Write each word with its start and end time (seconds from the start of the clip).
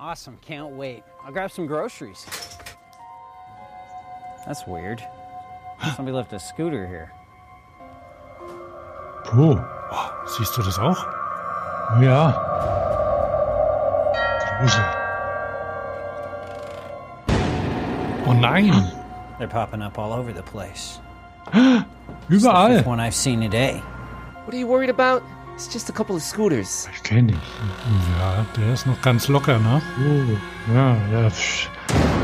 Awesome, 0.00 0.38
can't 0.40 0.70
wait. 0.70 1.02
I'll 1.24 1.32
grab 1.32 1.50
some 1.50 1.66
groceries. 1.66 2.24
That's 4.46 4.66
weird. 4.66 5.02
Somebody 5.96 6.16
left 6.16 6.32
a 6.32 6.38
scooter 6.38 6.86
here. 6.86 7.12
Puh. 9.24 9.58
Oh, 9.90 10.24
siehst 10.26 10.56
du 10.56 10.62
das 10.62 10.78
auch? 10.78 11.04
Ja. 12.00 12.32
Grusel. 14.60 14.84
Oh 18.26 18.32
nein! 18.32 18.72
They're 19.38 19.48
popping 19.48 19.82
up 19.82 19.98
all 19.98 20.12
over 20.12 20.32
the 20.32 20.42
place. 20.42 21.00
Überall. 22.28 22.68
The 22.68 22.76
fifth 22.76 22.86
one 22.86 23.00
I've 23.00 23.14
seen 23.14 23.40
today. 23.40 23.78
What 24.44 24.54
are 24.54 24.58
you 24.58 24.66
worried 24.66 24.90
about? 24.90 25.22
It's 25.58 25.66
just 25.74 25.90
a 25.90 25.92
couple 25.92 26.14
of 26.14 26.22
scooters. 26.22 26.88
Ich 26.94 27.02
kenne 27.02 27.32
ich. 27.32 27.38
Ja, 28.20 28.46
der 28.56 28.74
ist 28.74 28.86
noch 28.86 29.00
ganz 29.02 29.26
locker, 29.26 29.58
ne? 29.58 29.82
Oh, 29.98 30.72
ja, 30.72 30.96
ja. 31.10 31.28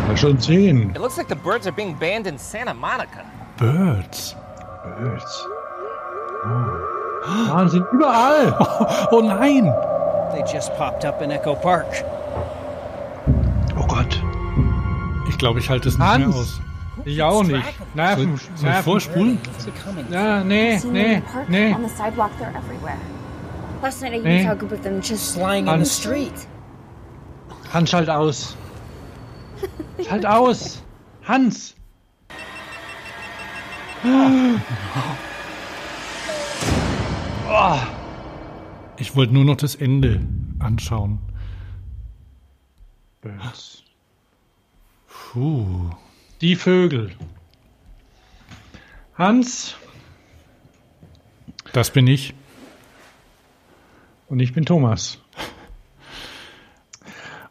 Mal 0.06 0.16
schon 0.16 0.38
sehen. 0.38 0.90
It 0.90 0.98
looks 0.98 1.16
like 1.16 1.28
the 1.28 1.34
birds 1.34 1.66
are 1.66 1.74
being 1.74 1.96
banned 1.98 2.28
in 2.28 2.38
Santa 2.38 2.72
Monica. 2.72 3.24
Birds. 3.56 4.36
Birds. 4.84 5.48
Oh. 6.44 7.50
Wahnsinn, 7.52 7.84
überall. 7.90 8.54
Oh 9.10 9.20
nein! 9.20 9.64
They 10.32 10.42
just 10.52 10.72
popped 10.76 11.04
up 11.04 11.20
in 11.20 11.32
Echo 11.32 11.56
Park. 11.56 11.86
Oh 13.76 13.86
Gott. 13.88 14.22
Ich 15.28 15.38
glaube, 15.38 15.58
ich 15.58 15.68
halte 15.68 15.88
es 15.88 15.98
nicht 15.98 16.06
mehr 16.06 16.26
Hans. 16.26 16.36
aus. 16.36 16.60
Ich 17.04 17.20
auch 17.20 17.42
nicht. 17.42 17.64
Soll, 17.64 17.86
Nerven. 17.94 18.36
soll 18.36 18.48
ich 18.54 18.62
Nerven. 18.62 18.84
vorspulen? 18.84 19.38
Ja, 20.10 20.44
nee, 20.44 20.78
nee, 20.92 21.22
nee. 21.48 21.74
Even 23.84 24.22
Nee. 24.22 24.48
of 24.48 24.82
them 24.82 25.00
just 25.02 25.34
Flying 25.34 25.66
in 25.66 25.66
the 25.66 25.70
Hans. 25.72 25.92
street. 25.92 26.46
Hans, 27.72 27.90
schalt 27.90 28.08
aus. 28.08 28.56
Schalt 30.08 30.24
aus. 30.24 30.82
Hans. 31.24 31.74
Ich 38.96 39.14
wollte 39.16 39.34
nur 39.34 39.44
noch 39.44 39.56
das 39.56 39.74
Ende 39.74 40.20
anschauen. 40.60 41.18
Birds. 43.20 43.82
Puh. 45.08 45.90
Die 46.40 46.56
Vögel. 46.56 47.12
Hans 49.16 49.76
Das 51.72 51.90
bin 51.90 52.06
ich. 52.06 52.34
Und 54.34 54.40
ich 54.40 54.52
bin 54.52 54.64
Thomas. 54.64 55.20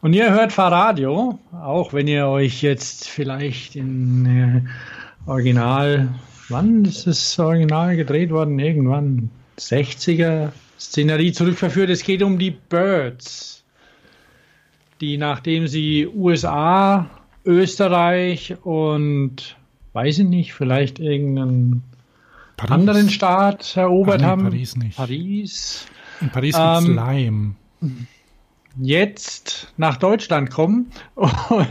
Und 0.01 0.11
ihr 0.11 0.31
hört 0.31 0.51
Fahrradio, 0.51 1.39
auch 1.53 1.93
wenn 1.93 2.09
ihr 2.09 2.27
euch 2.27 2.61
jetzt 2.61 3.07
vielleicht 3.07 3.77
in 3.77 4.25
äh, 4.25 5.29
Original, 5.29 6.09
wann 6.49 6.83
ist 6.83 7.07
das 7.07 7.39
Original 7.39 7.95
gedreht 7.95 8.31
worden? 8.31 8.59
Irgendwann 8.59 9.29
60er 9.57 10.51
Szenerie 10.77 11.31
zurückverführt. 11.31 11.89
Es 11.89 12.03
geht 12.03 12.21
um 12.21 12.37
die 12.37 12.51
Birds, 12.51 13.63
die 14.99 15.17
nachdem 15.17 15.67
sie 15.67 16.05
USA, 16.05 17.09
Österreich 17.45 18.55
und 18.65 19.55
weiß 19.93 20.19
ich 20.19 20.25
nicht, 20.25 20.53
vielleicht 20.53 20.99
irgendeinen 20.99 21.81
Paris. 22.57 22.71
anderen 22.71 23.09
Staat 23.09 23.77
erobert 23.77 24.15
Ah, 24.15 24.17
nee, 24.17 24.25
haben. 24.25 24.43
Paris 24.43 24.75
nicht. 24.75 24.97
Paris. 24.97 25.85
In 26.21 26.29
Paris 26.29 26.55
gibt's 26.55 26.85
Ähm, 26.85 26.95
Lime. 26.95 27.55
Jetzt 28.81 29.73
nach 29.77 29.97
Deutschland 29.97 30.49
kommen 30.49 30.91
und 31.15 31.67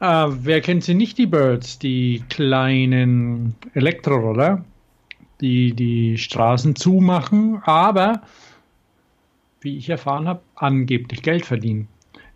äh, 0.00 0.26
wer 0.28 0.60
kennt 0.60 0.82
sie 0.82 0.94
nicht, 0.94 1.18
die 1.18 1.26
Birds, 1.26 1.78
die 1.78 2.24
kleinen 2.28 3.54
Elektroroller, 3.74 4.64
die 5.40 5.72
die 5.72 6.18
Straßen 6.18 6.74
zumachen, 6.74 7.62
aber 7.64 8.22
wie 9.60 9.76
ich 9.76 9.90
erfahren 9.90 10.26
habe, 10.26 10.40
angeblich 10.54 11.22
Geld 11.22 11.44
verdienen. 11.44 11.86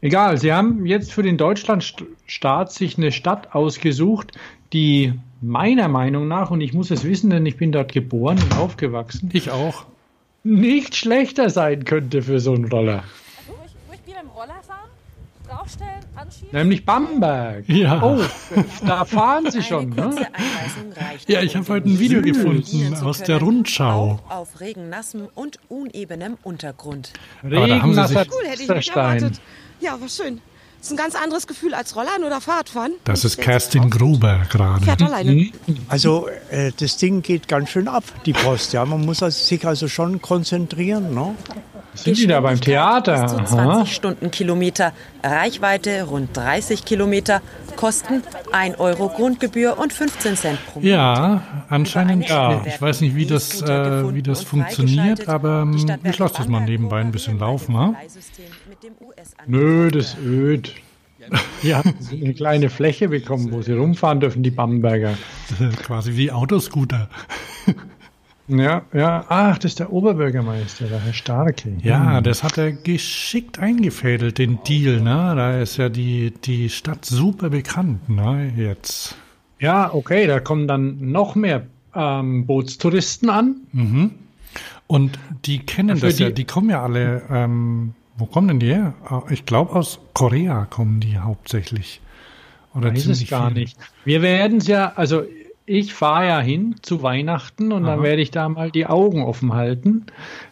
Egal, 0.02 0.36
sie 0.36 0.52
haben 0.52 0.84
jetzt 0.84 1.12
für 1.12 1.22
den 1.22 1.38
Deutschlandstaat 1.38 2.70
sich 2.70 2.98
eine 2.98 3.10
Stadt 3.10 3.54
ausgesucht, 3.54 4.32
die 4.74 5.14
meiner 5.40 5.88
Meinung 5.88 6.28
nach, 6.28 6.50
und 6.50 6.60
ich 6.60 6.74
muss 6.74 6.90
es 6.90 7.04
wissen, 7.04 7.30
denn 7.30 7.46
ich 7.46 7.56
bin 7.56 7.72
dort 7.72 7.92
geboren 7.92 8.38
und 8.38 8.58
aufgewachsen, 8.58 9.30
Ich 9.32 9.50
auch. 9.50 9.86
Nicht 10.44 10.94
schlechter 10.94 11.50
sein 11.50 11.84
könnte 11.84 12.22
für 12.22 12.38
so 12.38 12.54
einen 12.54 12.66
Roller. 12.66 13.02
Ruhig, 13.48 13.58
ruhig 13.88 14.00
wieder 14.06 14.20
im 14.20 14.28
Roller 14.28 14.60
fahren, 14.66 14.90
draufstellen, 15.48 16.04
anschieben. 16.14 16.50
Nämlich 16.52 16.84
Bamberg. 16.84 17.68
Ja. 17.68 18.02
Oh, 18.02 18.22
da 18.86 19.04
fahren 19.06 19.50
sie 19.50 19.62
schon. 19.62 19.90
Ne? 19.90 20.02
kurze 20.02 20.26
Anweisung 20.34 20.92
reicht, 20.94 21.28
Ja, 21.28 21.40
ich 21.42 21.56
habe 21.56 21.66
heute 21.68 21.88
ein 21.88 21.98
Video 21.98 22.20
gefunden 22.20 22.94
aus 23.02 23.22
der 23.22 23.38
Rundschau. 23.40 24.20
Auch 24.28 24.36
auf 24.36 24.60
regennassem 24.60 25.28
und 25.34 25.58
unebenem 25.68 26.36
Untergrund. 26.42 27.12
Regennasser 27.42 28.26
Cool, 28.30 28.46
hätte 28.46 28.62
ich 28.62 28.68
nicht 28.68 28.90
erwartet. 28.90 29.40
Ja, 29.80 29.98
war 30.00 30.08
schön. 30.08 30.40
Ist 30.84 30.90
ein 30.90 30.96
ganz 30.96 31.14
anderes 31.14 31.46
Gefühl 31.46 31.74
als 31.74 31.96
Rollern 31.96 32.24
oder 32.24 32.40
Fahrradfahren. 32.40 32.92
Das 33.04 33.24
ist 33.24 33.38
Kerstin. 33.38 33.88
Gruber 33.90 34.42
gerade. 34.50 34.84
Fährt 34.84 35.02
alleine. 35.02 35.50
Also 35.88 36.28
äh, 36.50 36.72
das 36.78 36.96
Ding 36.96 37.22
geht 37.22 37.48
ganz 37.48 37.70
schön 37.70 37.88
ab, 37.88 38.04
die 38.26 38.32
Post. 38.32 38.72
Ja, 38.72 38.84
man 38.84 39.00
muss 39.00 39.22
also, 39.22 39.44
sich 39.44 39.66
also 39.66 39.88
schon 39.88 40.20
konzentrieren. 40.20 41.14
Ne? 41.14 41.34
Sind 41.94 42.18
die 42.18 42.26
da 42.26 42.40
beim 42.40 42.60
Theater? 42.60 43.22
Bis 43.22 43.30
zu 43.30 43.38
Aha. 43.38 43.46
20 43.46 43.94
Stundenkilometer, 43.94 44.92
Reichweite 45.22 46.02
rund 46.04 46.36
30 46.36 46.84
Kilometer, 46.84 47.40
Kosten 47.76 48.22
1 48.52 48.78
Euro 48.78 49.08
Grundgebühr 49.08 49.78
und 49.78 49.92
15 49.92 50.36
Cent 50.36 50.66
pro 50.66 50.80
Minute. 50.80 50.96
Ja, 50.96 51.42
anscheinend. 51.68 52.28
Ja. 52.28 52.62
Ich 52.66 52.80
weiß 52.80 53.00
nicht, 53.00 53.14
wie 53.14 53.26
das, 53.26 53.62
äh, 53.62 54.14
wie 54.14 54.22
das 54.22 54.42
funktioniert, 54.42 55.28
aber 55.28 55.62
ähm, 55.62 56.00
ich 56.02 56.18
lasse 56.18 56.34
das 56.38 56.48
mal 56.48 56.60
nebenbei 56.60 57.00
ein 57.00 57.12
bisschen 57.12 57.38
laufen. 57.38 57.74
Ne? 57.74 57.94
Dem 58.84 58.94
US-Anbieter 59.00 59.50
Nö, 59.64 59.90
das 59.90 60.14
ist 60.14 60.18
öd. 60.24 60.74
Die 61.62 61.74
haben 61.74 61.94
eine 62.12 62.34
kleine 62.34 62.68
Fläche 62.68 63.08
bekommen, 63.08 63.50
wo 63.50 63.62
sie 63.62 63.72
rumfahren 63.72 64.20
dürfen, 64.20 64.42
die 64.42 64.50
Bamberger. 64.50 65.14
Quasi 65.82 66.16
wie 66.16 66.30
Autoscooter. 66.30 67.08
Ja, 68.46 68.82
ja. 68.92 69.24
Ach, 69.30 69.56
das 69.56 69.72
ist 69.72 69.78
der 69.80 69.90
Oberbürgermeister, 69.90 70.84
der 70.86 71.00
Herr 71.00 71.14
Starke. 71.14 71.72
Ja, 71.82 72.20
das 72.20 72.42
hat 72.42 72.58
er 72.58 72.72
geschickt 72.72 73.58
eingefädelt, 73.58 74.36
den 74.36 74.58
Deal. 74.64 75.00
Ne? 75.00 75.32
Da 75.34 75.60
ist 75.62 75.78
ja 75.78 75.88
die, 75.88 76.34
die 76.44 76.68
Stadt 76.68 77.06
super 77.06 77.48
bekannt 77.48 78.10
ne? 78.10 78.52
jetzt. 78.54 79.16
Ja, 79.60 79.94
okay, 79.94 80.26
da 80.26 80.40
kommen 80.40 80.68
dann 80.68 81.10
noch 81.10 81.36
mehr 81.36 81.64
ähm, 81.94 82.44
Bootstouristen 82.44 83.30
an. 83.30 83.56
Und 84.86 85.18
die 85.46 85.60
kennen 85.60 85.96
Für 85.96 86.06
das 86.08 86.18
ja, 86.18 86.28
die- 86.28 86.34
die 86.34 86.44
kommen 86.44 86.68
ja 86.68 86.82
alle, 86.82 87.22
ähm, 87.30 87.94
wo 88.16 88.26
kommen 88.26 88.48
denn 88.48 88.60
die 88.60 88.72
her? 88.74 88.94
Ah, 89.04 89.22
Ich 89.30 89.46
glaube 89.46 89.72
aus 89.74 89.98
Korea 90.12 90.66
kommen 90.66 91.00
die 91.00 91.18
hauptsächlich. 91.18 92.00
Oder 92.74 92.92
Weiß 92.92 93.06
es 93.06 93.28
gar 93.28 93.48
viele. 93.48 93.60
nicht. 93.60 93.78
Wir 94.04 94.20
werden 94.22 94.58
es 94.58 94.66
ja, 94.66 94.92
also 94.96 95.22
ich 95.66 95.94
fahre 95.94 96.26
ja 96.26 96.40
hin 96.40 96.76
zu 96.82 97.02
Weihnachten 97.02 97.72
und 97.72 97.84
dann 97.84 97.98
Aha. 98.00 98.02
werde 98.04 98.20
ich 98.22 98.30
da 98.30 98.48
mal 98.48 98.70
die 98.70 98.86
Augen 98.86 99.22
offen 99.22 99.54
halten, 99.54 100.06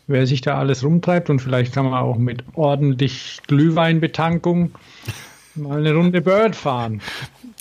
wer 0.07 0.27
sich 0.27 0.41
da 0.41 0.57
alles 0.57 0.85
rumtreibt 0.85 1.29
und 1.31 1.41
vielleicht 1.41 1.75
kann 1.75 1.85
man 1.85 1.95
auch 1.95 2.17
mit 2.17 2.45
ordentlich 2.55 3.41
Glühweinbetankung 3.47 4.73
mal 5.55 5.79
eine 5.81 5.95
Runde 5.95 6.23
Bird 6.23 6.57
fahren. 6.57 7.01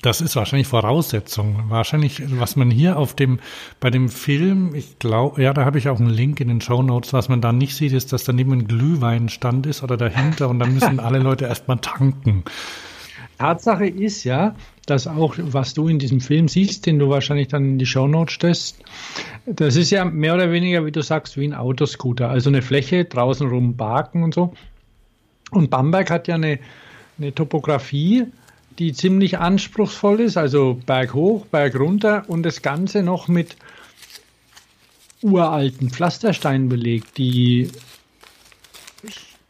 Das 0.02 0.20
ist 0.20 0.36
wahrscheinlich 0.36 0.68
Voraussetzung. 0.68 1.66
Wahrscheinlich, 1.70 2.24
was 2.40 2.56
man 2.56 2.72
hier 2.72 2.98
auf 2.98 3.16
dem, 3.16 3.40
bei 3.80 3.92
dem 3.92 4.10
Film, 4.10 4.74
ich 4.74 4.98
glaube, 4.98 5.44
ja, 5.44 5.54
da 5.54 5.64
habe 5.64 5.78
ich 5.78 5.90
auch 5.90 6.00
einen 6.00 6.10
Link 6.10 6.40
in 6.40 6.48
den 6.48 6.60
Show 6.60 6.82
Notes, 6.82 7.14
was 7.14 7.30
man 7.30 7.40
da 7.40 7.52
nicht 7.52 7.76
sieht, 7.76 7.94
ist, 7.94 8.12
dass 8.12 8.24
daneben 8.24 8.52
ein 8.54 8.68
Glühweinstand 8.68 9.68
ist 9.68 9.84
oder 9.84 9.98
dahinter 9.98 10.50
und 10.50 10.58
dann 10.58 10.74
müssen 10.74 11.00
alle 11.00 11.20
Leute 11.20 11.46
erstmal 11.46 11.78
tanken. 11.78 12.44
Tatsache 13.38 13.88
ist 13.88 14.24
ja, 14.24 14.56
dass 14.86 15.08
auch, 15.08 15.36
was 15.38 15.74
du 15.74 15.88
in 15.88 16.00
diesem 16.00 16.20
Film 16.20 16.48
siehst, 16.48 16.86
den 16.86 17.00
du 17.00 17.10
wahrscheinlich 17.10 17.48
dann 17.48 17.66
in 17.66 17.80
die 17.80 17.86
Shownotes 17.86 18.36
stellst, 18.36 18.84
das 19.46 19.76
ist 19.76 19.92
ja 19.92 20.06
mehr 20.06 20.34
oder 20.34 20.52
weniger, 20.52 20.86
wie 20.86 20.92
du 20.92 21.02
sagst, 21.02 21.38
wie 21.38 21.46
ein 21.48 21.54
Autoscooter. 21.54 22.30
Also 22.30 22.50
eine 22.50 22.62
Fläche, 22.62 23.06
draußen 23.06 23.48
rum 23.48 23.76
Barken 23.76 24.24
und 24.24 24.34
so. 24.34 24.54
Und 25.52 25.70
Bamberg 25.70 26.10
hat 26.10 26.28
ja 26.28 26.36
eine, 26.36 26.60
eine 27.18 27.34
Topografie, 27.34 28.28
die 28.80 28.94
ziemlich 28.94 29.38
anspruchsvoll 29.38 30.22
ist, 30.22 30.38
also 30.38 30.80
Berg 30.86 31.14
hoch, 31.14 31.46
Berg 31.46 31.76
runter 31.76 32.26
und 32.28 32.44
das 32.44 32.62
Ganze 32.62 33.04
noch 33.04 33.28
mit 33.28 33.58
uralten 35.22 35.90
Pflastersteinen 35.90 36.70
belegt, 36.70 37.18
die 37.18 37.70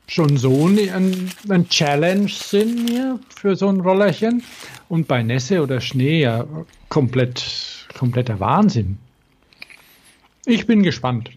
schon 0.07 0.35
so 0.35 0.67
ein, 0.67 1.31
ein 1.49 1.69
Challenge 1.69 2.27
sind 2.27 2.89
mir 2.89 3.19
für 3.33 3.55
so 3.55 3.69
ein 3.69 3.79
Rollerchen. 3.79 4.43
Und 4.89 5.07
bei 5.07 5.23
Nässe 5.23 5.63
oder 5.63 5.79
Schnee 5.79 6.21
ja 6.21 6.45
komplett, 6.89 7.87
kompletter 7.97 8.39
Wahnsinn. 8.41 8.97
Ich 10.45 10.67
bin 10.67 10.83
gespannt. 10.83 11.31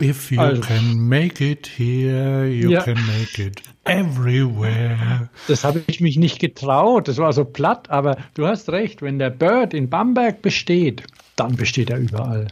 If 0.00 0.30
you 0.30 0.40
Also- 0.40 0.60
can 0.62 1.08
make 1.08 1.42
it 1.44 1.66
here, 1.76 2.46
you 2.48 2.70
Ja. 2.70 2.82
can 2.82 2.98
make 3.06 3.42
it 3.42 3.62
everywhere. 3.84 5.30
Das 5.48 5.64
habe 5.64 5.82
ich 5.86 6.00
mich 6.00 6.16
nicht 6.16 6.38
getraut. 6.38 7.08
Das 7.08 7.16
war 7.18 7.32
so 7.32 7.44
platt, 7.44 7.88
aber 7.90 8.16
du 8.34 8.46
hast 8.46 8.68
recht. 8.68 9.00
Wenn 9.02 9.18
der 9.18 9.30
Bird 9.30 9.72
in 9.74 9.88
Bamberg 9.88 10.42
besteht, 10.42 11.02
dann 11.36 11.56
besteht 11.56 11.90
er 11.90 11.98
überall. 11.98 12.48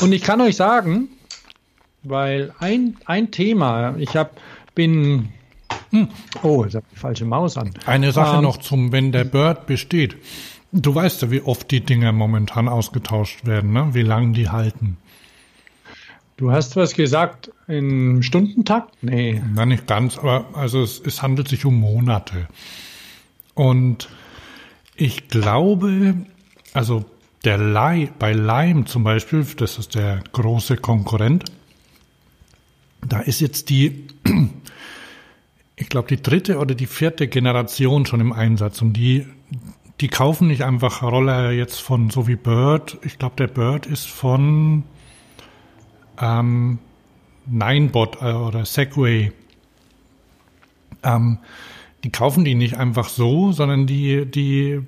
Und 0.00 0.12
ich 0.12 0.22
kann 0.22 0.40
euch 0.40 0.56
sagen, 0.56 1.08
weil 2.02 2.52
ein, 2.58 2.96
ein 3.06 3.30
Thema, 3.30 3.94
ich 3.98 4.16
hab, 4.16 4.40
bin. 4.74 5.28
Hm, 5.90 6.08
oh, 6.42 6.64
jetzt 6.64 6.74
habe 6.74 6.84
ich 6.88 6.94
die 6.94 7.00
falsche 7.00 7.24
Maus 7.24 7.56
an. 7.56 7.72
Eine 7.86 8.12
Sache 8.12 8.36
Ähm, 8.36 8.42
noch 8.42 8.58
zum, 8.58 8.92
wenn 8.92 9.12
der 9.12 9.24
Bird 9.24 9.66
besteht. 9.66 10.16
Du 10.72 10.94
weißt 10.94 11.22
ja, 11.22 11.30
wie 11.32 11.40
oft 11.40 11.70
die 11.70 11.80
Dinger 11.80 12.12
momentan 12.12 12.68
ausgetauscht 12.68 13.44
werden, 13.44 13.72
ne? 13.72 13.88
wie 13.92 14.02
lange 14.02 14.32
die 14.32 14.48
halten. 14.48 14.98
Du 16.40 16.50
hast 16.50 16.74
was 16.74 16.94
gesagt 16.94 17.50
im 17.68 18.22
Stundentakt? 18.22 19.02
Nee. 19.02 19.42
Na, 19.54 19.66
nicht 19.66 19.86
ganz, 19.86 20.16
aber 20.16 20.46
also 20.54 20.82
es, 20.82 20.98
es 20.98 21.20
handelt 21.20 21.48
sich 21.48 21.66
um 21.66 21.78
Monate. 21.78 22.48
Und 23.52 24.08
ich 24.96 25.28
glaube, 25.28 26.14
also 26.72 27.04
der 27.44 27.58
Lime, 27.58 28.08
bei 28.18 28.32
Lime 28.32 28.86
zum 28.86 29.04
Beispiel, 29.04 29.44
das 29.58 29.76
ist 29.76 29.94
der 29.94 30.24
große 30.32 30.78
Konkurrent, 30.78 31.44
da 33.06 33.20
ist 33.20 33.42
jetzt 33.42 33.68
die, 33.68 34.06
ich 35.76 35.90
glaube, 35.90 36.08
die 36.08 36.22
dritte 36.22 36.56
oder 36.56 36.74
die 36.74 36.86
vierte 36.86 37.28
Generation 37.28 38.06
schon 38.06 38.20
im 38.20 38.32
Einsatz 38.32 38.80
und 38.80 38.94
die, 38.94 39.26
die 40.00 40.08
kaufen 40.08 40.48
nicht 40.48 40.64
einfach 40.64 41.02
Roller 41.02 41.50
jetzt 41.50 41.82
von 41.82 42.08
so 42.08 42.26
wie 42.26 42.36
Bird. 42.36 42.96
Ich 43.02 43.18
glaube, 43.18 43.36
der 43.36 43.48
Bird 43.48 43.84
ist 43.84 44.06
von 44.06 44.84
ähm, 46.20 46.78
Ninebot 47.46 48.20
äh, 48.20 48.32
oder 48.32 48.64
Segway. 48.64 49.32
Ähm, 51.02 51.38
die 52.04 52.10
kaufen 52.10 52.44
die 52.44 52.54
nicht 52.54 52.76
einfach 52.76 53.08
so, 53.08 53.52
sondern 53.52 53.86
die, 53.86 54.24
die 54.24 54.80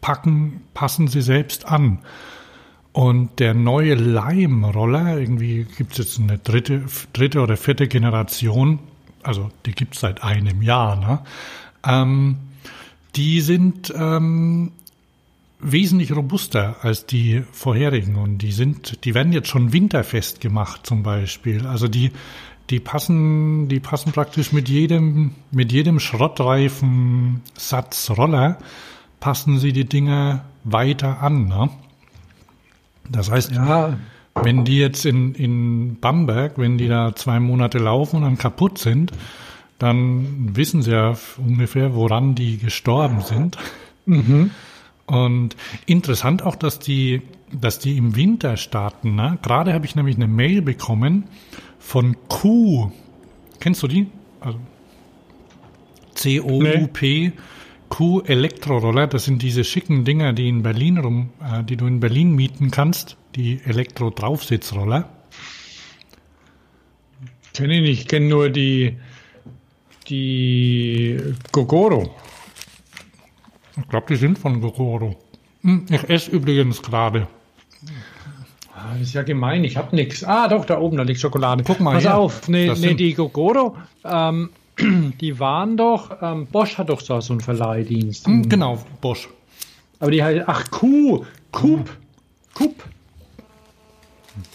packen, 0.00 0.62
passen 0.74 1.08
sie 1.08 1.22
selbst 1.22 1.66
an. 1.66 1.98
Und 2.92 3.38
der 3.38 3.54
neue 3.54 3.94
Lime-Roller, 3.94 5.18
irgendwie 5.18 5.66
gibt 5.76 5.92
es 5.92 5.98
jetzt 5.98 6.20
eine 6.20 6.38
dritte, 6.38 6.84
dritte 7.12 7.40
oder 7.40 7.56
vierte 7.56 7.86
Generation, 7.88 8.80
also 9.22 9.50
die 9.66 9.72
gibt 9.72 9.94
es 9.94 10.00
seit 10.00 10.22
einem 10.22 10.62
Jahr, 10.62 10.96
ne? 10.96 11.20
Ähm, 11.86 12.36
die 13.16 13.40
sind 13.40 13.92
ähm, 13.96 14.72
wesentlich 15.62 16.14
robuster 16.14 16.76
als 16.82 17.06
die 17.06 17.42
vorherigen 17.52 18.16
und 18.16 18.38
die 18.38 18.52
sind, 18.52 19.04
die 19.04 19.14
werden 19.14 19.32
jetzt 19.32 19.48
schon 19.48 19.72
winterfest 19.72 20.40
gemacht 20.40 20.86
zum 20.86 21.02
Beispiel. 21.02 21.66
Also 21.66 21.88
die, 21.88 22.12
die 22.70 22.80
passen, 22.80 23.68
die 23.68 23.80
passen 23.80 24.12
praktisch 24.12 24.52
mit 24.52 24.68
jedem, 24.68 25.32
mit 25.50 25.72
jedem 25.72 26.00
Schrottreifen 26.00 27.42
Satz 27.56 28.10
Roller 28.10 28.58
passen 29.18 29.58
sie 29.58 29.72
die 29.72 29.84
Dinger 29.84 30.44
weiter 30.64 31.22
an. 31.22 31.46
Ne? 31.46 31.70
Das 33.08 33.30
heißt, 33.30 33.52
Ja, 33.52 33.98
wenn 34.34 34.64
die 34.64 34.78
jetzt 34.78 35.04
in, 35.04 35.34
in 35.34 35.98
Bamberg, 36.00 36.56
wenn 36.56 36.78
die 36.78 36.88
da 36.88 37.14
zwei 37.14 37.40
Monate 37.40 37.78
laufen 37.78 38.16
und 38.16 38.22
dann 38.22 38.38
kaputt 38.38 38.78
sind, 38.78 39.12
dann 39.78 40.54
wissen 40.56 40.82
sie 40.82 40.92
ja 40.92 41.14
ungefähr, 41.38 41.94
woran 41.94 42.34
die 42.34 42.58
gestorben 42.58 43.20
sind. 43.22 43.58
Und 45.10 45.56
interessant 45.86 46.44
auch, 46.44 46.54
dass 46.54 46.78
die, 46.78 47.22
dass 47.52 47.80
die 47.80 47.96
im 47.96 48.14
Winter 48.14 48.56
starten. 48.56 49.16
Ne? 49.16 49.38
Gerade 49.42 49.72
habe 49.72 49.84
ich 49.84 49.96
nämlich 49.96 50.14
eine 50.14 50.28
Mail 50.28 50.62
bekommen 50.62 51.24
von 51.80 52.16
Q. 52.28 52.92
Kennst 53.58 53.82
du 53.82 53.88
die? 53.88 54.06
Also 54.40 54.60
C-O-U-P. 56.14 57.32
Q 57.88 58.20
Elektroroller, 58.20 59.08
das 59.08 59.24
sind 59.24 59.42
diese 59.42 59.64
schicken 59.64 60.04
Dinger, 60.04 60.32
die 60.32 60.48
in 60.48 60.62
Berlin 60.62 60.98
rum, 60.98 61.30
äh, 61.42 61.64
die 61.64 61.76
du 61.76 61.88
in 61.88 61.98
Berlin 61.98 62.36
mieten 62.36 62.70
kannst, 62.70 63.16
die 63.34 63.60
Elektro-Draufsitzroller. 63.64 65.08
kenne 67.52 67.74
ich 67.74 67.82
nicht. 67.82 68.00
Ich 68.02 68.06
kenne 68.06 68.28
nur 68.28 68.48
die, 68.48 68.96
die 70.06 71.18
Gogoro. 71.50 72.14
Ich 73.82 73.88
glaube, 73.88 74.06
die 74.08 74.16
sind 74.16 74.38
von 74.38 74.60
Gogoro. 74.60 75.16
Hm, 75.62 75.86
Ich 75.90 76.08
esse 76.08 76.30
übrigens 76.30 76.80
gerade. 76.82 77.26
Ah, 78.74 78.92
Das 78.92 79.02
ist 79.02 79.14
ja 79.14 79.22
gemein, 79.22 79.64
ich 79.64 79.76
habe 79.76 79.94
nichts. 79.94 80.24
Ah, 80.24 80.48
doch, 80.48 80.64
da 80.64 80.78
oben, 80.80 80.96
da 80.96 81.02
liegt 81.02 81.20
Schokolade. 81.20 81.64
Guck 81.64 81.80
mal 81.80 81.94
Pass 81.94 82.04
her. 82.04 82.16
auf, 82.18 82.48
nee, 82.48 82.66
Das 82.66 82.80
nee, 82.80 82.94
die 82.94 83.14
Gogoro, 83.14 83.76
ähm, 84.04 84.50
die 85.20 85.38
waren 85.38 85.76
doch, 85.76 86.22
ähm, 86.22 86.46
Bosch 86.46 86.78
hat 86.78 86.88
doch 86.88 87.00
so 87.00 87.14
einen 87.14 87.40
Verleihdienst. 87.40 88.26
Hm, 88.26 88.48
Genau, 88.48 88.78
Bosch. 89.00 89.28
Aber 89.98 90.10
die 90.10 90.22
heißt, 90.22 90.44
ach, 90.46 90.70
Q, 90.70 91.24
Coop, 91.52 91.90
Coop. 92.54 92.84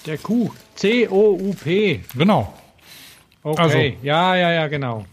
Der 0.07 0.18
Q, 0.18 0.50
C-O-U-P. 0.75 2.01
Genau. 2.18 2.54
Okay, 3.44 3.62
Also- 3.62 3.77
ja, 4.01 4.36
ja, 4.36 4.51
ja, 4.51 4.68
genau. 4.68 5.06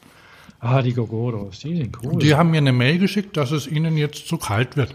Ah, 0.65 0.81
die 0.81 0.95
Gogoros, 0.95 1.59
die 1.59 1.77
sind 1.77 1.99
cool. 2.05 2.21
Die 2.21 2.37
haben 2.37 2.53
mir 2.53 2.59
eine 2.59 2.73
Mail 2.73 2.99
geschickt, 3.01 3.37
dass 3.37 3.51
es 3.51 3.67
ihnen 3.67 3.97
jetzt 3.97 4.29
zu 4.29 4.39
kalt 4.39 4.77
wird. 4.77 4.95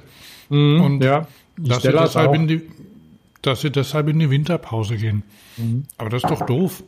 Mhm, 0.49 0.81
und 0.81 1.03
ja, 1.03 1.27
Dass 1.57 1.83
sie, 1.83 1.91
deshalb 1.91 2.29
auch. 2.29 2.33
in 2.33 2.47
die, 2.47 2.61
dass 3.41 3.59
sie 3.59 3.69
deshalb 3.69 4.07
in 4.07 4.17
die 4.17 4.29
Winterpause 4.29 4.95
gehen. 4.95 5.23
Aber 5.97 6.09
das 6.09 6.23
ist 6.23 6.29
doch 6.29 6.45
doof. 6.45 6.83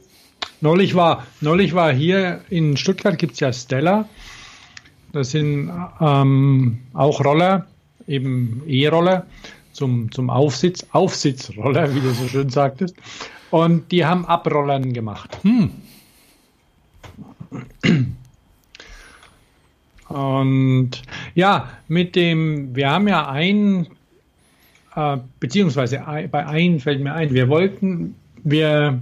Neulich 0.61 0.95
war, 0.95 1.25
neulich 1.41 1.73
war 1.75 1.91
hier 1.91 2.39
in 2.49 2.77
Stuttgart 2.77 3.17
gibt 3.17 3.33
es 3.33 3.41
ja 3.41 3.51
Stella. 3.51 4.07
Das 5.11 5.31
sind 5.31 5.69
ähm, 5.99 6.79
auch 6.93 7.23
Roller, 7.25 7.67
eben 8.07 8.63
E-Roller 8.65 9.25
zum, 9.73 10.09
zum 10.11 10.29
Aufsitz, 10.29 10.85
Aufsitzroller, 10.93 11.93
wie 11.93 11.99
du 11.99 12.11
so 12.13 12.29
schön 12.29 12.49
sagtest. 12.49 12.95
Und 13.51 13.91
die 13.91 14.05
haben 14.05 14.25
Abrollern 14.25 14.93
gemacht. 14.93 15.37
Und 20.09 21.01
ja, 21.35 21.69
mit 21.87 22.15
dem, 22.15 22.75
wir 22.75 22.89
haben 22.89 23.07
ja 23.07 23.29
ein, 23.29 23.87
äh, 24.95 25.17
beziehungsweise 25.39 26.03
bei 26.31 26.45
ein 26.45 26.79
fällt 26.79 27.01
mir 27.01 27.13
ein, 27.13 27.33
wir 27.33 27.47
wollten, 27.47 28.15
wir 28.43 28.99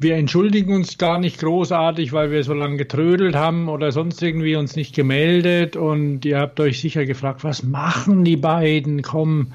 wir 0.00 0.16
entschuldigen 0.16 0.74
uns 0.74 0.96
gar 0.96 1.18
nicht 1.18 1.40
großartig, 1.40 2.14
weil 2.14 2.30
wir 2.30 2.42
so 2.42 2.54
lange 2.54 2.78
getrödelt 2.78 3.36
haben 3.36 3.68
oder 3.68 3.92
sonst 3.92 4.22
irgendwie 4.22 4.56
uns 4.56 4.74
nicht 4.74 4.94
gemeldet 4.94 5.76
und 5.76 6.24
ihr 6.24 6.38
habt 6.38 6.58
euch 6.58 6.80
sicher 6.80 7.04
gefragt, 7.04 7.44
was 7.44 7.62
machen 7.62 8.24
die 8.24 8.38
beiden? 8.38 9.02
Komm, 9.02 9.52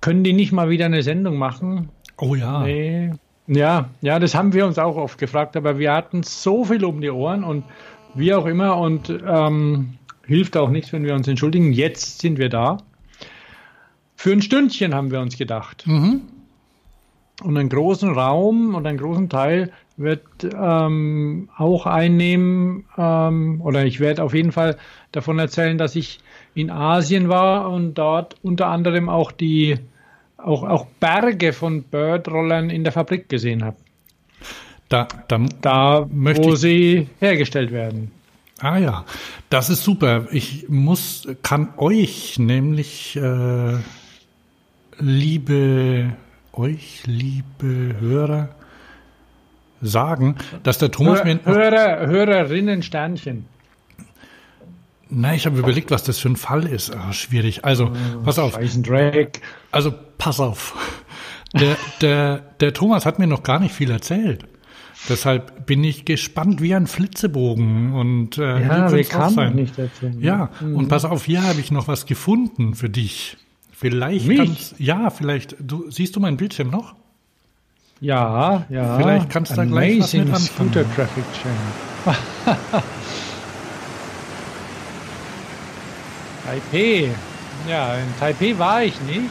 können 0.00 0.24
die 0.24 0.32
nicht 0.32 0.52
mal 0.52 0.70
wieder 0.70 0.86
eine 0.86 1.02
Sendung 1.02 1.36
machen? 1.36 1.90
Oh 2.16 2.34
ja. 2.34 2.62
Nee. 2.62 3.12
Ja, 3.46 3.90
ja, 4.00 4.18
das 4.18 4.34
haben 4.34 4.54
wir 4.54 4.64
uns 4.64 4.78
auch 4.78 4.96
oft 4.96 5.18
gefragt, 5.18 5.54
aber 5.54 5.78
wir 5.78 5.92
hatten 5.92 6.22
so 6.22 6.64
viel 6.64 6.82
um 6.84 7.02
die 7.02 7.10
Ohren 7.10 7.44
und 7.44 7.64
wie 8.14 8.34
auch 8.34 8.46
immer 8.46 8.76
und 8.76 9.12
ähm, 9.26 9.94
hilft 10.26 10.56
auch 10.56 10.70
nichts, 10.70 10.92
wenn 10.92 11.04
wir 11.04 11.14
uns 11.14 11.28
entschuldigen. 11.28 11.72
Jetzt 11.72 12.20
sind 12.20 12.38
wir 12.38 12.48
da. 12.48 12.78
Für 14.16 14.32
ein 14.32 14.42
Stündchen 14.42 14.94
haben 14.94 15.10
wir 15.10 15.20
uns 15.20 15.38
gedacht. 15.38 15.84
Und 17.42 17.56
einen 17.56 17.70
großen 17.70 18.12
Raum 18.12 18.74
und 18.74 18.86
einen 18.86 18.98
großen 18.98 19.30
Teil 19.30 19.72
wird 19.96 20.22
ähm, 20.44 21.48
auch 21.56 21.86
einnehmen, 21.86 22.84
ähm, 22.98 23.60
oder 23.62 23.84
ich 23.86 23.98
werde 23.98 24.22
auf 24.22 24.34
jeden 24.34 24.52
Fall 24.52 24.76
davon 25.12 25.38
erzählen, 25.38 25.78
dass 25.78 25.96
ich 25.96 26.20
in 26.54 26.70
Asien 26.70 27.28
war 27.28 27.70
und 27.70 27.94
dort 27.94 28.36
unter 28.42 28.66
anderem 28.66 29.08
auch 29.08 29.32
die 29.32 29.78
auch, 30.36 30.62
auch 30.62 30.86
Berge 31.00 31.52
von 31.52 31.82
Bird-Rollern 31.82 32.70
in 32.70 32.84
der 32.84 32.92
Fabrik 32.92 33.28
gesehen 33.28 33.64
habe. 33.64 33.76
Da, 34.90 35.06
da, 35.28 35.38
Da, 35.62 36.06
Möchte 36.12 36.44
wo 36.44 36.52
ich- 36.54 36.60
sie 36.60 37.08
hergestellt 37.20 37.70
werden. 37.72 38.10
ah 38.60 38.76
ja, 38.76 39.04
das 39.48 39.70
ist 39.70 39.82
super. 39.84 40.26
Ich 40.32 40.68
muss, 40.68 41.26
kann 41.42 41.68
euch 41.78 42.38
nämlich, 42.38 43.16
äh, 43.16 43.76
liebe, 44.98 46.12
euch, 46.52 47.02
liebe 47.06 47.96
Hörer, 48.00 48.48
sagen, 49.80 50.34
dass 50.62 50.78
der 50.78 50.90
Thomas 50.90 51.24
mir... 51.24 51.38
Hör, 51.44 51.54
Hörer, 51.54 52.06
Hörerinnen 52.06 52.82
Sternchen. 52.82 53.46
Nein, 55.08 55.36
ich 55.36 55.46
habe 55.46 55.58
überlegt, 55.58 55.90
was 55.90 56.02
das 56.04 56.18
für 56.18 56.28
ein 56.28 56.36
Fall 56.36 56.66
ist. 56.66 56.94
Ah, 56.94 57.12
schwierig. 57.12 57.64
Also, 57.64 57.90
pass 58.24 58.38
auf. 58.38 58.58
Also, 59.72 59.94
pass 60.18 60.38
auf. 60.40 60.74
Der, 61.54 61.76
der, 62.00 62.38
der 62.60 62.72
Thomas 62.74 63.06
hat 63.06 63.18
mir 63.18 63.26
noch 63.26 63.42
gar 63.42 63.58
nicht 63.58 63.74
viel 63.74 63.90
erzählt. 63.90 64.44
Deshalb 65.08 65.66
bin 65.66 65.82
ich 65.82 66.04
gespannt 66.04 66.60
wie 66.60 66.74
ein 66.74 66.86
Flitzebogen. 66.86 67.92
Und 67.94 68.38
äh, 68.38 68.60
Ja, 68.66 68.92
wir 68.92 69.04
sein. 69.30 69.54
nicht 69.54 69.78
erzählen. 69.78 70.20
Ja, 70.20 70.50
und 70.60 70.88
pass 70.88 71.04
auf, 71.04 71.24
hier 71.24 71.42
habe 71.42 71.58
ich 71.60 71.70
noch 71.72 71.88
was 71.88 72.06
gefunden 72.06 72.74
für 72.74 72.88
dich. 72.90 73.36
Vielleicht 73.72 74.26
Mich? 74.26 74.38
kannst, 74.38 74.74
ja, 74.78 75.08
vielleicht, 75.10 75.56
du, 75.58 75.90
siehst 75.90 76.14
du 76.14 76.20
meinen 76.20 76.36
Bildschirm 76.36 76.68
noch? 76.68 76.94
Ja, 78.02 78.66
ja. 78.68 78.96
Vielleicht 78.98 79.30
kannst 79.30 79.52
du 79.52 79.56
da 79.56 79.64
gleich 79.64 80.00
was 80.00 80.12
mit 80.12 80.22
anfangen. 80.22 80.40
Scooter 80.72 80.94
Traffic 80.94 81.24
Channel. 81.32 82.16
Taipei. 86.44 87.10
Ja, 87.68 87.94
in 87.94 88.18
Taipei 88.18 88.58
war 88.58 88.82
ich 88.82 89.00
nicht. 89.02 89.30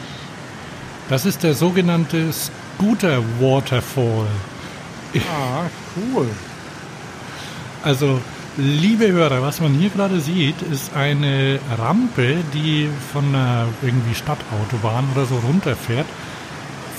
Das 1.08 1.26
ist 1.26 1.42
der 1.42 1.54
sogenannte 1.54 2.32
Scooter 2.32 3.22
Waterfall. 3.40 4.26
Ah, 5.14 5.66
cool. 5.96 6.28
Also, 7.82 8.20
liebe 8.56 9.10
Hörer, 9.10 9.42
was 9.42 9.60
man 9.60 9.74
hier 9.74 9.90
gerade 9.90 10.20
sieht, 10.20 10.60
ist 10.62 10.94
eine 10.94 11.58
Rampe, 11.78 12.36
die 12.54 12.88
von 13.12 13.34
einer 13.34 13.66
irgendwie 13.82 14.14
Stadtautobahn 14.14 15.08
oder 15.14 15.24
so 15.24 15.36
runterfährt, 15.36 16.06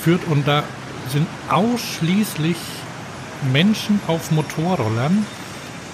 führt 0.02 0.26
und 0.28 0.46
da 0.46 0.64
sind 1.08 1.26
ausschließlich 1.48 2.56
Menschen 3.52 4.00
auf 4.06 4.30
Motorrollern. 4.30 5.26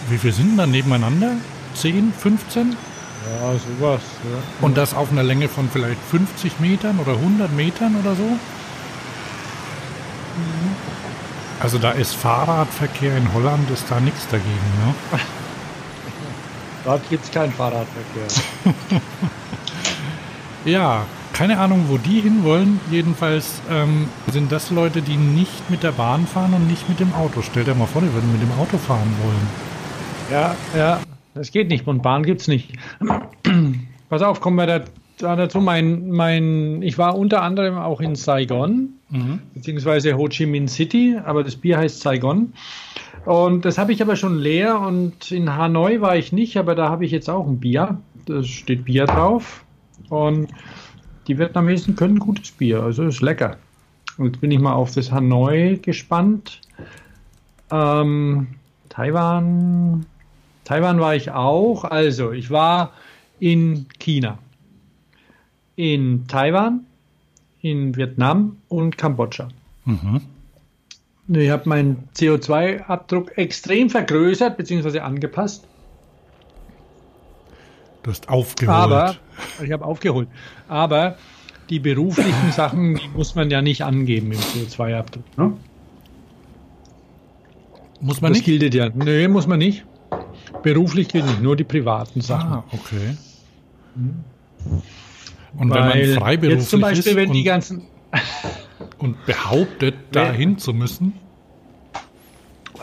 Wie 0.08 0.18
viel 0.18 0.32
sind 0.32 0.56
da 0.56 0.66
nebeneinander? 0.66 1.32
10, 1.74 2.12
15? 2.18 2.70
Ja, 2.70 3.52
sowas. 3.52 4.00
Ja. 4.24 4.38
Und 4.66 4.76
das 4.76 4.94
auf 4.94 5.10
einer 5.10 5.22
Länge 5.22 5.48
von 5.48 5.68
vielleicht 5.70 6.00
50 6.10 6.60
Metern 6.60 6.98
oder 6.98 7.12
100 7.12 7.52
Metern 7.52 7.96
oder 7.96 8.14
so? 8.14 8.38
Also 11.60 11.78
da 11.78 11.90
ist 11.90 12.14
Fahrradverkehr 12.14 13.16
in 13.16 13.32
Holland, 13.34 13.68
ist 13.70 13.90
da 13.90 14.00
nichts 14.00 14.26
dagegen, 14.28 14.48
ne? 14.84 14.94
Dort 16.84 17.08
gibt 17.10 17.24
es 17.24 17.30
keinen 17.30 17.52
Fahrradverkehr. 17.52 18.26
Ja, 20.64 21.06
keine 21.32 21.58
Ahnung, 21.58 21.84
wo 21.88 21.98
die 21.98 22.20
hinwollen. 22.20 22.80
Jedenfalls 22.90 23.62
ähm, 23.70 24.08
sind 24.30 24.50
das 24.50 24.70
Leute, 24.70 25.02
die 25.02 25.16
nicht 25.16 25.70
mit 25.70 25.82
der 25.82 25.92
Bahn 25.92 26.26
fahren 26.26 26.52
und 26.52 26.66
nicht 26.66 26.88
mit 26.88 27.00
dem 27.00 27.14
Auto. 27.14 27.42
Stell 27.42 27.64
dir 27.64 27.74
mal 27.74 27.86
vor, 27.86 28.02
die 28.02 28.12
würden 28.12 28.30
mit 28.32 28.42
dem 28.42 28.52
Auto 28.58 28.76
fahren 28.76 29.14
wollen. 29.22 29.48
Ja, 30.30 30.56
ja, 30.76 31.00
das 31.34 31.52
geht 31.52 31.68
nicht. 31.68 31.86
Und 31.86 32.02
Bahn 32.02 32.24
gibt's 32.24 32.48
nicht. 32.48 32.72
Pass 34.10 34.22
auf, 34.22 34.40
kommen 34.40 34.56
wir 34.56 34.66
da, 34.66 34.80
da 34.80 34.86
dazu. 35.18 35.60
Mein, 35.60 36.10
mein, 36.10 36.82
ich 36.82 36.98
war 36.98 37.16
unter 37.16 37.42
anderem 37.42 37.76
auch 37.76 38.00
in 38.00 38.14
Saigon, 38.14 38.90
beziehungsweise 39.54 40.16
Ho 40.16 40.28
Chi 40.28 40.46
Minh 40.46 40.68
City, 40.68 41.18
aber 41.24 41.44
das 41.44 41.56
Bier 41.56 41.78
heißt 41.78 42.00
Saigon. 42.00 42.52
Und 43.24 43.64
das 43.64 43.78
habe 43.78 43.92
ich 43.92 44.00
aber 44.00 44.16
schon 44.16 44.38
leer. 44.38 44.80
Und 44.80 45.30
in 45.30 45.54
Hanoi 45.54 46.00
war 46.00 46.16
ich 46.16 46.32
nicht, 46.32 46.56
aber 46.56 46.74
da 46.74 46.88
habe 46.88 47.04
ich 47.04 47.12
jetzt 47.12 47.28
auch 47.28 47.46
ein 47.46 47.58
Bier. 47.60 47.98
Da 48.26 48.42
steht 48.42 48.84
Bier 48.84 49.04
drauf. 49.06 49.64
Und 50.08 50.48
die 51.26 51.38
Vietnamesen 51.38 51.94
können 51.94 52.18
gutes 52.18 52.50
Bier, 52.52 52.82
also 52.82 53.04
ist 53.04 53.20
lecker. 53.20 53.58
Und 54.16 54.26
jetzt 54.26 54.40
bin 54.40 54.50
ich 54.50 54.58
mal 54.58 54.72
auf 54.72 54.94
das 54.94 55.12
Hanoi 55.12 55.78
gespannt. 55.82 56.60
Ähm, 57.70 58.48
Taiwan. 58.88 60.06
Taiwan 60.64 61.00
war 61.00 61.14
ich 61.14 61.30
auch. 61.30 61.84
Also, 61.84 62.32
ich 62.32 62.50
war 62.50 62.92
in 63.40 63.86
China, 63.98 64.38
in 65.78 66.26
Taiwan, 66.26 66.86
in 67.60 67.94
Vietnam 67.94 68.56
und 68.66 68.98
Kambodscha. 68.98 69.46
Mhm. 69.84 70.22
Ich 71.28 71.50
habe 71.50 71.68
meinen 71.68 72.08
CO2-Abdruck 72.16 73.38
extrem 73.38 73.88
vergrößert 73.88 74.56
bzw. 74.56 74.98
angepasst. 74.98 75.68
Du 78.02 78.10
hast 78.10 78.28
aufgeholt. 78.28 78.76
Aber 78.76 79.14
ich 79.62 79.70
habe 79.70 79.84
aufgeholt. 79.84 80.26
Aber 80.66 81.16
die 81.70 81.78
beruflichen 81.78 82.50
Sachen, 82.50 82.96
die 82.96 83.08
muss 83.14 83.36
man 83.36 83.48
ja 83.48 83.62
nicht 83.62 83.84
angeben 83.84 84.32
im 84.32 84.38
CO2-Abdruck. 84.38 85.38
Ne? 85.38 85.52
Muss 88.00 88.20
man 88.20 88.32
das 88.32 88.38
nicht? 88.44 88.60
gilt 88.60 88.74
ja. 88.74 88.88
Nee, 88.88 89.28
muss 89.28 89.46
man 89.46 89.60
nicht. 89.60 89.84
Beruflich 90.64 91.06
gilt 91.06 91.26
nicht, 91.26 91.40
nur 91.40 91.54
die 91.54 91.64
privaten 91.64 92.20
Sachen. 92.20 92.52
Ah, 92.52 92.64
okay. 92.72 93.16
Und 95.56 95.70
wenn 95.70 95.80
Weil 95.80 96.06
man 96.08 96.18
freiberuflich 96.18 96.60
jetzt 96.60 96.70
zum 96.70 96.80
Beispiel, 96.80 97.12
ist 97.12 97.16
wenn 97.16 97.32
die 97.32 97.38
und, 97.40 97.44
ganzen 97.44 97.82
und 98.98 99.26
behauptet, 99.26 99.94
dahin 100.12 100.58
zu 100.58 100.72
müssen, 100.72 101.14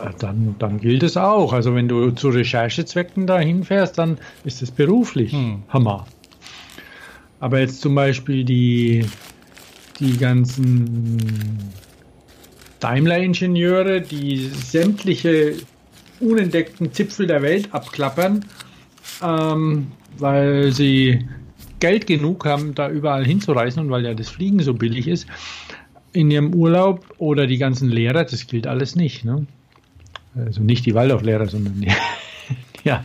Äh, 0.02 0.10
Dann, 0.18 0.56
dann 0.58 0.80
gilt 0.80 1.02
es 1.02 1.16
auch. 1.16 1.52
Also 1.52 1.74
wenn 1.74 1.88
du 1.88 2.10
zu 2.10 2.28
Recherchezwecken 2.28 3.26
dahin 3.26 3.64
fährst, 3.64 3.98
dann 3.98 4.18
ist 4.44 4.62
es 4.62 4.70
beruflich. 4.70 5.32
Hm. 5.32 5.62
Hammer. 5.68 6.06
Aber 7.40 7.60
jetzt 7.60 7.80
zum 7.80 7.94
Beispiel 7.94 8.44
die, 8.44 9.06
die 10.00 10.16
ganzen 10.16 11.58
Daimler-Ingenieure, 12.80 14.00
die 14.00 14.48
sämtliche 14.48 15.54
unentdeckten 16.20 16.92
Zipfel 16.92 17.26
der 17.26 17.42
Welt 17.42 17.68
abklappern, 17.72 18.44
ähm, 19.22 19.88
weil 20.18 20.72
sie 20.72 21.26
Geld 21.80 22.06
genug 22.06 22.44
haben, 22.44 22.74
da 22.74 22.88
überall 22.88 23.24
hinzureisen 23.24 23.82
und 23.82 23.90
weil 23.90 24.04
ja 24.04 24.14
das 24.14 24.28
Fliegen 24.28 24.60
so 24.60 24.74
billig 24.74 25.08
ist, 25.08 25.26
in 26.12 26.30
ihrem 26.30 26.54
Urlaub 26.54 27.14
oder 27.18 27.46
die 27.46 27.58
ganzen 27.58 27.90
Lehrer, 27.90 28.24
das 28.24 28.46
gilt 28.46 28.66
alles 28.66 28.96
nicht. 28.96 29.24
Ne? 29.24 29.46
Also 30.34 30.62
nicht 30.62 30.86
die 30.86 30.94
Waldorflehrer, 30.94 31.46
sondern 31.46 31.80
die, 31.80 31.92
ja. 32.84 33.02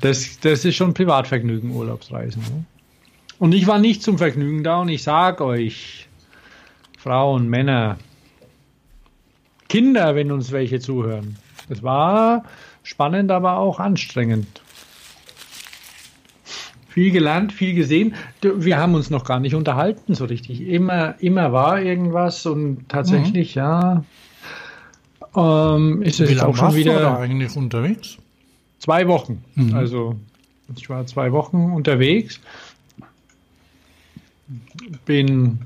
Das, 0.00 0.40
das 0.40 0.64
ist 0.64 0.74
schon 0.74 0.94
Privatvergnügen, 0.94 1.70
Urlaubsreisen. 1.70 2.42
Ne? 2.42 2.64
Und 3.38 3.54
ich 3.54 3.66
war 3.66 3.78
nicht 3.78 4.02
zum 4.02 4.18
Vergnügen 4.18 4.64
da 4.64 4.80
und 4.80 4.88
ich 4.88 5.02
sag 5.02 5.40
euch, 5.40 6.08
Frauen, 6.98 7.48
Männer, 7.48 7.98
Kinder, 9.68 10.14
wenn 10.14 10.32
uns 10.32 10.52
welche 10.52 10.80
zuhören. 10.80 11.36
Es 11.68 11.82
war 11.82 12.44
spannend, 12.82 13.30
aber 13.30 13.58
auch 13.58 13.78
anstrengend. 13.78 14.62
Viel 16.96 17.10
gelernt, 17.10 17.52
viel 17.52 17.74
gesehen. 17.74 18.14
Wir 18.40 18.78
haben 18.78 18.94
uns 18.94 19.10
noch 19.10 19.24
gar 19.24 19.38
nicht 19.38 19.54
unterhalten 19.54 20.14
so 20.14 20.24
richtig. 20.24 20.62
Immer, 20.62 21.20
immer 21.20 21.52
war 21.52 21.82
irgendwas 21.82 22.46
und 22.46 22.88
tatsächlich, 22.88 23.54
ja, 23.54 24.02
ähm, 25.36 26.00
ist 26.00 26.20
es 26.20 26.28
wie 26.28 26.32
jetzt 26.32 26.40
lange 26.40 26.50
auch 26.50 26.56
schon 26.56 26.64
warst 26.68 26.78
du 26.78 26.84
da 26.84 26.96
wieder 26.96 27.18
eigentlich 27.18 27.54
unterwegs? 27.54 28.16
zwei 28.78 29.08
Wochen. 29.08 29.44
Mhm. 29.56 29.74
Also 29.74 30.16
ich 30.74 30.88
war 30.88 31.06
zwei 31.06 31.32
Wochen 31.32 31.72
unterwegs, 31.72 32.40
bin 35.04 35.58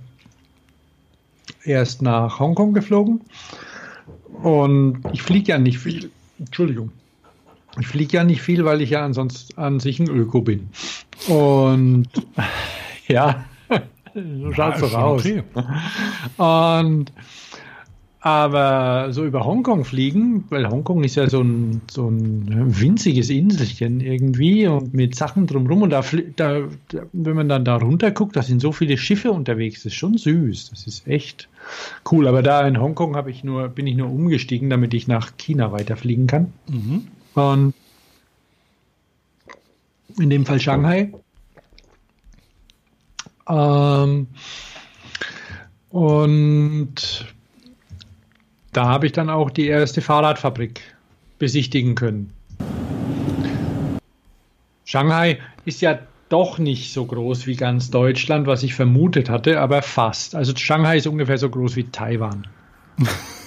erst 1.65 2.03
nach 2.03 2.39
Hongkong 2.39 2.73
geflogen 2.73 3.21
und 4.43 5.03
ich 5.13 5.23
fliege 5.23 5.53
ja 5.53 5.59
nicht 5.59 5.79
viel. 5.79 6.11
Entschuldigung. 6.39 6.91
Ich 7.79 7.87
fliege 7.87 8.17
ja 8.17 8.25
nicht 8.25 8.43
viel, 8.43 8.65
weil 8.65 8.81
ich 8.81 8.91
ja 8.91 9.05
ansonsten 9.05 9.57
an 9.61 9.79
sich 9.79 10.01
ein 10.01 10.09
Öko 10.09 10.41
bin. 10.41 10.71
Und 11.29 12.09
ja, 13.09 13.45
so 14.15 14.53
schaut 14.53 14.75
ist 14.75 14.81
so 14.81 14.89
schon 14.89 15.01
raus. 15.01 15.21
okay. 15.21 15.43
Und 16.37 17.13
aber 18.23 19.13
so 19.13 19.25
über 19.25 19.47
Hongkong 19.47 19.87
fliegen, 19.87 20.45
weil 20.51 20.69
Hongkong 20.69 21.05
ist 21.05 21.15
ja 21.15 21.29
so 21.31 21.41
ein, 21.41 21.81
so 21.91 22.09
ein 22.09 22.79
winziges 22.79 23.31
Inselchen 23.31 24.01
irgendwie 24.01 24.67
und 24.67 24.93
mit 24.93 25.15
Sachen 25.15 25.47
drumrum. 25.47 25.83
Und 25.83 25.91
da, 25.91 26.03
da, 26.37 26.65
wenn 27.15 27.37
man 27.37 27.49
dann 27.49 27.65
da 27.65 27.77
runter 27.77 28.11
guckt, 28.11 28.37
da 28.37 28.43
sind 28.43 28.61
so 28.61 28.73
viele 28.73 28.99
Schiffe 28.99 29.33
unterwegs. 29.33 29.85
Das 29.85 29.93
ist 29.93 29.99
schon 29.99 30.19
süß. 30.19 30.69
Das 30.69 30.87
ist 30.87 31.09
echt 31.09 31.49
cool. 32.13 32.29
Aber 32.29 32.43
da 32.43 32.67
in 32.69 32.79
Hongkong 32.79 33.17
habe 33.17 33.31
ich 33.31 33.43
nur, 33.43 33.69
bin 33.69 33.87
ich 33.87 33.97
nur 33.97 34.11
umgestiegen, 34.11 34.69
damit 34.69 34.93
ich 34.93 35.09
nach 35.09 35.39
China 35.39 35.73
weiterfliegen 35.73 36.27
kann. 36.27 36.53
Mhm. 36.69 37.07
Und 37.35 37.75
in 40.19 40.31
dem 40.31 40.47
Fall 40.47 40.61
Shanghai. 40.61 41.13
Ähm, 43.49 44.29
und 45.91 47.27
da 48.73 48.85
habe 48.87 49.07
ich 49.07 49.13
dann 49.13 49.29
auch 49.31 49.51
die 49.51 49.67
erste 49.67 50.01
Fahrradfabrik 50.01 50.81
besichtigen 51.39 51.95
können. 51.95 52.33
Shanghai 54.85 55.39
ist 55.65 55.81
ja 55.81 55.99
doch 56.29 56.59
nicht 56.59 56.93
so 56.93 57.05
groß 57.05 57.47
wie 57.47 57.57
ganz 57.57 57.91
Deutschland, 57.91 58.47
was 58.47 58.63
ich 58.63 58.75
vermutet 58.75 59.29
hatte, 59.29 59.61
aber 59.61 59.83
fast. 59.83 60.35
Also 60.35 60.55
Shanghai 60.57 60.99
ist 60.99 61.07
ungefähr 61.07 61.39
so 61.39 61.51
groß 61.51 61.77
wie 61.77 61.85
Taiwan. 61.85 62.47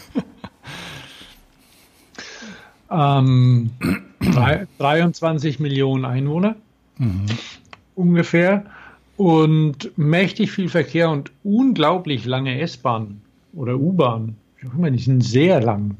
ähm, 2.93 3.71
drei- 4.19 4.67
23 4.79 5.59
Millionen 5.59 6.05
Einwohner 6.05 6.55
ungefähr 7.95 8.65
und 9.17 9.91
mächtig 9.97 10.51
viel 10.51 10.69
Verkehr 10.69 11.09
und 11.09 11.31
unglaublich 11.43 12.25
lange 12.25 12.59
S-Bahn 12.61 13.21
oder 13.53 13.75
U-Bahn. 13.77 14.35
Auch 14.67 14.73
immer, 14.77 14.91
Die 14.91 14.99
sind 14.99 15.21
sehr 15.23 15.61
lang. 15.61 15.97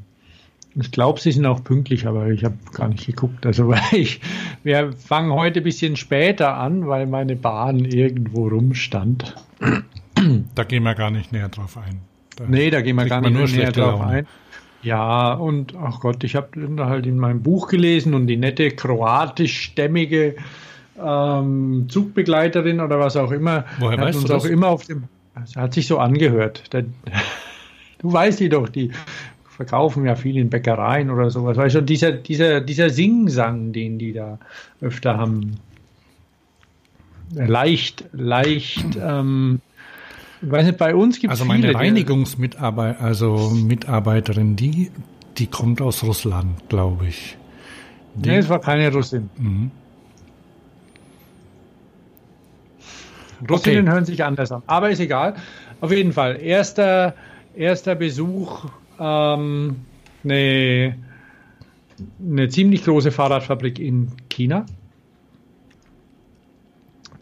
Ich 0.76 0.90
glaube, 0.90 1.20
sie 1.20 1.30
sind 1.30 1.46
auch 1.46 1.62
pünktlich, 1.62 2.06
aber 2.06 2.28
ich 2.30 2.42
habe 2.44 2.56
gar 2.72 2.88
nicht 2.88 3.06
geguckt. 3.06 3.46
Also 3.46 3.68
weil 3.68 3.80
ich, 3.92 4.20
wir 4.64 4.92
fangen 4.92 5.32
heute 5.32 5.60
ein 5.60 5.64
bisschen 5.64 5.96
später 5.96 6.56
an, 6.56 6.88
weil 6.88 7.06
meine 7.06 7.36
Bahn 7.36 7.84
irgendwo 7.84 8.48
rumstand. 8.48 9.34
Da 10.54 10.64
gehen 10.64 10.82
wir 10.82 10.94
gar 10.94 11.10
nicht 11.10 11.32
näher 11.32 11.48
drauf 11.48 11.76
ein. 11.76 12.00
Da 12.36 12.44
nee, 12.48 12.70
da 12.70 12.80
gehen 12.80 12.96
wir 12.96 13.04
gar 13.04 13.20
nicht 13.20 13.32
nur 13.32 13.46
näher 13.46 13.70
drauf 13.72 14.00
Laune. 14.00 14.10
ein. 14.10 14.26
Ja, 14.84 15.32
und 15.32 15.74
ach 15.76 16.00
Gott, 16.00 16.22
ich 16.24 16.36
habe 16.36 16.48
halt 16.78 17.06
in 17.06 17.18
meinem 17.18 17.42
Buch 17.42 17.68
gelesen 17.68 18.12
und 18.14 18.26
die 18.26 18.36
nette 18.36 18.70
kroatischstämmige 18.70 20.36
ähm, 21.02 21.86
Zugbegleiterin 21.88 22.80
oder 22.80 23.00
was 23.00 23.16
auch 23.16 23.30
immer, 23.30 23.64
Woher 23.78 23.98
hat 23.98 24.06
weißt 24.06 24.18
uns 24.18 24.28
du 24.28 24.34
auch 24.34 24.42
das? 24.42 24.50
immer 24.50 24.68
auf 24.68 24.84
dem, 24.84 25.04
hat 25.56 25.74
sich 25.74 25.86
so 25.86 25.98
angehört. 25.98 26.72
Der, 26.72 26.84
du 27.98 28.12
weißt 28.12 28.40
die 28.40 28.50
doch, 28.50 28.68
die 28.68 28.92
verkaufen 29.56 30.04
ja 30.04 30.16
viel 30.16 30.36
in 30.36 30.50
Bäckereien 30.50 31.10
oder 31.10 31.30
sowas. 31.30 31.56
Weißt 31.56 31.76
du, 31.76 31.80
dieser, 31.80 32.12
dieser, 32.12 32.60
dieser 32.60 32.90
Singsang, 32.90 33.72
den 33.72 33.98
die 33.98 34.12
da 34.12 34.38
öfter 34.80 35.16
haben, 35.16 35.56
leicht, 37.34 38.04
leicht, 38.12 38.98
ähm, 39.00 39.60
nicht, 40.44 40.78
bei 40.78 40.94
uns 40.94 41.18
gibt 41.18 41.32
es 41.32 41.40
Also 41.40 41.48
meine 41.48 41.74
Reinigungsmitarbeiter, 41.74 43.00
also 43.00 43.50
Mitarbeiterin, 43.50 44.56
die, 44.56 44.90
die 45.38 45.46
kommt 45.46 45.80
aus 45.80 46.02
Russland, 46.02 46.68
glaube 46.68 47.06
ich. 47.06 47.36
Die, 48.14 48.28
Nee, 48.28 48.36
es 48.38 48.48
war 48.48 48.60
keine 48.60 48.92
Russin. 48.92 49.30
Mhm. 49.36 49.70
Russinnen 53.48 53.84
Okay. 53.84 53.92
hören 53.92 54.04
sich 54.04 54.24
anders 54.24 54.52
an. 54.52 54.62
Aber 54.66 54.90
ist 54.90 55.00
egal. 55.00 55.34
Auf 55.80 55.90
jeden 55.90 56.12
Fall. 56.12 56.40
Erster, 56.40 57.14
erster 57.54 57.94
Besuch, 57.94 58.66
ähm, 58.98 59.76
eine, 60.22 60.96
eine 62.24 62.48
ziemlich 62.48 62.84
große 62.84 63.10
Fahrradfabrik 63.10 63.78
in 63.78 64.08
China, 64.30 64.64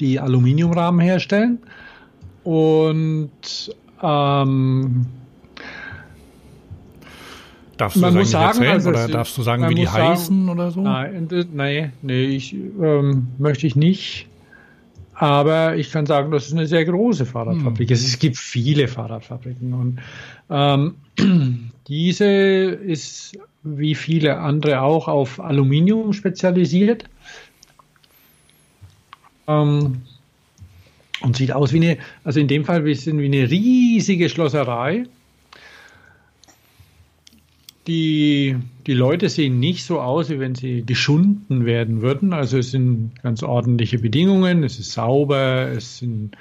die 0.01 0.21
Aluminiumrahmen 0.21 1.01
herstellen. 1.01 1.59
Und 2.45 3.31
ähm, 4.03 5.07
Darfst 7.77 7.97
du 7.97 8.01
Man 8.01 8.15
muss 8.15 8.31
sagen, 8.31 8.47
erzählen 8.59 8.73
also 8.73 8.91
oder 8.91 9.09
darfst 9.09 9.37
du 9.39 9.43
sagen, 9.43 9.69
wie 9.69 9.75
die 9.75 9.87
sagen- 9.87 10.09
heißen 10.09 10.49
oder 10.49 10.71
so? 10.71 10.81
Nein, 10.83 11.27
d- 11.29 11.47
nee, 12.03 12.25
ich, 12.27 12.55
ähm, 12.55 13.29
möchte 13.39 13.67
ich 13.67 13.75
nicht. 13.77 14.29
Aber 15.15 15.77
ich 15.77 15.91
kann 15.91 16.07
sagen, 16.07 16.31
das 16.33 16.47
ist 16.47 16.53
eine 16.53 16.67
sehr 16.67 16.85
große 16.85 17.27
Fahrradfabrik. 17.27 17.91
Es, 17.91 18.05
es 18.05 18.19
gibt 18.19 18.37
viele 18.37 18.89
Fahrradfabriken 18.89 19.73
und 19.75 19.99
ähm, 20.51 20.95
diese 21.89 22.25
ist 22.27 23.39
wie 23.63 23.95
viele 23.95 24.39
andere 24.39 24.81
auch 24.81 25.07
auf 25.09 25.39
Aluminium 25.41 26.13
spezialisiert. 26.13 27.05
Ähm, 29.47 30.03
und 31.23 31.37
sieht 31.37 31.53
aus 31.53 31.73
wie 31.73 31.79
eine, 31.79 31.99
also 32.25 32.41
in 32.41 32.49
dem 32.49 32.65
Fall 32.65 32.79
ein 32.79 32.85
bisschen 32.85 33.19
wie 33.21 33.27
eine 33.27 33.51
riesige 33.51 34.29
Schlosserei. 34.29 35.05
Die, 37.87 38.57
die 38.87 38.95
Leute 38.95 39.29
sehen 39.29 39.59
nicht 39.59 39.85
so 39.85 40.01
aus, 40.01 40.31
wie 40.31 40.39
wenn 40.39 40.55
sie 40.55 40.85
geschunden 40.87 41.65
werden 41.65 42.01
würden. 42.01 42.33
Also 42.33 42.59
es 42.59 42.71
sind 42.71 43.13
ganz 43.23 43.43
ordentliche 43.43 43.99
Bedingungen, 43.99 44.63
es 44.63 44.79
ist 44.79 44.93
sauber, 44.93 45.69
es 45.69 45.99
sind 45.99 46.37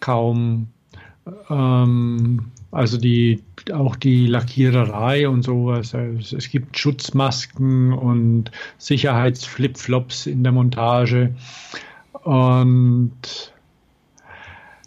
kaum, 0.00 0.68
ähm, 1.48 2.46
also 2.70 2.98
die, 2.98 3.42
auch 3.72 3.96
die 3.96 4.26
Lackiererei 4.26 5.26
und 5.26 5.42
sowas. 5.42 5.94
Also 5.94 6.36
es 6.36 6.50
gibt 6.50 6.78
Schutzmasken 6.78 7.94
und 7.94 8.50
Sicherheitsflipflops 8.76 10.26
in 10.26 10.42
der 10.42 10.52
Montage. 10.52 11.34
Und 12.24 13.53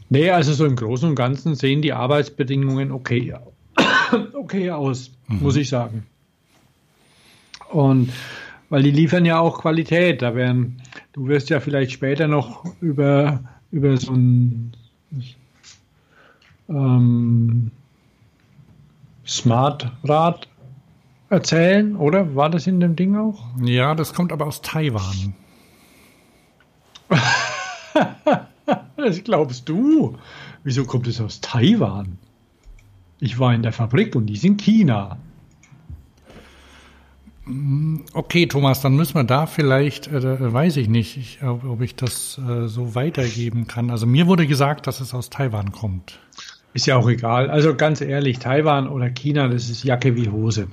nee, 0.10 0.30
also 0.30 0.54
so 0.54 0.66
im 0.66 0.76
Großen 0.76 1.10
und 1.10 1.16
Ganzen 1.16 1.56
sehen 1.56 1.82
die 1.82 1.94
Arbeitsbedingungen 1.94 2.92
okay, 2.92 3.34
okay 4.34 4.72
aus, 4.72 5.12
muss 5.28 5.56
ich 5.56 5.70
sagen. 5.70 6.06
Und 7.70 8.12
weil 8.70 8.84
die 8.84 8.92
liefern 8.92 9.26
ja 9.26 9.40
auch 9.40 9.62
Qualität. 9.62 10.22
Da 10.22 10.36
werden, 10.36 10.82
du 11.14 11.28
wirst 11.28 11.50
ja 11.50 11.60
vielleicht 11.60 11.92
später 11.92 12.28
noch 12.28 12.66
über, 12.82 13.42
über 13.72 13.98
so 13.98 14.12
ein 14.14 14.74
ähm, 16.70 17.72
Smartrad 19.26 20.48
erzählen, 21.30 21.96
oder? 21.96 22.36
War 22.36 22.50
das 22.50 22.68
in 22.68 22.80
dem 22.80 22.96
Ding 22.96 23.16
auch? 23.16 23.46
Ja, 23.62 23.96
das 23.96 24.14
kommt 24.14 24.32
aber 24.32 24.46
aus 24.46 24.62
Taiwan. 24.62 25.34
Das 28.98 29.24
glaubst 29.24 29.70
du. 29.70 30.18
Wieso 30.64 30.86
kommt 30.86 31.08
es 31.08 31.22
aus 31.22 31.40
Taiwan? 31.40 32.18
Ich 33.20 33.40
war 33.40 33.54
in 33.54 33.64
der 33.64 33.72
Fabrik 33.74 34.16
und 34.16 34.26
die 34.28 34.34
ist 34.34 34.44
in 34.44 34.58
China. 34.58 35.18
Okay, 38.14 38.48
Thomas, 38.48 38.82
dann 38.82 38.96
müssen 38.96 39.16
wir 39.16 39.24
da 39.24 39.46
vielleicht, 39.46 40.08
äh, 40.08 40.54
weiß 40.54 40.78
ich 40.78 40.90
nicht, 40.90 41.16
ich, 41.16 41.44
ob, 41.44 41.82
ich 41.82 41.96
das 41.96 42.38
äh, 42.38 42.68
so 42.68 42.94
weitergeben 42.94 43.68
kann. 43.68 43.90
Also 43.90 44.06
mir 44.06 44.28
wurde 44.28 44.48
gesagt, 44.48 44.86
dass 44.86 45.00
es 45.00 45.14
aus 45.14 45.30
Taiwan 45.30 45.72
kommt. 45.72 46.20
Ist 46.74 46.88
ja 46.88 46.98
auch 46.98 47.08
egal. 47.08 47.50
Also 47.50 47.74
ganz 47.76 48.02
ehrlich, 48.02 48.40
Taiwan 48.40 48.90
oder 48.90 49.10
China, 49.10 49.48
das 49.48 49.70
ist 49.70 49.84
Jacke 49.84 50.16
wie 50.16 50.30
Hose. 50.30 50.68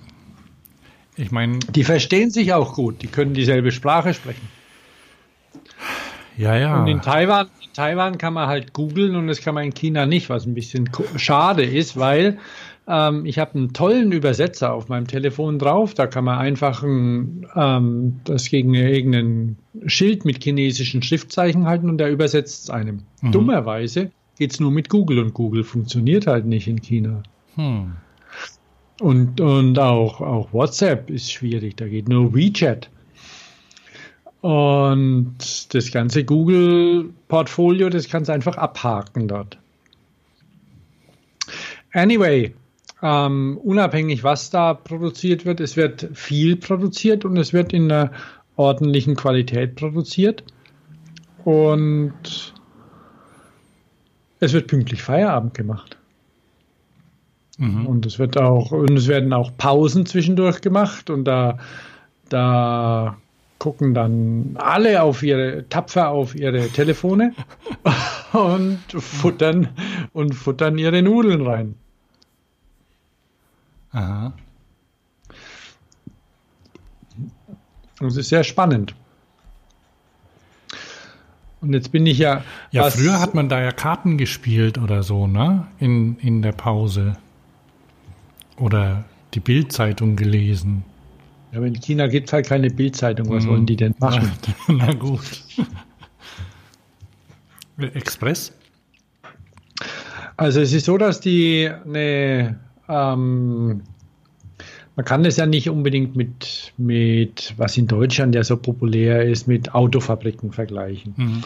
Ich 1.16 1.30
meine, 1.30 1.60
Die 1.60 1.84
verstehen 1.84 2.30
sich 2.30 2.52
auch 2.52 2.74
gut. 2.74 3.02
Die 3.02 3.06
können 3.06 3.34
dieselbe 3.34 3.70
Sprache 3.70 4.12
sprechen. 4.12 4.48
ja, 6.36 6.56
ja. 6.56 6.80
Und 6.82 6.88
in 6.88 7.00
Taiwan, 7.00 7.46
Taiwan 7.74 8.18
kann 8.18 8.32
man 8.32 8.48
halt 8.48 8.72
googeln 8.72 9.16
und 9.16 9.26
das 9.26 9.40
kann 9.40 9.54
man 9.54 9.64
in 9.64 9.74
China 9.74 10.06
nicht, 10.06 10.30
was 10.30 10.46
ein 10.46 10.54
bisschen 10.54 10.88
schade 11.16 11.64
ist, 11.64 11.98
weil 11.98 12.38
ähm, 12.86 13.26
ich 13.26 13.38
habe 13.38 13.54
einen 13.54 13.72
tollen 13.72 14.12
Übersetzer 14.12 14.72
auf 14.72 14.88
meinem 14.88 15.06
Telefon 15.06 15.58
drauf. 15.58 15.94
Da 15.94 16.06
kann 16.06 16.24
man 16.24 16.38
einfach 16.38 16.82
ein, 16.82 17.46
ähm, 17.54 18.20
das 18.24 18.48
gegen 18.48 18.74
irgendein 18.74 19.56
Schild 19.86 20.24
mit 20.24 20.42
chinesischen 20.42 21.02
Schriftzeichen 21.02 21.66
halten 21.66 21.88
und 21.88 21.98
der 21.98 22.10
übersetzt 22.10 22.64
es 22.64 22.70
einem. 22.70 23.02
Dummerweise 23.22 24.10
geht's 24.38 24.60
nur 24.60 24.70
mit 24.70 24.88
Google 24.88 25.18
und 25.18 25.34
Google 25.34 25.64
funktioniert 25.64 26.26
halt 26.26 26.46
nicht 26.46 26.68
in 26.68 26.80
China. 26.80 27.22
Hm. 27.56 27.92
Und, 29.00 29.40
und 29.40 29.78
auch, 29.78 30.20
auch 30.20 30.52
WhatsApp 30.52 31.10
ist 31.10 31.32
schwierig, 31.32 31.76
da 31.76 31.88
geht 31.88 32.08
nur 32.08 32.34
WeChat. 32.34 32.90
Und 34.44 35.74
das 35.74 35.90
ganze 35.90 36.22
Google-Portfolio, 36.22 37.88
das 37.88 38.10
kannst 38.10 38.28
du 38.28 38.34
einfach 38.34 38.58
abhaken 38.58 39.26
dort. 39.26 39.56
Anyway, 41.94 42.54
ähm, 43.00 43.58
unabhängig 43.62 44.22
was 44.22 44.50
da 44.50 44.74
produziert 44.74 45.46
wird, 45.46 45.60
es 45.60 45.78
wird 45.78 46.10
viel 46.12 46.56
produziert 46.56 47.24
und 47.24 47.38
es 47.38 47.54
wird 47.54 47.72
in 47.72 47.90
einer 47.90 48.10
ordentlichen 48.56 49.16
Qualität 49.16 49.76
produziert. 49.76 50.44
Und 51.46 52.52
es 54.40 54.52
wird 54.52 54.66
pünktlich 54.66 55.02
Feierabend 55.02 55.54
gemacht. 55.54 55.96
Und 57.58 58.04
es 58.04 58.18
wird 58.18 58.38
auch, 58.38 58.72
und 58.72 58.92
es 58.92 59.08
werden 59.08 59.32
auch 59.32 59.56
Pausen 59.56 60.04
zwischendurch 60.04 60.60
gemacht 60.60 61.08
und 61.08 61.24
da, 61.24 61.56
da 62.28 63.16
gucken 63.64 63.94
dann 63.94 64.58
alle 64.58 65.02
auf 65.02 65.22
ihre, 65.22 65.66
tapfer 65.70 66.10
auf 66.10 66.34
ihre 66.34 66.68
Telefone 66.68 67.32
und 68.34 68.78
futtern 68.92 69.68
und 70.12 70.34
futtern 70.34 70.76
ihre 70.76 71.00
Nudeln 71.00 71.46
rein. 71.46 71.74
Aha. 73.92 74.34
Und 78.00 78.08
es 78.08 78.18
ist 78.18 78.28
sehr 78.28 78.44
spannend. 78.44 78.94
Und 81.62 81.72
jetzt 81.72 81.90
bin 81.90 82.04
ich 82.04 82.18
ja. 82.18 82.44
Ja, 82.70 82.90
früher 82.90 83.18
hat 83.18 83.34
man 83.34 83.48
da 83.48 83.62
ja 83.62 83.72
Karten 83.72 84.18
gespielt 84.18 84.76
oder 84.76 85.02
so, 85.02 85.26
ne? 85.26 85.68
In, 85.78 86.18
in 86.18 86.42
der 86.42 86.52
Pause. 86.52 87.14
Oder 88.58 89.04
die 89.32 89.40
Bildzeitung 89.40 90.16
gelesen. 90.16 90.84
Ja, 91.54 91.58
aber 91.58 91.68
in 91.68 91.80
China 91.80 92.08
gibt 92.08 92.26
es 92.26 92.32
halt 92.32 92.46
keine 92.46 92.68
Bildzeitung. 92.68 93.28
Was 93.30 93.44
Mhm. 93.44 93.48
wollen 93.48 93.66
die 93.66 93.76
denn 93.76 93.94
machen? 94.00 94.32
Na 94.68 94.92
gut. 94.92 95.20
Express? 97.94 98.52
Also 100.36 100.60
es 100.60 100.72
ist 100.72 100.86
so, 100.86 100.98
dass 100.98 101.20
die 101.20 101.70
eine, 101.84 102.58
ähm, 102.88 103.82
man 104.96 105.04
kann 105.04 105.22
das 105.22 105.36
ja 105.36 105.46
nicht 105.46 105.70
unbedingt 105.70 106.16
mit, 106.16 106.72
mit, 106.76 107.54
was 107.56 107.76
in 107.76 107.86
Deutschland 107.86 108.34
ja 108.34 108.42
so 108.42 108.56
populär 108.56 109.22
ist, 109.24 109.46
mit 109.46 109.74
Autofabriken 109.76 110.50
vergleichen. 110.50 111.14
Mhm. 111.16 111.42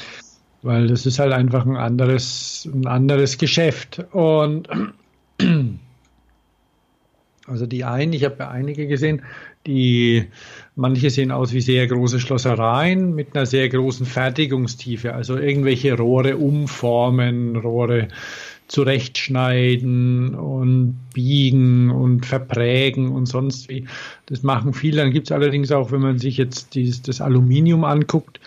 Weil 0.62 0.86
das 0.88 1.04
ist 1.04 1.18
halt 1.18 1.34
einfach 1.34 1.66
ein 1.66 1.76
anderes, 1.76 2.66
ein 2.72 2.86
anderes 2.86 3.36
Geschäft. 3.36 4.06
Und 4.12 4.68
Also 7.46 7.64
die 7.64 7.82
einen, 7.84 8.12
ich 8.12 8.24
habe 8.24 8.36
ja 8.40 8.50
einige 8.50 8.86
gesehen, 8.86 9.22
die 9.68 10.24
manche 10.74 11.10
sehen 11.10 11.30
aus 11.30 11.52
wie 11.52 11.60
sehr 11.60 11.86
große 11.86 12.18
Schlossereien 12.18 13.14
mit 13.14 13.36
einer 13.36 13.46
sehr 13.46 13.68
großen 13.68 14.06
Fertigungstiefe, 14.06 15.14
also 15.14 15.36
irgendwelche 15.36 15.96
Rohre 15.96 16.38
umformen, 16.38 17.56
Rohre 17.56 18.08
zurechtschneiden 18.68 20.34
und 20.34 20.98
biegen 21.14 21.90
und 21.90 22.26
verprägen 22.26 23.10
und 23.10 23.26
sonst 23.26 23.68
wie. 23.68 23.86
Das 24.26 24.42
machen 24.42 24.74
viele. 24.74 25.02
Dann 25.02 25.12
gibt 25.12 25.28
es 25.28 25.32
allerdings 25.32 25.72
auch, 25.72 25.90
wenn 25.90 26.00
man 26.00 26.18
sich 26.18 26.36
jetzt 26.36 26.74
dieses, 26.74 27.02
das 27.02 27.20
Aluminium 27.20 27.84
anguckt, 27.84 28.40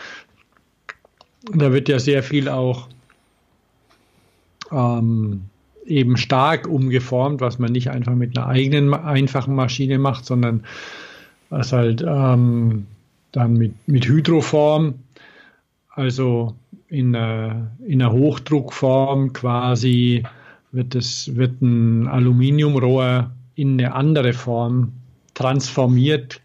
da 1.54 1.74
wird 1.74 1.90
ja 1.90 2.00
sehr 2.00 2.22
viel 2.22 2.50
auch 2.50 2.88
ähm, 4.72 5.42
eben 5.86 6.18
stark 6.18 6.68
umgeformt, 6.68 7.42
was 7.42 7.60
man 7.60 7.72
nicht 7.72 7.90
einfach 7.90 8.14
mit 8.14 8.38
einer 8.38 8.48
eigenen 8.48 8.94
einfachen 8.94 9.56
Maschine 9.56 9.98
macht, 9.98 10.26
sondern 10.26 10.64
was 11.52 11.72
halt 11.74 12.04
ähm, 12.08 12.88
dann 13.32 13.54
mit, 13.54 13.74
mit 13.88 14.08
Hydroform, 14.08 14.96
also 15.90 16.56
in 16.88 17.16
einer, 17.16 17.72
in 17.86 18.02
einer 18.02 18.12
Hochdruckform 18.12 19.34
quasi 19.34 20.24
wird, 20.72 20.96
es, 20.96 21.36
wird 21.36 21.62
ein 21.62 22.08
Aluminiumrohr 22.08 23.32
in 23.56 23.74
eine 23.74 23.94
andere 23.94 24.34
Form 24.34 24.94
transformiert, 25.34 26.42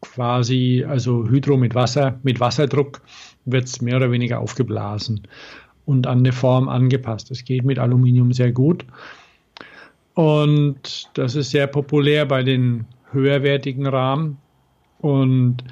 quasi, 0.00 0.84
also 0.86 1.28
Hydro 1.28 1.56
mit 1.56 1.74
Wasser, 1.74 2.18
mit 2.22 2.40
Wasserdruck 2.40 3.00
wird 3.44 3.64
es 3.64 3.80
mehr 3.80 3.96
oder 3.96 4.10
weniger 4.10 4.40
aufgeblasen 4.40 5.22
und 5.86 6.06
an 6.06 6.18
eine 6.18 6.32
Form 6.32 6.68
angepasst. 6.68 7.30
Das 7.30 7.44
geht 7.44 7.64
mit 7.64 7.78
Aluminium 7.78 8.32
sehr 8.32 8.50
gut. 8.50 8.84
Und 10.14 11.08
das 11.14 11.36
ist 11.36 11.50
sehr 11.50 11.68
populär 11.68 12.26
bei 12.26 12.42
den 12.42 12.86
höherwertigen 13.12 13.86
Rahmen. 13.86 14.38
Und 14.98 15.64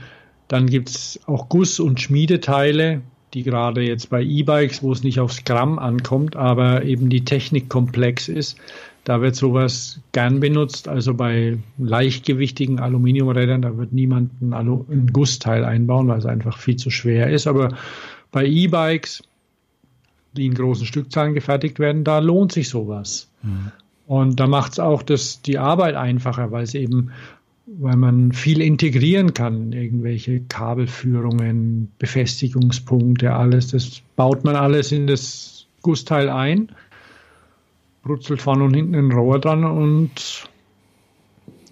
dann 0.49 0.67
gibt 0.67 0.91
es 0.91 1.21
auch 1.27 1.49
Guss- 1.49 1.81
und 1.81 2.01
Schmiedeteile, 2.01 3.03
die 3.35 3.43
gerade 3.43 3.83
jetzt 3.83 4.09
bei 4.09 4.23
E-Bikes, 4.23 4.83
wo 4.83 4.93
es 4.93 5.03
nicht 5.03 5.21
aufs 5.21 5.45
Gramm 5.45 5.79
ankommt, 5.79 6.37
aber 6.37 6.85
eben 6.85 7.11
die 7.11 7.25
Technik 7.25 7.69
komplex 7.69 8.29
ist, 8.29 8.59
da 9.05 9.21
wird 9.21 9.37
sowas 9.37 10.01
gern 10.13 10.41
benutzt. 10.41 10.89
Also 10.89 11.15
bei 11.15 11.59
leichtgewichtigen 11.79 12.79
Aluminiumrädern, 12.79 13.63
da 13.63 13.77
wird 13.77 13.93
niemand 13.93 14.41
ein, 14.43 14.53
Alu 14.53 14.85
ein 14.91 15.09
Gussteil 15.09 15.65
einbauen, 15.65 16.09
weil 16.09 16.19
es 16.19 16.27
einfach 16.27 16.59
viel 16.59 16.77
zu 16.77 16.91
schwer 16.91 17.31
ist. 17.31 17.47
Aber 17.47 17.77
bei 18.33 18.47
E-Bikes, 18.47 19.23
die 20.33 20.47
in 20.47 20.55
großen 20.55 20.87
Stückzahlen 20.87 21.35
gefertigt 21.35 21.79
werden, 21.79 22.05
da 22.05 22.19
lohnt 22.19 22.53
sich 22.53 22.69
sowas. 22.69 23.31
Mhm. 23.43 23.73
Und 24.09 24.41
da 24.41 24.47
macht 24.47 24.73
es 24.73 24.79
auch 24.81 25.03
das, 25.03 25.43
die 25.43 25.59
Arbeit 25.59 25.95
einfacher, 25.95 26.51
weil 26.51 26.65
es 26.65 26.75
eben 26.75 27.13
weil 27.77 27.97
man 27.97 28.33
viel 28.33 28.63
integrieren 28.63 29.35
kann, 29.35 29.73
irgendwelche 29.73 30.41
Kabelführungen, 30.41 31.93
Befestigungspunkte, 31.99 33.35
alles. 33.35 33.69
Das 33.69 34.01
baut 34.17 34.43
man 34.43 34.57
alles 34.57 34.91
in 34.91 35.07
das 35.07 35.67
Gussteil 35.83 36.31
ein, 36.31 36.73
brutzelt 38.03 38.41
vorne 38.41 38.65
und 38.65 38.75
hinten 38.75 38.95
ein 38.95 39.13
Rohr 39.13 39.39
dran 39.39 39.65
und 39.65 40.49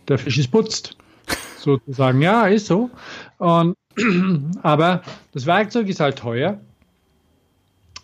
der 0.06 0.18
Fisch 0.18 0.36
ist 0.36 0.50
putzt. 0.50 0.98
Sozusagen, 1.58 2.20
ja, 2.20 2.46
ist 2.46 2.66
so. 2.66 2.90
Und, 3.38 3.74
aber 4.62 5.02
das 5.32 5.46
Werkzeug 5.46 5.88
ist 5.88 6.00
halt 6.00 6.18
teuer 6.18 6.60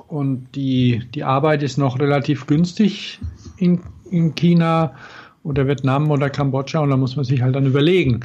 und 0.09 0.49
die, 0.55 1.03
die 1.15 1.25
Arbeit 1.25 1.63
ist 1.63 1.77
noch 1.77 1.99
relativ 1.99 2.47
günstig 2.47 3.21
in, 3.59 3.83
in 4.13 4.35
China 4.35 4.95
oder 5.43 5.67
Vietnam 5.67 6.11
oder 6.11 6.31
Kambodscha 6.31 6.81
und 6.81 6.91
da 6.91 6.97
muss 6.97 7.17
man 7.17 7.25
sich 7.25 7.43
halt 7.43 7.57
dann 7.57 7.67
überlegen, 7.67 8.21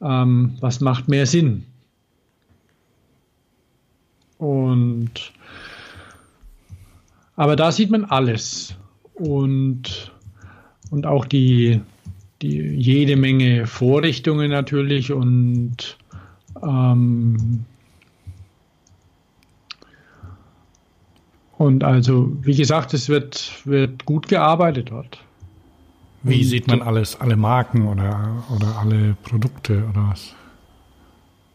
ähm, 0.00 0.56
was 0.60 0.80
macht 0.80 1.08
mehr 1.08 1.26
Sinn. 1.26 1.64
Und 4.38 5.32
aber 7.36 7.56
da 7.56 7.72
sieht 7.72 7.90
man 7.90 8.04
alles 8.04 8.76
und, 9.14 10.12
und 10.90 11.06
auch 11.06 11.24
die, 11.24 11.80
die 12.42 12.58
jede 12.58 13.16
Menge 13.16 13.66
Vorrichtungen 13.66 14.50
natürlich 14.50 15.12
und 15.12 15.96
ähm, 16.62 17.64
und 21.62 21.84
also 21.84 22.36
wie 22.42 22.56
gesagt, 22.56 22.92
es 22.92 23.08
wird, 23.08 23.62
wird 23.64 24.04
gut 24.04 24.26
gearbeitet 24.26 24.90
dort. 24.90 25.22
Wie 26.24 26.38
und 26.38 26.44
sieht 26.44 26.66
man 26.66 26.82
alles, 26.82 27.20
alle 27.20 27.36
Marken 27.36 27.86
oder, 27.86 28.44
oder 28.52 28.78
alle 28.78 29.16
Produkte 29.22 29.84
oder 29.88 30.08
was? 30.10 30.34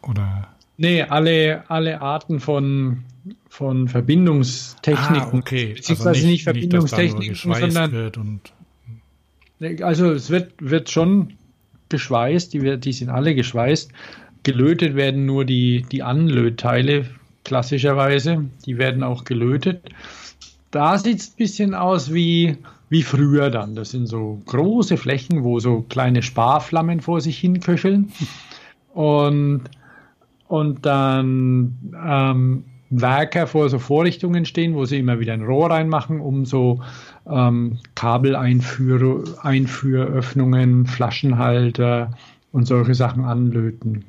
Oder? 0.04 0.48
Nee, 0.78 1.02
alle, 1.02 1.70
alle 1.70 2.00
Arten 2.00 2.40
von, 2.40 3.04
von 3.50 3.90
Verbindungstechniken. 3.90 5.30
Ah, 5.34 5.38
okay. 5.38 5.74
Beziehungsweise 5.74 6.10
also 6.10 6.22
nicht, 6.22 6.32
nicht 6.32 6.44
Verbindungstechniken, 6.44 7.50
nicht, 7.50 7.74
sondern. 7.74 8.42
also 9.82 10.12
es 10.12 10.30
wird, 10.30 10.54
wird 10.60 10.90
schon 10.90 11.34
geschweißt, 11.90 12.54
die, 12.54 12.80
die 12.80 12.94
sind 12.94 13.10
alle 13.10 13.36
geschweißt. 13.36 13.92
Gelötet 14.44 14.96
werden 14.96 15.26
nur 15.26 15.44
die, 15.44 15.86
die 15.92 16.02
Anlötteile, 16.02 17.08
klassischerweise. 17.48 18.46
Die 18.66 18.78
werden 18.78 19.04
auch 19.04 19.24
gelötet. 19.24 19.90
Da 20.70 20.98
sieht 20.98 21.20
es 21.20 21.30
ein 21.30 21.38
bisschen 21.38 21.74
aus 21.74 22.14
wie 22.14 22.58
wie 22.90 23.04
früher 23.04 23.50
dann. 23.50 23.76
Das 23.76 23.92
sind 23.92 24.08
so 24.08 24.42
große 24.46 24.96
Flächen, 24.98 25.44
wo 25.44 25.60
so 25.60 25.86
kleine 25.90 26.22
Sparflammen 26.22 27.02
vor 27.02 27.20
sich 27.22 27.38
hin 27.38 27.60
köcheln. 27.60 28.12
Und, 28.94 29.64
und 30.48 30.86
dann 30.86 31.78
ähm, 32.06 32.64
Werker 32.90 33.48
vor 33.48 33.68
so 33.70 33.80
Vorrichtungen 33.80 34.46
stehen, 34.46 34.76
wo 34.76 34.86
sie 34.86 35.00
immer 35.00 35.20
wieder 35.20 35.34
ein 35.34 35.44
Rohr 35.44 35.70
reinmachen, 35.70 36.22
um 36.22 36.46
so 36.46 36.80
ähm, 37.30 37.80
Kabeleinführöffnungen, 37.96 40.86
Flaschenhalter 40.86 42.12
und 42.54 42.66
solche 42.66 42.96
Sachen 42.96 43.26
anlöten 43.26 44.06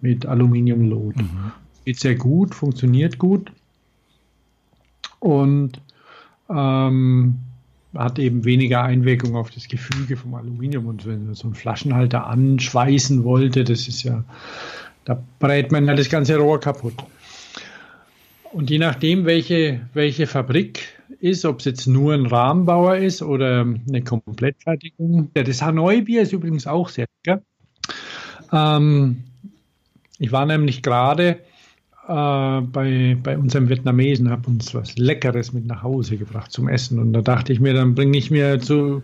mit 0.00 0.26
Aluminiumlot. 0.26 1.16
Mhm. 1.16 1.52
Geht 1.88 2.00
sehr 2.00 2.16
gut, 2.16 2.54
funktioniert 2.54 3.16
gut. 3.16 3.50
Und 5.20 5.80
ähm, 6.50 7.38
hat 7.96 8.18
eben 8.18 8.44
weniger 8.44 8.82
Einwirkung 8.82 9.34
auf 9.36 9.48
das 9.48 9.68
Gefüge 9.68 10.18
vom 10.18 10.34
Aluminium. 10.34 10.84
Und 10.84 11.06
wenn 11.06 11.24
man 11.24 11.34
so 11.34 11.46
einen 11.46 11.54
Flaschenhalter 11.54 12.26
anschweißen 12.26 13.24
wollte, 13.24 13.64
das 13.64 13.88
ist 13.88 14.02
ja, 14.02 14.22
da 15.06 15.24
brät 15.38 15.72
man 15.72 15.86
ja 15.86 15.94
das 15.94 16.10
ganze 16.10 16.36
Rohr 16.36 16.60
kaputt. 16.60 16.92
Und 18.52 18.68
je 18.68 18.76
nachdem, 18.76 19.24
welche, 19.24 19.80
welche 19.94 20.26
Fabrik 20.26 20.88
ist, 21.20 21.46
ob 21.46 21.60
es 21.60 21.64
jetzt 21.64 21.86
nur 21.86 22.12
ein 22.12 22.26
Rahmenbauer 22.26 22.98
ist 22.98 23.22
oder 23.22 23.62
eine 23.62 24.04
Komplettfertigung. 24.04 25.30
Ja, 25.34 25.42
das 25.42 25.62
Hanoi-Bier 25.62 26.20
ist 26.20 26.34
übrigens 26.34 26.66
auch 26.66 26.90
sehr 26.90 27.06
lecker. 27.24 27.40
Ähm, 28.52 29.24
ich 30.18 30.32
war 30.32 30.44
nämlich 30.44 30.82
gerade 30.82 31.38
äh, 32.08 32.60
bei, 32.62 33.16
bei 33.22 33.36
unserem 33.36 33.68
Vietnamesen, 33.68 34.30
habe 34.30 34.48
uns 34.48 34.74
was 34.74 34.96
Leckeres 34.96 35.52
mit 35.52 35.66
nach 35.66 35.82
Hause 35.82 36.16
gebracht 36.16 36.50
zum 36.50 36.68
Essen. 36.68 36.98
Und 36.98 37.12
da 37.12 37.20
dachte 37.20 37.52
ich 37.52 37.60
mir, 37.60 37.74
dann 37.74 37.94
bringe 37.94 38.16
ich 38.16 38.30
mir 38.30 38.58
zu, 38.60 39.02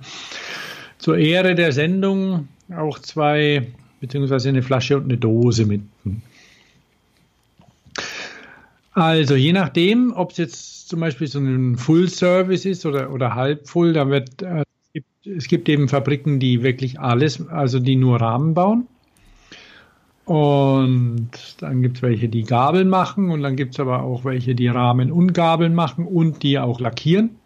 zur 0.98 1.18
Ehre 1.18 1.54
der 1.54 1.72
Sendung 1.72 2.48
auch 2.74 2.98
zwei, 2.98 3.66
beziehungsweise 4.00 4.48
eine 4.48 4.62
Flasche 4.62 4.96
und 4.96 5.04
eine 5.04 5.18
Dose 5.18 5.66
mit. 5.66 5.82
Also 8.92 9.34
je 9.34 9.52
nachdem, 9.52 10.12
ob 10.14 10.30
es 10.30 10.38
jetzt 10.38 10.88
zum 10.88 11.00
Beispiel 11.00 11.26
so 11.26 11.40
ein 11.40 11.76
Full 11.76 12.08
Service 12.08 12.64
ist 12.64 12.86
oder, 12.86 13.12
oder 13.12 13.34
halb 13.34 13.68
Full, 13.68 13.92
dann 13.92 14.10
wird 14.10 14.40
äh, 14.40 14.62
es, 14.62 14.92
gibt, 14.92 15.26
es 15.26 15.48
gibt 15.48 15.68
eben 15.68 15.88
Fabriken, 15.88 16.40
die 16.40 16.62
wirklich 16.62 17.00
alles, 17.00 17.46
also 17.48 17.80
die 17.80 17.96
nur 17.96 18.20
Rahmen 18.20 18.54
bauen. 18.54 18.86
Und 20.24 21.30
dann 21.58 21.82
gibt 21.82 21.98
es 21.98 22.02
welche, 22.02 22.28
die 22.28 22.44
Gabeln 22.44 22.88
machen 22.88 23.30
und 23.30 23.42
dann 23.42 23.56
gibt 23.56 23.74
es 23.74 23.80
aber 23.80 24.02
auch 24.02 24.24
welche, 24.24 24.54
die 24.54 24.68
Rahmen 24.68 25.12
und 25.12 25.34
Gabeln 25.34 25.74
machen 25.74 26.06
und 26.06 26.42
die 26.42 26.58
auch 26.58 26.80
lackieren. 26.80 27.36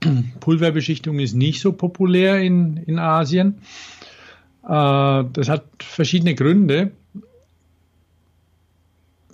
Pulverbeschichtung 0.40 1.20
ist 1.20 1.34
nicht 1.34 1.60
so 1.60 1.72
populär 1.72 2.40
in, 2.40 2.78
in 2.78 2.98
Asien. 2.98 3.58
Äh, 4.64 4.68
das 5.32 5.48
hat 5.48 5.64
verschiedene 5.78 6.34
Gründe, 6.34 6.90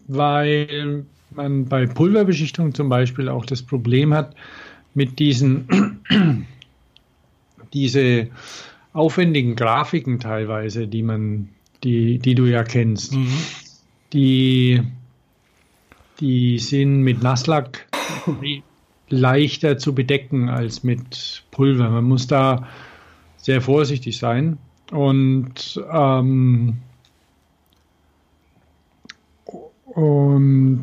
weil 0.07 1.07
man 1.31 1.65
bei 1.65 1.87
Pulverbeschichtung 1.87 2.75
zum 2.75 2.91
Beispiel 2.91 3.31
auch 3.31 3.47
das 3.47 3.63
Problem 3.63 4.13
hat 4.13 4.35
mit 4.93 5.19
diesen 5.19 5.67
diese 7.73 8.29
aufwendigen 8.93 9.57
Grafiken 9.57 10.21
teilweise, 10.21 10.87
die 10.87 11.03
man 11.03 11.49
die, 11.85 12.19
die 12.19 12.35
du 12.35 12.45
ja 12.45 12.65
kennst. 12.65 13.15
Mhm. 13.15 13.39
Die, 14.13 14.83
die 16.21 16.59
sind 16.59 17.03
mit 17.03 17.23
Nasslack 17.23 17.87
leichter 19.09 19.79
zu 19.79 19.95
bedecken 19.95 20.49
als 20.49 20.83
mit 20.83 21.45
Pulver. 21.51 21.91
Man 21.91 22.05
muss 22.05 22.27
da 22.27 22.67
sehr 23.37 23.61
vorsichtig 23.61 24.19
sein. 24.19 24.59
Und, 24.91 25.83
ähm, 25.93 26.79
und 29.87 30.83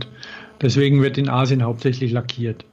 deswegen 0.62 1.02
wird 1.02 1.18
in 1.18 1.30
Asien 1.30 1.64
hauptsächlich 1.64 2.12
lackiert. 2.12 2.66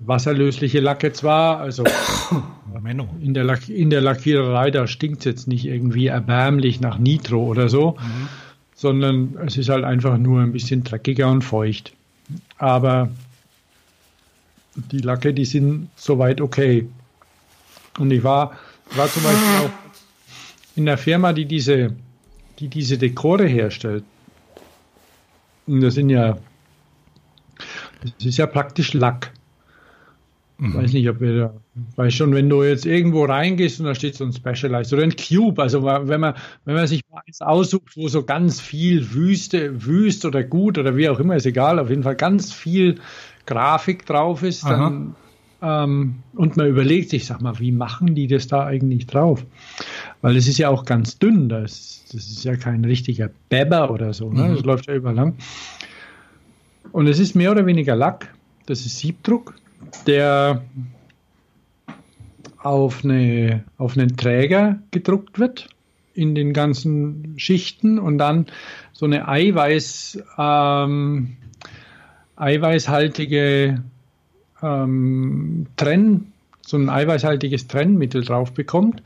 Wasserlösliche 0.00 0.80
Lacke 0.80 1.12
zwar, 1.12 1.58
also 1.58 1.84
Menno. 2.78 3.08
in 3.20 3.34
der, 3.34 3.44
Lack, 3.44 3.68
in 3.68 3.90
der 3.90 4.00
Lackiererei, 4.00 4.70
da 4.70 4.86
stinkt 4.86 5.20
es 5.20 5.24
jetzt 5.24 5.48
nicht 5.48 5.64
irgendwie 5.64 6.06
erbärmlich 6.06 6.80
nach 6.80 6.98
Nitro 6.98 7.42
oder 7.44 7.68
so, 7.68 7.96
sondern 8.74 9.36
es 9.46 9.56
ist 9.56 9.68
halt 9.68 9.84
einfach 9.84 10.18
nur 10.18 10.40
ein 10.40 10.52
bisschen 10.52 10.84
dreckiger 10.84 11.30
und 11.30 11.42
feucht. 11.42 11.92
Aber 12.58 13.10
die 14.74 14.98
Lacke, 14.98 15.34
die 15.34 15.44
sind 15.44 15.88
soweit 15.96 16.40
okay. 16.40 16.88
Und 17.98 18.10
ich 18.10 18.22
war, 18.22 18.56
war 18.94 19.08
zum 19.08 19.22
Beispiel 19.22 19.66
auch 19.66 19.70
in 20.76 20.86
der 20.86 20.98
Firma, 20.98 21.32
die 21.32 21.46
diese, 21.46 21.94
die 22.58 22.68
diese 22.68 22.96
Dekore 22.98 23.46
herstellt. 23.46 24.04
Und 25.66 25.80
das 25.80 25.94
sind 25.94 26.10
ja, 26.10 26.38
das 28.02 28.24
ist 28.24 28.38
ja 28.38 28.46
praktisch 28.46 28.92
Lack. 28.94 29.32
Ich 30.58 30.74
weiß 30.74 30.92
nicht, 30.92 31.08
ob 31.08 31.20
wir 31.20 31.38
da, 31.38 31.54
weiß 31.96 32.14
schon, 32.14 32.34
wenn 32.34 32.48
du 32.48 32.62
jetzt 32.62 32.86
irgendwo 32.86 33.24
reingehst 33.24 33.80
und 33.80 33.86
da 33.86 33.94
steht 33.94 34.14
so 34.14 34.24
ein 34.24 34.32
Specialized 34.32 34.92
oder 34.92 35.02
ein 35.02 35.14
Cube, 35.16 35.60
also 35.60 35.84
wenn 35.84 36.20
man, 36.20 36.34
wenn 36.64 36.74
man 36.74 36.86
sich 36.86 37.02
mal 37.10 37.22
eins 37.26 37.40
aussucht, 37.40 37.96
wo 37.96 38.08
so 38.08 38.24
ganz 38.24 38.60
viel 38.60 39.12
Wüste, 39.12 39.84
Wüst 39.84 40.24
oder 40.24 40.42
gut 40.42 40.78
oder 40.78 40.96
wie 40.96 41.08
auch 41.08 41.20
immer, 41.20 41.36
ist 41.36 41.46
egal, 41.46 41.78
auf 41.78 41.90
jeden 41.90 42.02
Fall 42.02 42.16
ganz 42.16 42.52
viel 42.52 42.96
Grafik 43.46 44.06
drauf 44.06 44.42
ist, 44.42 44.64
dann, 44.64 45.14
ähm, 45.62 46.16
und 46.34 46.56
man 46.56 46.66
überlegt 46.68 47.10
sich, 47.10 47.26
sag 47.26 47.40
mal, 47.40 47.58
wie 47.58 47.72
machen 47.72 48.14
die 48.14 48.26
das 48.26 48.46
da 48.46 48.64
eigentlich 48.64 49.06
drauf? 49.06 49.44
Weil 50.22 50.36
es 50.36 50.48
ist 50.48 50.58
ja 50.58 50.68
auch 50.68 50.84
ganz 50.84 51.18
dünn, 51.18 51.48
das, 51.48 52.04
das 52.12 52.28
ist 52.28 52.44
ja 52.44 52.56
kein 52.56 52.84
richtiger 52.84 53.30
Bebber 53.48 53.90
oder 53.90 54.12
so, 54.12 54.32
ne? 54.32 54.54
das 54.54 54.64
läuft 54.64 54.86
ja 54.86 54.94
überall 54.94 55.14
lang. 55.14 55.34
Und 56.92 57.06
es 57.06 57.18
ist 57.18 57.36
mehr 57.36 57.52
oder 57.52 57.66
weniger 57.66 57.94
Lack, 57.94 58.32
das 58.66 58.86
ist 58.86 58.98
Siebdruck, 58.98 59.54
der 60.06 60.62
auf, 62.62 63.04
eine, 63.04 63.64
auf 63.78 63.96
einen 63.96 64.16
Träger 64.16 64.78
gedruckt 64.90 65.38
wird 65.38 65.68
in 66.14 66.34
den 66.34 66.52
ganzen 66.52 67.34
Schichten 67.36 67.98
und 67.98 68.18
dann 68.18 68.46
so 68.92 69.06
eine 69.06 69.28
Eiweiß, 69.28 70.22
ähm, 70.36 71.36
eiweißhaltige 72.36 73.82
ähm, 74.62 75.66
Trenn, 75.76 76.32
so 76.66 76.76
ein 76.76 76.90
eiweißhaltiges 76.90 77.68
Trennmittel 77.68 78.24
drauf 78.24 78.52
bekommt 78.52 79.02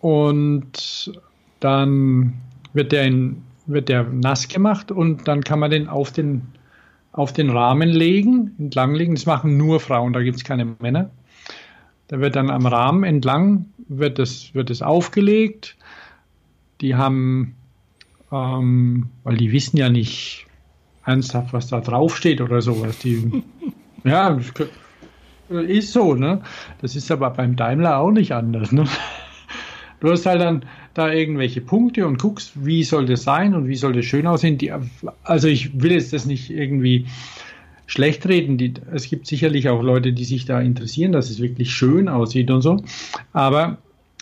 und 0.00 1.12
dann 1.60 2.34
wird 2.72 2.92
der, 2.92 3.04
in, 3.04 3.42
wird 3.66 3.88
der 3.88 4.04
nass 4.04 4.48
gemacht 4.48 4.90
und 4.90 5.26
dann 5.28 5.42
kann 5.42 5.58
man 5.58 5.70
den 5.70 5.88
auf 5.88 6.12
den, 6.12 6.42
auf 7.12 7.32
den 7.32 7.50
Rahmen 7.50 7.88
legen, 7.88 8.54
entlang 8.58 8.94
legen. 8.94 9.14
Das 9.14 9.26
machen 9.26 9.56
nur 9.56 9.80
Frauen, 9.80 10.12
da 10.12 10.22
gibt 10.22 10.36
es 10.36 10.44
keine 10.44 10.76
Männer. 10.80 11.10
Da 12.10 12.18
wird 12.18 12.34
dann 12.34 12.50
am 12.50 12.66
Rahmen 12.66 13.04
entlang 13.04 13.66
wird 13.86 14.18
das, 14.18 14.52
wird 14.52 14.68
das 14.68 14.82
aufgelegt. 14.82 15.76
Die 16.80 16.96
haben, 16.96 17.54
ähm, 18.32 19.10
weil 19.22 19.36
die 19.36 19.52
wissen 19.52 19.76
ja 19.76 19.88
nicht 19.88 20.48
ernsthaft, 21.06 21.52
was 21.52 21.68
da 21.68 21.80
draufsteht 21.80 22.40
oder 22.40 22.62
sowas. 22.62 22.98
Die, 22.98 23.44
ja, 24.04 24.40
ist 25.48 25.92
so, 25.92 26.16
ne? 26.16 26.42
Das 26.80 26.96
ist 26.96 27.12
aber 27.12 27.30
beim 27.30 27.54
Daimler 27.54 27.98
auch 27.98 28.10
nicht 28.10 28.32
anders, 28.32 28.72
ne? 28.72 28.86
Du 30.00 30.10
hast 30.10 30.26
halt 30.26 30.40
dann 30.40 30.64
da 30.94 31.12
irgendwelche 31.12 31.60
Punkte 31.60 32.08
und 32.08 32.18
guckst, 32.18 32.64
wie 32.64 32.82
soll 32.82 33.06
das 33.06 33.22
sein 33.22 33.54
und 33.54 33.68
wie 33.68 33.76
soll 33.76 33.92
das 33.92 34.04
schön 34.04 34.26
aussehen. 34.26 34.58
Die, 34.58 34.72
also 35.22 35.46
ich 35.46 35.80
will 35.80 35.92
jetzt 35.92 36.12
das 36.12 36.26
nicht 36.26 36.50
irgendwie 36.50 37.06
schlecht 37.90 38.26
reden. 38.26 38.56
Die, 38.56 38.74
es 38.92 39.08
gibt 39.08 39.26
sicherlich 39.26 39.68
auch 39.68 39.82
Leute, 39.82 40.12
die 40.12 40.24
sich 40.24 40.44
da 40.44 40.60
interessieren, 40.60 41.10
dass 41.10 41.28
es 41.28 41.40
wirklich 41.40 41.72
schön 41.72 42.08
aussieht 42.08 42.50
und 42.50 42.62
so. 42.62 42.82
Aber 43.32 43.78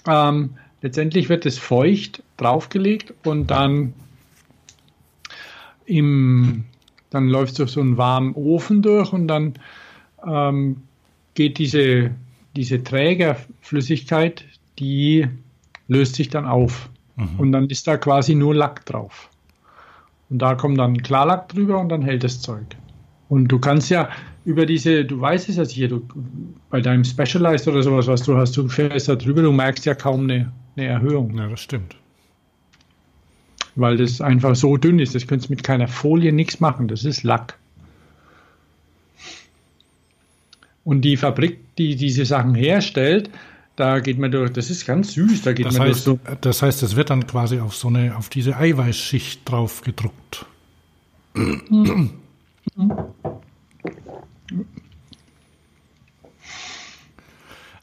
ähm, 0.07 0.51
letztendlich 0.81 1.29
wird 1.29 1.45
es 1.45 1.59
feucht 1.59 2.23
draufgelegt 2.39 3.13
und 3.25 3.51
dann 3.51 3.93
im, 5.85 6.65
dann 7.11 7.29
läuft 7.29 7.53
es 7.53 7.59
durch 7.59 7.71
so 7.71 7.81
einen 7.81 7.99
warmen 7.99 8.35
Ofen 8.35 8.81
durch 8.81 9.13
und 9.13 9.29
dann 9.29 9.55
ähm, 10.27 10.79
geht 11.35 11.59
diese, 11.59 12.13
diese 12.57 12.83
Trägerflüssigkeit, 12.83 14.47
die 14.79 15.27
löst 15.89 16.15
sich 16.15 16.31
dann 16.31 16.47
auf. 16.47 16.89
Und 17.37 17.53
dann 17.53 17.69
ist 17.69 17.87
da 17.87 17.97
quasi 17.97 18.35
nur 18.35 18.55
Lack 18.55 18.87
drauf. 18.87 19.29
Und 20.31 20.39
da 20.39 20.55
kommt 20.55 20.79
dann 20.79 21.03
Klarlack 21.03 21.49
drüber 21.49 21.81
und 21.81 21.89
dann 21.89 22.01
hält 22.01 22.23
das 22.23 22.41
Zeug. 22.41 22.78
Und 23.29 23.49
du 23.49 23.59
kannst 23.59 23.91
ja 23.91 24.09
über 24.45 24.65
diese, 24.65 25.05
du 25.05 25.21
weißt 25.21 25.49
es 25.49 25.57
ja 25.57 25.65
sicher, 25.65 25.89
du, 25.89 26.03
bei 26.71 26.81
deinem 26.81 27.05
Specialized 27.05 27.69
oder 27.69 27.83
sowas, 27.83 28.07
was 28.07 28.23
du 28.23 28.37
hast, 28.37 28.57
du 28.57 28.69
fährst 28.69 29.09
da 29.09 29.17
drüber, 29.17 29.43
du 29.43 29.53
merkst 29.53 29.85
ja 29.85 29.95
kaum 29.95 30.25
eine, 30.25 30.53
eine 30.77 30.87
Erhöhung. 30.87 31.37
Ja, 31.37 31.49
das 31.49 31.61
stimmt. 31.61 31.97
Weil 33.75 33.97
das 33.99 34.21
einfach 34.21 34.57
so 34.57 34.77
dünn 34.77 34.99
ist. 34.99 35.15
Das 35.15 35.27
könntest 35.27 35.51
du 35.51 35.53
mit 35.53 35.63
keiner 35.63 35.89
Folie 35.89 36.33
nichts 36.33 36.61
machen. 36.61 36.89
Das 36.89 37.05
ist 37.05 37.23
Lack. 37.23 37.59
Und 40.85 41.03
die 41.03 41.19
Fabrik, 41.19 41.59
die 41.77 41.97
diese 41.97 42.25
Sachen 42.25 42.55
herstellt, 42.55 43.29
da 43.77 44.01
geht 44.01 44.19
man 44.19 44.33
durch, 44.33 44.51
das 44.51 44.71
ist 44.71 44.87
ganz 44.87 45.13
süß, 45.13 45.43
da 45.43 45.53
geht 45.53 45.67
Das 45.67 45.79
man 45.79 45.89
heißt, 45.89 46.07
durch 46.07 46.19
so. 46.27 46.37
das 46.41 46.63
heißt, 46.63 46.83
es 46.83 46.97
wird 46.97 47.11
dann 47.11 47.27
quasi 47.27 47.61
auf 47.61 47.77
so 47.77 47.89
eine, 47.89 48.17
auf 48.17 48.31
diese 48.31 48.57
Eiweißschicht 48.57 49.43
drauf 49.49 49.83
gedruckt. 49.83 50.47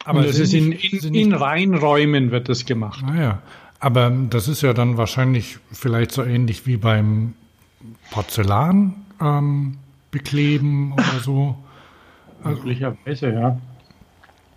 Aber 0.05 0.21
das 0.21 0.37
ist 0.37 0.53
in, 0.53 0.71
in, 0.71 1.13
in 1.15 1.33
Reinräumen 1.33 2.31
wird 2.31 2.47
das 2.47 2.65
gemacht. 2.65 3.03
Naja, 3.05 3.41
aber 3.79 4.09
das 4.09 4.47
ist 4.47 4.61
ja 4.61 4.73
dann 4.73 4.97
wahrscheinlich 4.97 5.57
vielleicht 5.71 6.11
so 6.11 6.23
ähnlich 6.23 6.67
wie 6.67 6.77
beim 6.77 7.33
Porzellan 8.11 8.93
ähm, 9.19 9.77
bekleben 10.11 10.93
oder 10.93 11.19
so. 11.21 11.55
Möglicherweise, 12.43 13.31
ja. 13.31 13.59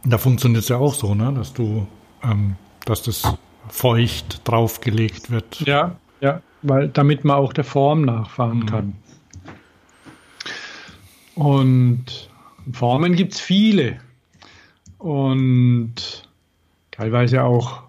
Da 0.04 0.18
funktioniert 0.18 0.62
es 0.62 0.68
ja 0.68 0.76
auch 0.76 0.94
so, 0.94 1.14
ne, 1.14 1.32
dass 1.34 1.54
du, 1.54 1.86
ähm, 2.22 2.56
dass 2.84 3.02
das 3.02 3.22
feucht 3.68 4.46
draufgelegt 4.46 5.30
wird. 5.30 5.60
Ja, 5.62 5.96
ja, 6.20 6.42
weil 6.62 6.88
damit 6.88 7.24
man 7.24 7.36
auch 7.36 7.52
der 7.52 7.64
Form 7.64 8.02
nachfahren 8.02 8.66
kann. 8.66 8.94
Und 11.38 12.28
Formen 12.72 13.14
gibt 13.14 13.34
es 13.34 13.40
viele. 13.40 14.00
Und 14.98 15.94
teilweise 16.90 17.44
auch, 17.44 17.82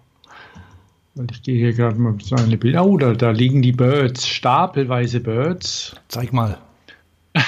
weil 1.16 1.26
ich 1.32 1.42
gehe 1.42 1.56
hier 1.56 1.72
gerade 1.72 1.98
mal 1.98 2.14
so 2.22 2.36
eine 2.36 2.56
Bilder. 2.56 2.86
Oh, 2.86 2.96
da, 2.96 3.12
da 3.12 3.32
liegen 3.32 3.60
die 3.60 3.72
Birds, 3.72 4.28
stapelweise 4.28 5.18
Birds. 5.18 5.96
Zeig 6.06 6.32
mal. 6.32 6.58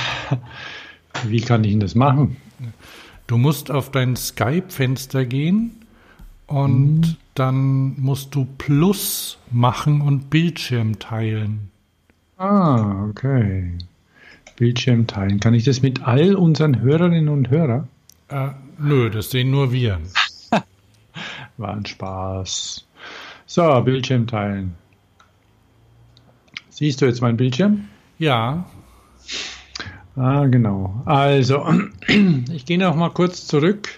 Wie 1.29 1.41
kann 1.41 1.63
ich 1.63 1.71
denn 1.71 1.79
das 1.79 1.95
machen? 1.95 2.37
Du 3.29 3.39
musst 3.39 3.71
auf 3.71 3.93
dein 3.93 4.17
Skype-Fenster 4.17 5.25
gehen 5.25 5.87
und 6.49 7.17
dann 7.35 7.95
musst 8.01 8.35
du 8.35 8.49
Plus 8.59 9.39
machen 9.53 10.01
und 10.01 10.31
Bildschirm 10.31 10.99
teilen. 10.99 11.71
Ah, 12.39 13.05
okay. 13.09 13.79
Bildschirm 14.57 15.07
teilen. 15.07 15.41
Kann 15.41 15.55
ich 15.55 15.65
das 15.65 15.83
mit 15.83 16.07
all 16.07 16.35
unseren 16.35 16.81
Hörerinnen 16.81 17.29
und 17.29 17.51
Hörern? 17.51 17.89
Äh, 18.29 18.51
nö, 18.79 19.11
das 19.11 19.31
sehen 19.31 19.51
nur 19.51 19.73
wir. 19.73 20.01
War 21.57 21.75
ein 21.75 21.87
Spaß. 21.87 22.87
So, 23.47 23.81
Bildschirm 23.83 24.27
teilen. 24.27 24.75
Siehst 26.71 27.01
du 27.01 27.07
jetzt 27.07 27.21
meinen 27.21 27.37
Bildschirm? 27.37 27.89
Ja, 28.19 28.65
Ah, 30.17 30.45
genau. 30.47 31.03
Also, 31.07 31.67
ich 32.53 32.67
gehe 32.67 32.79
noch 32.79 32.95
mal 32.95 33.11
kurz 33.11 33.47
zurück, 33.47 33.89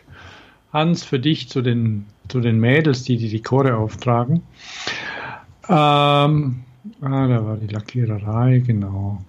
Hans, 0.72 1.02
für 1.02 1.18
dich 1.18 1.48
zu 1.48 1.60
den, 1.60 2.06
zu 2.28 2.40
den 2.40 2.60
Mädels, 2.60 3.02
die 3.02 3.16
die 3.16 3.28
Dekore 3.28 3.76
auftragen. 3.76 4.42
Ähm, 5.68 6.62
ah, 7.00 7.26
da 7.26 7.44
war 7.44 7.56
die 7.56 7.66
Lackiererei, 7.66 8.62
genau. 8.64 9.22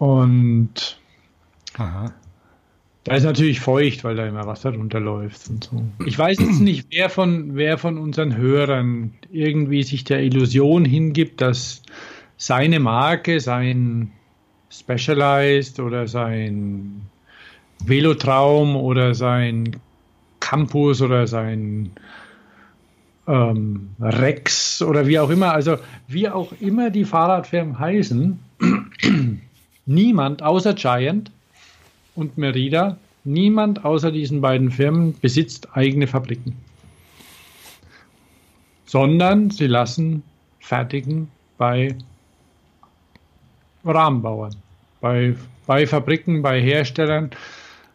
Und 0.00 0.98
aha. 1.76 2.10
da 3.04 3.16
ist 3.16 3.24
natürlich 3.24 3.60
feucht, 3.60 4.02
weil 4.02 4.16
da 4.16 4.26
immer 4.26 4.46
Wasser 4.46 4.74
runterläuft 4.74 5.50
und 5.50 5.64
so. 5.64 5.84
Ich 6.06 6.18
weiß 6.18 6.38
jetzt 6.38 6.60
nicht, 6.62 6.86
wer 6.90 7.10
von, 7.10 7.54
wer 7.54 7.76
von 7.76 7.98
unseren 7.98 8.34
Hörern 8.34 9.12
irgendwie 9.30 9.82
sich 9.82 10.04
der 10.04 10.22
Illusion 10.22 10.86
hingibt, 10.86 11.42
dass 11.42 11.82
seine 12.38 12.80
Marke, 12.80 13.40
sein 13.40 14.10
Specialized 14.70 15.80
oder 15.80 16.08
sein 16.08 17.02
Velotraum 17.84 18.76
oder 18.76 19.14
sein 19.14 19.76
Campus 20.40 21.02
oder 21.02 21.26
sein 21.26 21.90
ähm, 23.28 23.90
Rex 24.00 24.80
oder 24.80 25.06
wie 25.06 25.18
auch 25.18 25.28
immer, 25.28 25.52
also 25.52 25.76
wie 26.08 26.26
auch 26.26 26.54
immer 26.58 26.88
die 26.88 27.04
Fahrradfirmen 27.04 27.78
heißen, 27.78 28.38
niemand 29.86 30.42
außer 30.42 30.74
Giant 30.74 31.30
und 32.14 32.38
Merida, 32.38 32.96
niemand 33.24 33.84
außer 33.84 34.12
diesen 34.12 34.40
beiden 34.40 34.70
Firmen 34.70 35.18
besitzt 35.20 35.68
eigene 35.76 36.06
Fabriken. 36.06 36.56
Sondern 38.84 39.50
sie 39.50 39.66
lassen 39.66 40.22
fertigen 40.58 41.28
bei 41.58 41.94
Rahmenbauern, 43.84 44.54
bei, 45.00 45.34
bei 45.66 45.86
Fabriken, 45.86 46.42
bei 46.42 46.60
Herstellern. 46.60 47.30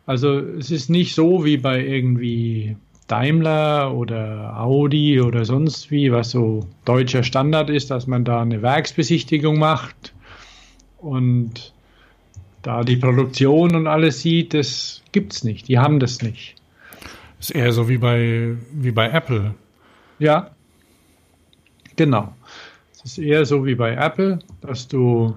Also 0.05 0.39
es 0.39 0.71
ist 0.71 0.89
nicht 0.89 1.15
so 1.15 1.45
wie 1.45 1.57
bei 1.57 1.83
irgendwie 1.83 2.75
Daimler 3.07 3.93
oder 3.93 4.59
Audi 4.59 5.21
oder 5.21 5.45
sonst 5.45 5.91
wie, 5.91 6.11
was 6.11 6.31
so 6.31 6.65
deutscher 6.85 7.23
Standard 7.23 7.69
ist, 7.69 7.91
dass 7.91 8.07
man 8.07 8.25
da 8.25 8.41
eine 8.41 8.61
Werksbesichtigung 8.61 9.59
macht 9.59 10.13
und 10.97 11.74
da 12.65 12.83
die 12.83 12.97
Produktion 12.97 13.75
und 13.75 13.85
alles 13.85 14.21
sieht, 14.21 14.55
das 14.55 15.03
gibt's 15.11 15.43
nicht. 15.43 15.67
Die 15.67 15.77
haben 15.77 15.99
das 15.99 16.23
nicht. 16.23 16.55
Ist 17.39 17.51
eher 17.51 17.71
so 17.71 17.87
wie 17.87 17.99
bei, 17.99 18.55
wie 18.73 18.91
bei 18.91 19.07
Apple. 19.09 19.53
Ja, 20.17 20.49
genau. 21.95 22.33
Es 22.91 23.05
ist 23.05 23.17
eher 23.19 23.45
so 23.45 23.65
wie 23.65 23.75
bei 23.75 23.93
Apple, 23.93 24.39
dass 24.61 24.87
du 24.87 25.35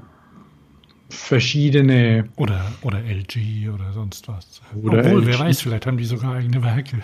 verschiedene 1.11 2.29
Oder, 2.37 2.65
oder 2.81 3.01
LG 3.01 3.69
oder 3.75 3.93
sonst 3.93 4.27
was. 4.29 4.63
Oder 4.83 5.01
Obwohl, 5.01 5.23
LG. 5.23 5.27
wer 5.27 5.39
weiß, 5.41 5.61
vielleicht 5.61 5.87
haben 5.87 5.99
die 5.99 6.05
sogar 6.05 6.35
eigene 6.35 6.63
Werke. 6.63 6.97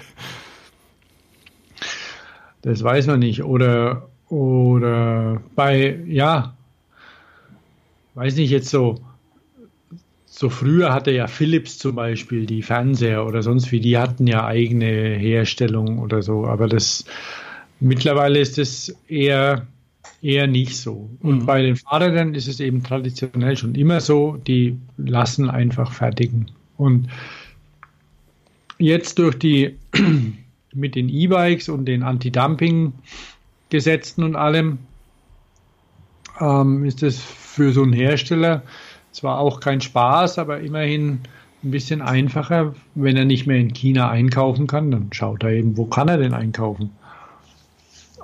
Das 2.63 2.83
weiß 2.83 3.09
man 3.09 3.19
nicht. 3.19 3.43
Oder, 3.43 4.09
oder 4.31 5.43
bei, 5.55 6.01
ja, 6.07 6.57
weiß 8.15 8.37
nicht 8.37 8.51
jetzt 8.51 8.71
so, 8.71 9.01
so 10.37 10.51
früher 10.51 10.93
hatte 10.93 11.13
ja 11.13 11.29
Philips 11.29 11.79
zum 11.79 11.95
Beispiel 11.95 12.45
die 12.45 12.63
Fernseher 12.63 13.25
oder 13.25 13.45
sonst 13.45 13.71
wie, 13.71 13.79
die 13.79 13.97
hatten 13.97 14.27
ja 14.27 14.45
eigene 14.45 14.87
Herstellung 14.87 16.01
oder 16.01 16.23
so, 16.23 16.45
aber 16.45 16.67
das 16.67 17.05
mittlerweile 17.79 18.41
ist 18.41 18.59
es 18.59 18.97
eher, 19.07 19.69
eher 20.23 20.49
nicht 20.49 20.77
so. 20.77 21.09
Und 21.21 21.43
Mhm. 21.43 21.47
bei 21.47 21.63
den 21.63 21.77
Fahrrädern 21.77 22.35
ist 22.35 22.49
es 22.49 22.59
eben 22.59 22.83
traditionell 22.83 23.57
schon 23.57 23.77
immer 23.77 24.01
so, 24.01 24.37
die 24.45 24.77
lassen 24.97 25.49
einfach 25.49 25.93
fertigen. 25.93 26.51
Und 26.79 27.07
jetzt 28.81 29.21
durch 29.21 29.39
die 29.39 29.77
mit 30.75 30.97
den 30.97 31.09
E-Bikes 31.09 31.69
und 31.69 31.85
den 31.85 32.03
Anti-Dumping-Gesetzen 32.03 34.25
und 34.25 34.35
allem 34.35 34.79
ähm, 36.41 36.85
ist 36.85 37.05
es 37.05 37.23
für 37.23 37.73
so 37.73 37.85
einen 37.85 37.93
Hersteller 37.93 38.65
zwar 39.15 39.39
auch 39.39 39.61
kein 39.61 39.81
Spaß, 39.81 40.39
aber 40.39 40.61
immerhin 40.61 41.21
ein 41.63 41.71
bisschen 41.71 42.03
einfacher, 42.03 42.75
wenn 42.95 43.17
er 43.17 43.25
nicht 43.25 43.47
mehr 43.47 43.57
in 43.57 43.73
China 43.73 44.11
einkaufen 44.11 44.67
kann, 44.67 44.91
dann 44.91 45.09
schaut 45.13 45.43
er 45.43 45.51
eben, 45.51 45.77
wo 45.77 45.87
kann 45.87 46.09
er 46.09 46.19
denn 46.19 46.35
einkaufen. 46.35 46.91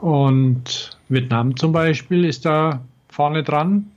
Und 0.00 0.98
Vietnam 1.08 1.56
zum 1.56 1.72
Beispiel 1.72 2.24
ist 2.24 2.44
da 2.44 2.80
vorne 3.08 3.42
dran. 3.42 3.90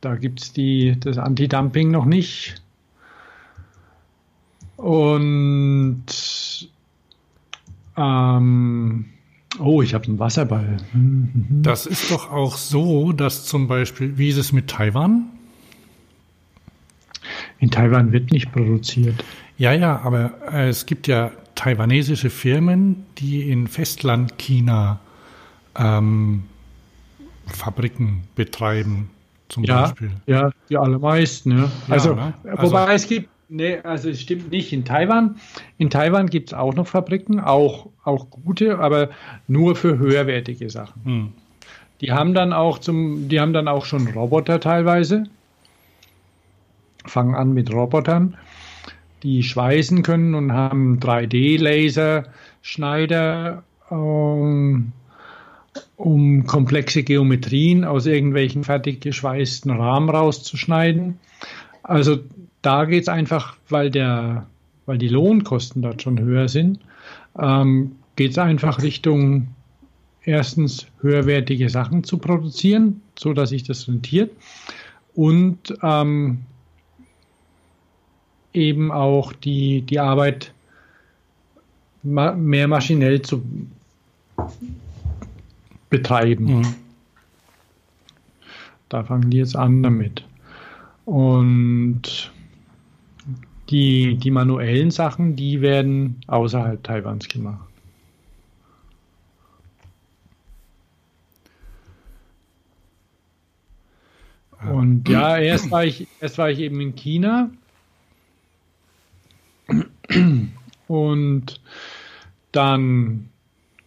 Da 0.00 0.16
gibt 0.16 0.40
es 0.40 0.52
das 1.00 1.18
Anti-Dumping 1.18 1.90
noch 1.90 2.04
nicht. 2.04 2.62
Und 4.76 6.06
ähm, 7.96 9.04
oh, 9.58 9.82
ich 9.82 9.94
habe 9.94 10.04
einen 10.04 10.18
Wasserball. 10.18 10.76
Das 10.92 11.86
ist 11.86 12.10
doch 12.10 12.30
auch 12.30 12.56
so, 12.56 13.12
dass 13.12 13.46
zum 13.46 13.68
Beispiel, 13.68 14.18
wie 14.18 14.28
ist 14.28 14.36
es 14.36 14.52
mit 14.52 14.68
Taiwan? 14.68 15.35
In 17.58 17.70
Taiwan 17.70 18.12
wird 18.12 18.32
nicht 18.32 18.52
produziert. 18.52 19.14
Ja, 19.58 19.72
ja, 19.72 20.00
aber 20.04 20.32
äh, 20.52 20.68
es 20.68 20.84
gibt 20.86 21.06
ja 21.06 21.30
taiwanesische 21.54 22.28
Firmen, 22.30 23.06
die 23.18 23.50
in 23.50 23.66
Festland 23.66 24.36
China 24.38 25.00
ähm, 25.78 26.44
Fabriken 27.46 28.24
betreiben, 28.34 29.08
zum 29.48 29.64
Ja, 29.64 29.82
Beispiel. 29.82 30.10
ja, 30.26 30.50
die 30.68 30.76
allermeisten. 30.76 31.52
Ja. 31.52 31.64
Ja, 31.64 31.70
Also, 31.94 32.14
ne? 32.14 32.34
wobei 32.44 32.80
Also- 32.80 32.92
es 32.92 33.08
gibt, 33.08 33.28
nee, 33.48 33.78
also 33.78 34.10
es 34.10 34.20
stimmt 34.20 34.50
nicht 34.50 34.72
in 34.72 34.84
Taiwan. 34.84 35.36
In 35.78 35.88
Taiwan 35.88 36.28
gibt 36.28 36.50
es 36.50 36.54
auch 36.54 36.74
noch 36.74 36.86
Fabriken, 36.88 37.40
auch, 37.40 37.88
auch 38.04 38.28
gute, 38.30 38.78
aber 38.78 39.10
nur 39.48 39.76
für 39.76 39.96
höherwertige 39.98 40.68
Sachen. 40.68 41.04
Hm. 41.04 41.32
Die 42.02 42.12
haben 42.12 42.34
dann 42.34 42.52
auch 42.52 42.78
zum, 42.78 43.28
die 43.30 43.40
haben 43.40 43.54
dann 43.54 43.68
auch 43.68 43.86
schon 43.86 44.06
Roboter 44.08 44.60
teilweise. 44.60 45.24
Fangen 47.08 47.34
an 47.34 47.54
mit 47.54 47.72
Robotern, 47.72 48.36
die 49.22 49.42
schweißen 49.42 50.02
können 50.02 50.34
und 50.34 50.52
haben 50.52 51.00
3D-Laser-Schneider, 51.00 53.62
ähm, 53.90 54.92
um 55.96 56.46
komplexe 56.46 57.02
Geometrien 57.02 57.84
aus 57.84 58.06
irgendwelchen 58.06 58.64
fertig 58.64 59.00
geschweißten 59.00 59.70
Rahmen 59.70 60.08
rauszuschneiden. 60.08 61.18
Also 61.82 62.18
da 62.62 62.84
geht 62.84 63.02
es 63.02 63.08
einfach, 63.08 63.56
weil 63.68 63.90
der, 63.90 64.46
weil 64.86 64.98
die 64.98 65.08
Lohnkosten 65.08 65.82
dort 65.82 66.02
schon 66.02 66.18
höher 66.18 66.48
sind, 66.48 66.80
ähm, 67.38 67.92
geht 68.16 68.32
es 68.32 68.38
einfach 68.38 68.82
Richtung 68.82 69.48
erstens 70.22 70.86
höherwertige 71.00 71.70
Sachen 71.70 72.04
zu 72.04 72.18
produzieren, 72.18 73.02
so 73.18 73.32
dass 73.32 73.50
sich 73.50 73.62
das 73.62 73.86
rentiert 73.86 74.32
und 75.14 75.74
ähm, 75.82 76.40
eben 78.56 78.90
auch 78.90 79.32
die, 79.32 79.82
die 79.82 80.00
Arbeit 80.00 80.52
ma 82.02 82.32
mehr 82.32 82.68
maschinell 82.68 83.22
zu 83.22 83.42
betreiben. 85.90 86.58
Mhm. 86.58 86.74
Da 88.88 89.04
fangen 89.04 89.30
die 89.30 89.38
jetzt 89.38 89.56
an 89.56 89.82
damit. 89.82 90.24
Und 91.04 92.32
die, 93.70 94.16
die 94.16 94.30
manuellen 94.30 94.90
Sachen, 94.90 95.36
die 95.36 95.60
werden 95.60 96.20
außerhalb 96.28 96.82
Taiwans 96.82 97.28
gemacht. 97.28 97.66
Und 104.72 105.08
ja, 105.08 105.36
erst 105.36 105.70
war 105.70 105.84
ich, 105.84 106.08
erst 106.20 106.38
war 106.38 106.50
ich 106.50 106.58
eben 106.60 106.80
in 106.80 106.94
China 106.94 107.50
und 110.88 111.60
dann 112.52 113.28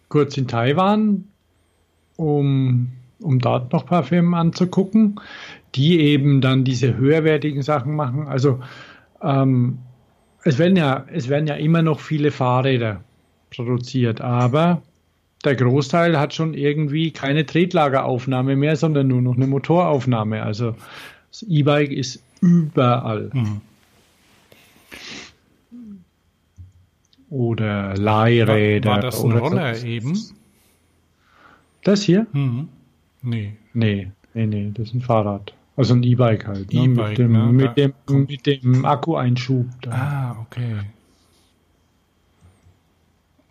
kurz 0.08 0.36
in 0.36 0.48
Taiwan, 0.48 1.24
um, 2.16 2.88
um 3.20 3.38
dort 3.38 3.72
noch 3.72 3.82
ein 3.82 3.88
paar 3.88 4.04
Firmen 4.04 4.34
anzugucken, 4.34 5.20
die 5.74 6.00
eben 6.00 6.40
dann 6.40 6.64
diese 6.64 6.96
höherwertigen 6.96 7.62
Sachen 7.62 7.94
machen. 7.94 8.26
Also 8.26 8.60
ähm, 9.22 9.78
es, 10.44 10.58
werden 10.58 10.76
ja, 10.76 11.06
es 11.12 11.28
werden 11.28 11.46
ja 11.46 11.54
immer 11.54 11.82
noch 11.82 12.00
viele 12.00 12.30
Fahrräder 12.30 13.02
produziert, 13.50 14.20
aber 14.20 14.82
der 15.44 15.56
Großteil 15.56 16.18
hat 16.18 16.34
schon 16.34 16.54
irgendwie 16.54 17.12
keine 17.12 17.46
Tretlageraufnahme 17.46 18.56
mehr, 18.56 18.76
sondern 18.76 19.08
nur 19.08 19.22
noch 19.22 19.36
eine 19.36 19.46
Motoraufnahme. 19.46 20.42
Also 20.42 20.74
das 21.30 21.42
E-Bike 21.44 21.92
ist 21.92 22.22
überall. 22.40 23.30
Mhm. 23.32 23.60
Oder 27.30 27.94
Leihräder. 27.96 28.88
War, 28.90 28.96
war 28.96 29.02
das 29.02 29.24
ein 29.24 29.32
Roller 29.32 29.74
sonst- 29.74 29.84
eben? 29.84 30.18
Das 31.84 32.02
hier? 32.02 32.26
Mhm. 32.32 32.68
Nee. 33.22 33.52
Nee, 33.72 34.10
nee, 34.34 34.46
nee, 34.46 34.70
das 34.74 34.88
ist 34.88 34.94
ein 34.94 35.00
Fahrrad. 35.00 35.54
Also 35.76 35.94
ein 35.94 36.02
E-Bike 36.02 36.46
halt. 36.46 36.72
Ne? 36.72 36.84
E-Bike, 36.84 37.08
mit, 37.10 37.18
dem, 37.18 37.32
ne? 37.32 37.52
mit, 37.52 37.76
dem, 37.76 37.92
mit 38.26 38.46
dem 38.46 38.84
Akkueinschub. 38.84 39.66
Da. 39.82 39.90
Ah, 39.90 40.36
okay. 40.42 40.80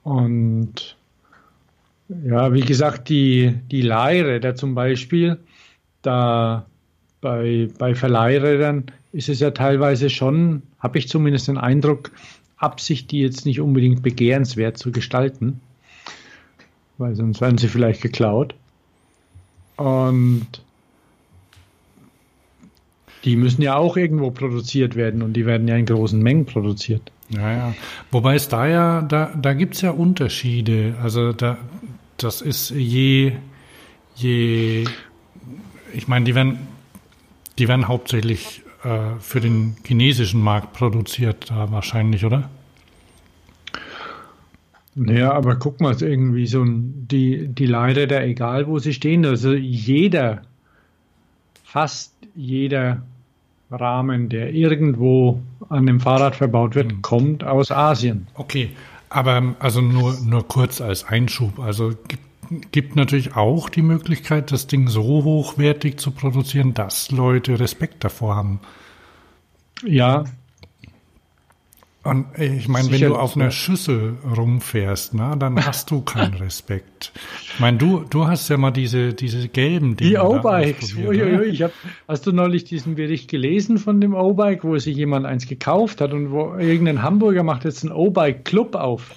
Und 0.04 0.98
ja, 2.26 2.54
wie 2.54 2.62
gesagt, 2.62 3.10
die, 3.10 3.56
die 3.72 3.82
Leihräder 3.82 4.56
zum 4.56 4.76
Beispiel, 4.76 5.40
da 6.02 6.66
bei, 7.22 7.70
bei 7.78 7.96
Verleihrädern 7.96 8.86
ist 9.12 9.30
es 9.30 9.40
ja 9.40 9.52
teilweise 9.52 10.10
schon, 10.10 10.64
habe 10.80 10.98
ich 10.98 11.08
zumindest 11.08 11.48
den 11.48 11.58
Eindruck, 11.58 12.12
Absicht, 12.60 13.12
die 13.12 13.22
jetzt 13.22 13.46
nicht 13.46 13.62
unbedingt 13.62 14.04
begehrenswert 14.04 14.78
zu 14.78 14.92
gestalten, 14.92 15.62
weil 16.98 17.16
sonst 17.16 17.42
werden 17.42 17.58
sie 17.58 17.70
vielleicht 17.70 18.02
geklaut. 18.02 18.54
Und 19.78 20.48
die 23.24 23.36
müssen 23.36 23.62
ja 23.62 23.76
auch 23.76 23.98
irgendwo 23.98 24.32
produziert 24.32 24.96
werden 24.96 25.22
und 25.22 25.34
die 25.34 25.46
werden 25.46 25.68
ja 25.68 25.76
in 25.76 25.86
großen 25.86 26.22
Mengen 26.22 26.46
produziert. 26.46 27.12
Ja, 27.30 27.52
ja. 27.52 27.76
Wobei 28.12 28.36
es 28.36 28.48
da 28.48 28.68
ja, 28.68 29.02
da, 29.02 29.34
da 29.40 29.54
gibt 29.54 29.76
es 29.76 29.82
ja 29.82 29.92
Unterschiede. 29.92 30.96
Also 31.02 31.32
da, 31.32 31.58
das 32.18 32.42
ist 32.42 32.72
je, 32.72 33.34
je, 34.16 34.86
ich 35.94 36.08
meine, 36.08 36.26
die 36.26 36.36
werden, 36.36 36.60
die 37.58 37.68
werden 37.68 37.88
hauptsächlich 37.88 38.64
äh, 38.84 39.20
für 39.20 39.42
den 39.42 39.76
chinesischen 39.86 40.42
Markt 40.42 40.74
produziert, 40.74 41.50
da 41.50 41.72
wahrscheinlich, 41.72 42.26
oder? 42.26 42.50
Ja, 44.96 45.32
aber 45.32 45.56
guck 45.56 45.80
mal, 45.80 45.96
irgendwie 46.02 46.48
so 46.48 46.64
ein, 46.64 47.08
die, 47.08 47.48
die 47.48 47.66
Leihräder, 47.66 48.24
egal 48.26 48.68
wo 48.68 48.80
sie 48.80 48.94
stehen, 48.94 49.26
also 49.26 49.54
jeder, 49.54 50.42
fast 51.64 52.14
jeder 52.36 53.04
Rahmen, 53.72 54.30
der 54.30 54.54
irgendwo 54.54 55.42
an 55.70 55.86
dem 55.86 56.00
Fahrrad 56.00 56.36
verbaut 56.36 56.76
wird, 56.76 56.92
Mhm. 56.92 57.02
kommt 57.02 57.44
aus 57.44 57.72
Asien. 57.72 58.28
Okay, 58.34 58.72
aber 59.10 59.56
also 59.60 59.80
nur, 59.82 60.18
nur 60.26 60.48
kurz 60.48 60.82
als 60.82 61.04
Einschub. 61.06 61.60
Also 61.60 61.94
gibt, 62.08 62.24
gibt 62.72 62.96
natürlich 62.96 63.36
auch 63.36 63.70
die 63.70 63.82
Möglichkeit, 63.82 64.52
das 64.52 64.68
Ding 64.68 64.88
so 64.88 65.04
hochwertig 65.04 65.98
zu 65.98 66.12
produzieren, 66.12 66.74
dass 66.74 67.12
Leute 67.12 67.60
Respekt 67.60 68.04
davor 68.04 68.36
haben. 68.36 68.60
Ja, 69.86 70.26
Und 72.04 72.28
äh, 72.38 72.56
ich 72.56 72.68
meine, 72.68 72.92
wenn 72.92 73.02
du 73.02 73.16
auf 73.16 73.36
einer. 73.36 73.52
Schüssel 73.52 74.18
rumfährst, 74.24 75.14
na, 75.14 75.36
dann 75.36 75.64
hast 75.66 75.92
du 75.92 76.02
keinen 76.02 76.34
Respekt. 76.36 77.12
Ich 77.54 77.60
meine, 77.60 77.78
du, 77.78 78.06
du 78.10 78.26
hast 78.26 78.48
ja 78.50 78.58
mal 78.58 78.72
diese, 78.72 79.14
diese 79.14 79.48
gelben 79.50 79.98
Dinge 79.98 80.12
die 80.12 80.18
O-Bikes. 80.18 80.96
Ich 80.96 81.62
hab, 81.62 81.72
hast 82.08 82.26
du 82.26 82.32
neulich 82.32 82.64
diesen 82.64 82.96
Bericht 82.96 83.30
gelesen 83.30 83.78
von 83.78 84.00
dem 84.00 84.14
O-Bike, 84.14 84.64
wo 84.64 84.78
sich 84.78 84.96
jemand 84.96 85.26
eins 85.26 85.46
gekauft 85.48 86.00
hat 86.00 86.14
und 86.14 86.32
wo 86.32 86.56
irgendein 86.56 87.04
Hamburger 87.04 87.44
macht 87.44 87.66
jetzt 87.66 87.84
einen 87.84 87.92
O-Bike-Club 87.92 88.76
auf? 88.76 89.12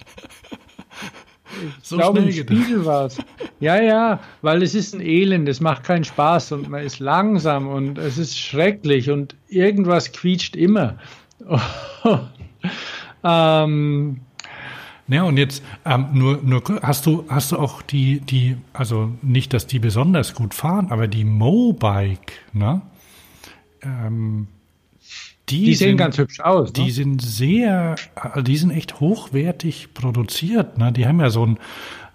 So 1.82 1.96
ich 1.96 2.02
glaube, 2.02 2.20
schnell 2.20 2.36
im. 2.38 2.46
Spiegel 2.46 2.84
war 2.84 3.06
es. 3.06 3.18
Ja, 3.60 3.80
ja, 3.80 4.20
weil 4.40 4.62
es 4.62 4.74
ist 4.74 4.94
ein 4.94 5.00
Elend, 5.00 5.48
es 5.48 5.60
macht 5.60 5.84
keinen 5.84 6.04
Spaß 6.04 6.52
und 6.52 6.68
man 6.68 6.82
ist 6.82 6.98
langsam 6.98 7.68
und 7.68 7.98
es 7.98 8.18
ist 8.18 8.38
schrecklich 8.38 9.10
und 9.10 9.34
irgendwas 9.48 10.12
quietscht 10.12 10.56
immer. 10.56 10.96
ähm, 13.24 14.20
Ja, 15.08 15.24
und 15.24 15.36
jetzt 15.36 15.62
ähm, 15.84 16.06
nur, 16.12 16.40
nur 16.42 16.62
hast 16.82 17.06
du, 17.06 17.24
hast 17.28 17.52
du 17.52 17.58
auch 17.58 17.82
die, 17.82 18.20
die, 18.20 18.56
also 18.72 19.10
nicht, 19.22 19.52
dass 19.52 19.66
die 19.66 19.78
besonders 19.78 20.34
gut 20.34 20.54
fahren, 20.54 20.86
aber 20.90 21.08
die 21.08 21.24
Mobike, 21.24 22.32
ne? 22.52 22.82
Ähm, 23.82 24.46
die, 25.48 25.64
die 25.66 25.74
sehen 25.74 25.90
sind, 25.90 25.96
ganz 25.98 26.18
hübsch 26.18 26.40
aus. 26.40 26.72
Die 26.72 26.84
Ne? 26.84 26.90
sind 26.90 27.22
sehr, 27.22 27.96
äh, 28.34 28.42
die 28.42 28.56
sind 28.56 28.70
echt 28.70 29.00
hochwertig 29.00 29.92
produziert. 29.94 30.78
Ne? 30.78 30.92
Die 30.92 31.06
haben 31.06 31.20
ja 31.20 31.30
so 31.30 31.42
einen, 31.42 31.58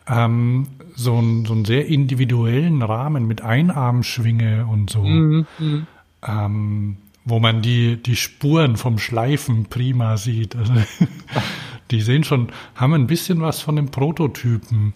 ähm, 0.07 0.67
so 0.95 1.15
einen, 1.17 1.45
so 1.45 1.53
einen 1.53 1.65
sehr 1.65 1.87
individuellen 1.87 2.81
Rahmen 2.81 3.27
mit 3.27 3.41
Einarmschwinge 3.41 4.65
und 4.65 4.89
so, 4.89 5.03
Mhm, 5.03 5.45
mhm. 5.59 5.87
ähm, 6.25 6.97
wo 7.25 7.39
man 7.39 7.61
die, 7.61 7.97
die 8.01 8.15
Spuren 8.15 8.77
vom 8.77 8.97
Schleifen 8.99 9.65
prima 9.65 10.17
sieht. 10.17 10.55
Also, 10.55 10.73
die 11.91 12.01
sehen 12.01 12.23
schon, 12.23 12.47
haben 12.75 12.93
ein 12.93 13.07
bisschen 13.07 13.41
was 13.41 13.61
von 13.61 13.75
dem 13.75 13.91
Prototypen. 13.91 14.93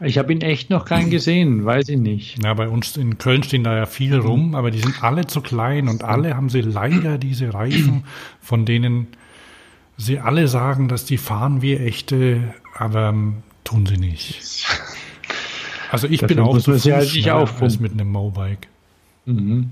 Ich 0.00 0.18
habe 0.18 0.32
ihn 0.32 0.40
echt 0.40 0.70
noch 0.70 0.84
keinen 0.84 1.10
gesehen, 1.10 1.64
weiß 1.64 1.88
ich 1.88 1.98
nicht. 1.98 2.42
Ja, 2.42 2.54
bei 2.54 2.68
uns 2.68 2.96
in 2.96 3.18
Köln 3.18 3.42
stehen 3.42 3.62
da 3.62 3.76
ja 3.76 3.86
viel 3.86 4.16
rum, 4.16 4.54
aber 4.54 4.70
die 4.70 4.80
sind 4.80 5.02
alle 5.02 5.26
zu 5.26 5.40
klein 5.40 5.88
und 5.88 6.02
alle 6.02 6.36
haben 6.36 6.48
sie 6.48 6.62
leider 6.62 7.16
diese 7.16 7.54
Reifen, 7.54 8.04
von 8.40 8.66
denen 8.66 9.06
sie 9.96 10.18
alle 10.18 10.48
sagen, 10.48 10.88
dass 10.88 11.04
die 11.04 11.16
fahren 11.16 11.62
wie 11.62 11.76
echte, 11.76 12.54
aber 12.76 13.10
ähm, 13.10 13.42
tun 13.62 13.86
sie 13.86 13.96
nicht. 13.96 14.66
Also 15.90 16.08
ich 16.08 16.20
bin 16.22 16.38
Dafür 16.38 16.44
auch 16.44 16.58
zu 16.58 16.70
man 16.70 16.80
Fuß 16.80 16.82
sie 16.82 17.30
halt 17.30 17.62
als 17.62 17.78
mit 17.78 17.92
einem 17.92 18.10
Mobike. 18.10 18.66
Mhm. 19.26 19.70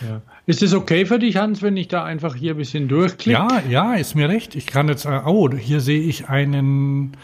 Ja. 0.00 0.22
Ist 0.46 0.62
es 0.62 0.72
okay 0.72 1.04
für 1.04 1.18
dich, 1.18 1.36
Hans, 1.36 1.62
wenn 1.62 1.76
ich 1.76 1.88
da 1.88 2.04
einfach 2.04 2.34
hier 2.34 2.54
ein 2.54 2.56
bisschen 2.56 2.88
durchklicke? 2.88 3.38
Ja, 3.38 3.62
ja, 3.68 3.94
ist 3.94 4.14
mir 4.14 4.28
recht. 4.28 4.54
Ich 4.54 4.66
kann 4.66 4.88
jetzt, 4.88 5.04
äh, 5.04 5.20
oh, 5.24 5.50
hier 5.50 5.80
sehe 5.80 6.00
ich 6.00 6.28
einen 6.28 7.16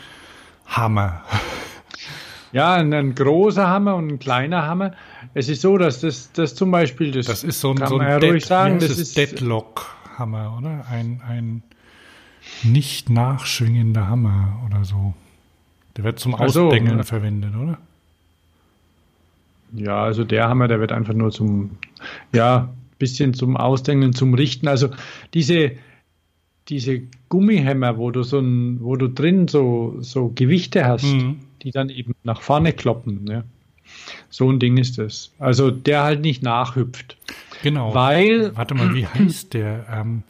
Hammer. 0.66 1.22
Ja, 2.52 2.74
ein, 2.74 3.14
großer 3.14 3.66
Hammer 3.68 3.96
und 3.96 4.08
ein 4.08 4.18
kleiner 4.18 4.66
Hammer. 4.66 4.92
Es 5.34 5.48
ist 5.48 5.60
so, 5.60 5.76
dass 5.78 6.00
das, 6.00 6.32
das 6.32 6.54
zum 6.54 6.70
Beispiel, 6.70 7.10
das, 7.12 7.26
Das 7.26 7.44
ist 7.44 7.60
so 7.60 7.70
ein, 7.70 7.76
kann 7.76 7.88
so 7.88 7.98
man 7.98 8.06
ein 8.06 8.12
ruhig 8.22 8.42
Dead- 8.42 8.46
sagen, 8.46 8.78
das 8.78 8.98
ist 8.98 9.16
Deadlock-Hammer, 9.16 10.56
oder? 10.58 10.86
Ein, 10.90 11.20
ein 11.26 11.62
nicht 12.62 13.10
nachschwingender 13.10 14.08
Hammer 14.08 14.62
oder 14.66 14.84
so. 14.84 15.14
Der 15.96 16.04
wird 16.04 16.18
zum 16.18 16.32
so, 16.32 16.38
Ausdengeln 16.68 16.98
ja. 16.98 17.04
verwendet, 17.04 17.54
oder? 17.56 17.78
Ja, 19.72 20.02
also 20.02 20.24
der 20.24 20.48
Hammer, 20.48 20.68
der 20.68 20.80
wird 20.80 20.92
einfach 20.92 21.14
nur 21.14 21.30
zum, 21.32 21.78
ja, 22.32 22.68
bisschen 22.98 23.34
zum 23.34 23.56
Ausdenken, 23.56 24.12
zum 24.14 24.32
Richten. 24.34 24.68
Also 24.68 24.90
diese, 25.34 25.72
diese 26.68 27.02
Gummihämmer, 27.28 27.96
wo 27.98 28.10
du 28.10 28.22
so 28.22 28.38
ein, 28.40 28.78
wo 28.80 28.96
du 28.96 29.08
drin 29.08 29.48
so, 29.48 29.96
so 30.00 30.32
Gewichte 30.34 30.84
hast, 30.84 31.04
Mhm. 31.04 31.36
die 31.62 31.70
dann 31.70 31.88
eben 31.90 32.14
nach 32.24 32.40
vorne 32.42 32.72
kloppen. 32.72 33.24
Ne? 33.24 33.44
So 34.30 34.50
ein 34.50 34.58
Ding 34.58 34.76
ist 34.76 34.98
das. 34.98 35.32
Also 35.38 35.70
der 35.70 36.02
halt 36.02 36.20
nicht 36.22 36.42
nachhüpft. 36.42 37.16
Genau. 37.62 37.94
Weil, 37.94 38.54
Warte 38.56 38.74
mal, 38.74 38.94
wie 38.94 39.06
heißt 39.06 39.54
der? 39.54 39.86
Ähm, 39.92 40.22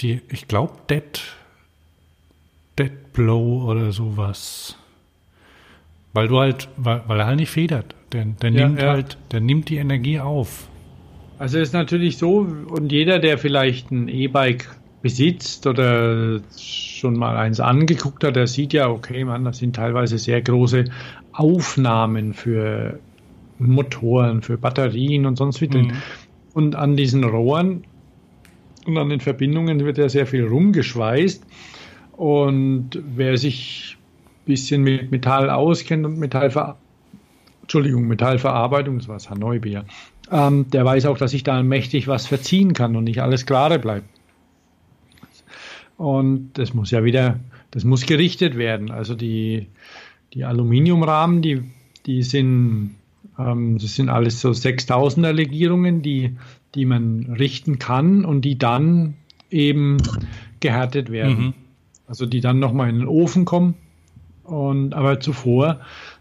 die, 0.00 0.20
ich 0.30 0.46
glaube, 0.48 0.72
Dead, 0.88 1.20
Dead 2.78 3.12
Blow 3.12 3.64
oder 3.68 3.92
sowas. 3.92 4.76
Weil 6.14 6.28
du 6.28 6.38
halt, 6.38 6.68
weil, 6.76 7.02
weil 7.06 7.20
er 7.20 7.26
halt 7.26 7.38
nicht 7.40 7.50
federt. 7.50 7.94
Der, 8.12 8.24
der 8.24 8.50
Ja, 8.50 8.68
nimmt 8.68 8.80
ja. 8.80 8.90
halt, 8.90 9.16
der 9.32 9.40
nimmt 9.40 9.68
die 9.68 9.76
Energie 9.76 10.20
auf. 10.20 10.68
also 11.38 11.58
ist 11.58 11.72
natürlich 11.72 12.18
so, 12.18 12.46
und 12.68 12.92
jeder, 12.92 13.18
der 13.18 13.38
vielleicht 13.38 13.90
ein 13.90 14.08
E-Bike 14.08 14.68
besitzt 15.02 15.66
oder 15.66 16.40
schon 16.56 17.16
mal 17.16 17.36
eins 17.36 17.60
angeguckt 17.60 18.24
hat, 18.24 18.36
der 18.36 18.46
sieht 18.46 18.72
ja, 18.72 18.88
okay, 18.88 19.24
man, 19.24 19.44
das 19.44 19.58
sind 19.58 19.76
teilweise 19.76 20.18
sehr 20.18 20.40
große 20.40 20.84
Aufnahmen 21.32 22.32
für 22.32 22.98
Motoren, 23.58 24.42
für 24.42 24.56
Batterien 24.56 25.26
und 25.26 25.36
sonst 25.36 25.60
wie. 25.60 25.68
Mhm. 25.68 25.92
Und 26.54 26.76
an 26.76 26.96
diesen 26.96 27.24
Rohren 27.24 27.84
und 28.86 28.98
an 28.98 29.08
den 29.08 29.20
Verbindungen 29.20 29.84
wird 29.84 29.98
ja 29.98 30.08
sehr 30.08 30.26
viel 30.26 30.46
rumgeschweißt. 30.46 31.44
Und 32.12 32.90
wer 33.16 33.36
sich 33.36 33.96
ein 33.96 34.44
bisschen 34.46 34.82
mit 34.82 35.10
Metall 35.10 35.50
auskennt 35.50 36.04
und 36.06 36.18
Metallver 36.18 36.76
Entschuldigung, 37.62 38.06
Metallverarbeitung, 38.06 38.98
das 38.98 39.08
war 39.08 39.16
das 39.16 39.30
Hanoi-Bier, 39.30 39.84
ähm, 40.30 40.68
der 40.70 40.84
weiß 40.84 41.06
auch, 41.06 41.16
dass 41.16 41.30
sich 41.30 41.44
da 41.44 41.62
mächtig 41.62 42.08
was 42.08 42.26
verziehen 42.26 42.74
kann 42.74 42.96
und 42.96 43.04
nicht 43.04 43.22
alles 43.22 43.46
gerade 43.46 43.78
bleibt. 43.78 44.06
Und 46.02 46.54
das 46.54 46.74
muss 46.74 46.90
ja 46.90 47.04
wieder, 47.04 47.38
das 47.70 47.84
muss 47.84 48.06
gerichtet 48.06 48.58
werden. 48.58 48.90
Also 48.90 49.14
die, 49.14 49.68
die 50.32 50.42
Aluminiumrahmen, 50.42 51.42
die, 51.42 51.62
die 52.06 52.24
sind, 52.24 52.96
ähm, 53.38 53.78
das 53.78 53.94
sind 53.94 54.08
alles 54.08 54.40
so 54.40 54.50
6000er 54.50 55.30
Legierungen, 55.30 56.02
die, 56.02 56.34
die 56.74 56.86
man 56.86 57.36
richten 57.38 57.78
kann 57.78 58.24
und 58.24 58.40
die 58.44 58.58
dann 58.58 59.14
eben 59.48 59.98
gehärtet 60.58 61.12
werden. 61.12 61.38
Mhm. 61.38 61.54
Also 62.08 62.26
die 62.26 62.40
dann 62.40 62.58
nochmal 62.58 62.88
in 62.88 62.98
den 62.98 63.06
Ofen 63.06 63.44
kommen. 63.44 63.74
Und, 64.42 64.94
aber 64.94 65.20
zuvor, 65.20 65.78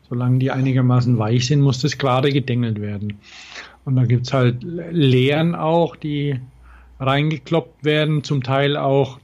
solange 0.07 0.37
die 0.37 0.51
einigermaßen 0.51 1.17
weich 1.17 1.47
sind, 1.47 1.59
muss 1.59 1.81
das 1.81 1.97
gerade 1.97 2.31
gedengelt 2.31 2.79
werden. 2.79 3.15
Und 3.83 3.95
da 3.95 4.05
gibt 4.05 4.27
es 4.27 4.33
halt 4.33 4.61
Leeren 4.61 5.55
auch, 5.55 5.95
die 5.95 6.39
reingekloppt 6.99 7.83
werden, 7.83 8.23
zum 8.23 8.43
Teil 8.43 8.77
auch 8.77 9.17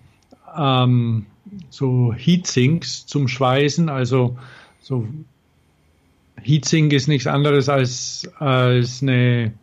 ähm, 0.58 1.26
so 1.70 2.14
Heatsinks 2.14 3.06
zum 3.06 3.28
Schweißen. 3.28 3.90
Also 3.90 4.38
so 4.80 5.08
Heatsink 6.42 6.94
ist 6.94 7.08
nichts 7.08 7.28
anderes 7.28 7.70
als, 7.70 8.30
als 8.40 9.02
eine, 9.02 9.54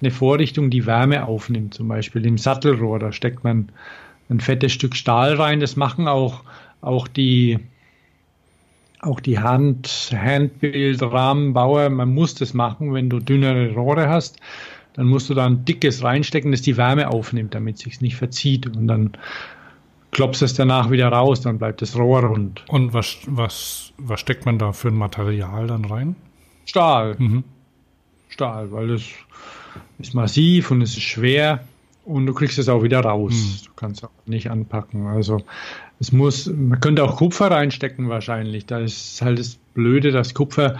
eine 0.00 0.10
Vorrichtung, 0.10 0.70
die 0.70 0.86
Wärme 0.86 1.26
aufnimmt. 1.26 1.74
Zum 1.74 1.88
Beispiel 1.88 2.26
im 2.26 2.38
Sattelrohr, 2.38 2.98
da 2.98 3.12
steckt 3.12 3.44
man 3.44 3.70
ein 4.28 4.40
fettes 4.40 4.72
Stück 4.72 4.96
Stahl 4.96 5.34
rein. 5.34 5.60
Das 5.60 5.76
machen 5.76 6.08
auch, 6.08 6.42
auch 6.80 7.06
die, 7.06 7.58
auch 9.00 9.20
die 9.20 9.38
Hand, 9.38 10.10
Handbildrahmenbauer. 10.12 11.90
Man 11.90 12.12
muss 12.12 12.34
das 12.34 12.54
machen, 12.54 12.92
wenn 12.92 13.08
du 13.08 13.20
dünnere 13.20 13.72
Rohre 13.74 14.08
hast. 14.08 14.40
Dann 14.94 15.06
musst 15.06 15.28
du 15.28 15.34
da 15.34 15.44
ein 15.44 15.66
dickes 15.66 16.02
reinstecken, 16.02 16.52
das 16.52 16.62
die 16.62 16.78
Wärme 16.78 17.10
aufnimmt, 17.10 17.54
damit 17.54 17.76
es 17.76 17.82
sich 17.82 18.00
nicht 18.00 18.16
verzieht. 18.16 18.66
Und 18.66 18.86
dann 18.86 19.12
klopfst 20.16 20.40
es 20.40 20.54
danach 20.54 20.90
wieder 20.90 21.08
raus, 21.08 21.42
dann 21.42 21.58
bleibt 21.58 21.82
das 21.82 21.94
Rohr 21.94 22.24
rund. 22.24 22.64
Und 22.68 22.94
was, 22.94 23.18
was, 23.26 23.92
was 23.98 24.18
steckt 24.18 24.46
man 24.46 24.58
da 24.58 24.72
für 24.72 24.88
ein 24.88 24.94
Material 24.94 25.66
dann 25.66 25.84
rein? 25.84 26.16
Stahl. 26.64 27.16
Mhm. 27.18 27.44
Stahl, 28.30 28.72
weil 28.72 28.88
das 28.88 29.02
ist 29.98 30.14
massiv 30.14 30.70
und 30.70 30.80
es 30.80 30.96
ist 30.96 31.02
schwer 31.02 31.66
und 32.06 32.24
du 32.24 32.32
kriegst 32.32 32.58
es 32.58 32.70
auch 32.70 32.82
wieder 32.82 33.00
raus. 33.00 33.64
Du 33.66 33.72
kannst 33.76 34.04
auch 34.04 34.10
nicht 34.24 34.50
anpacken. 34.50 35.06
Also 35.06 35.42
es 36.00 36.12
muss, 36.12 36.46
man 36.46 36.80
könnte 36.80 37.04
auch 37.04 37.16
Kupfer 37.18 37.50
reinstecken 37.50 38.08
wahrscheinlich. 38.08 38.64
Da 38.64 38.78
ist 38.78 39.20
halt 39.20 39.38
das 39.38 39.56
Blöde, 39.74 40.12
dass 40.12 40.32
Kupfer 40.32 40.78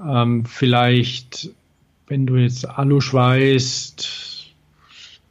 ähm, 0.00 0.44
vielleicht, 0.44 1.50
wenn 2.06 2.26
du 2.26 2.36
jetzt 2.36 2.64
Alu 2.64 3.00
schweißt, 3.00 4.37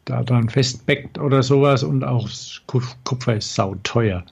da 0.08 0.24
dran 0.24 0.50
festbeckt 0.50 1.20
oder 1.20 1.44
sowas 1.44 1.84
und 1.84 2.04
auch 2.04 2.30
Kupfer 2.66 3.36
ist 3.36 3.54
sauteuer. 3.54 4.24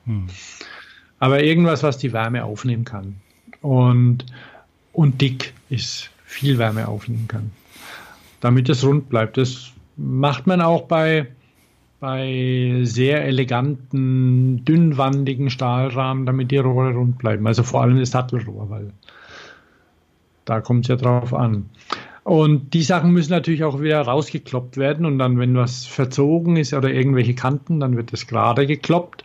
Aber 1.19 1.43
irgendwas, 1.43 1.83
was 1.83 1.97
die 1.97 2.13
Wärme 2.13 2.43
aufnehmen 2.45 2.85
kann. 2.85 3.15
Und, 3.61 4.25
und 4.93 5.21
dick 5.21 5.53
ist, 5.69 6.09
viel 6.23 6.57
Wärme 6.57 6.87
aufnehmen 6.87 7.27
kann. 7.27 7.51
Damit 8.39 8.69
es 8.69 8.85
rund 8.85 9.09
bleibt. 9.09 9.37
Das 9.37 9.71
macht 9.97 10.47
man 10.47 10.61
auch 10.61 10.83
bei, 10.83 11.27
bei 11.99 12.79
sehr 12.83 13.25
eleganten, 13.25 14.63
dünnwandigen 14.63 15.49
Stahlrahmen, 15.49 16.25
damit 16.25 16.51
die 16.51 16.57
Rohre 16.57 16.93
rund 16.93 17.17
bleiben. 17.17 17.45
Also 17.47 17.63
vor 17.63 17.81
allem 17.81 17.99
das 17.99 18.11
Sattelrohr, 18.11 18.69
weil 18.69 18.93
da 20.45 20.61
kommt 20.61 20.85
es 20.85 20.89
ja 20.89 20.95
drauf 20.95 21.33
an. 21.33 21.69
Und 22.25 22.73
die 22.73 22.81
Sachen 22.81 23.11
müssen 23.11 23.29
natürlich 23.29 23.63
auch 23.63 23.81
wieder 23.81 24.01
rausgekloppt 24.01 24.77
werden 24.77 25.05
und 25.05 25.19
dann, 25.19 25.37
wenn 25.37 25.55
was 25.55 25.85
verzogen 25.85 26.57
ist 26.57 26.73
oder 26.73 26.89
irgendwelche 26.89 27.35
Kanten, 27.35 27.79
dann 27.79 27.95
wird 27.97 28.13
das 28.13 28.25
gerade 28.25 28.65
gekloppt. 28.65 29.23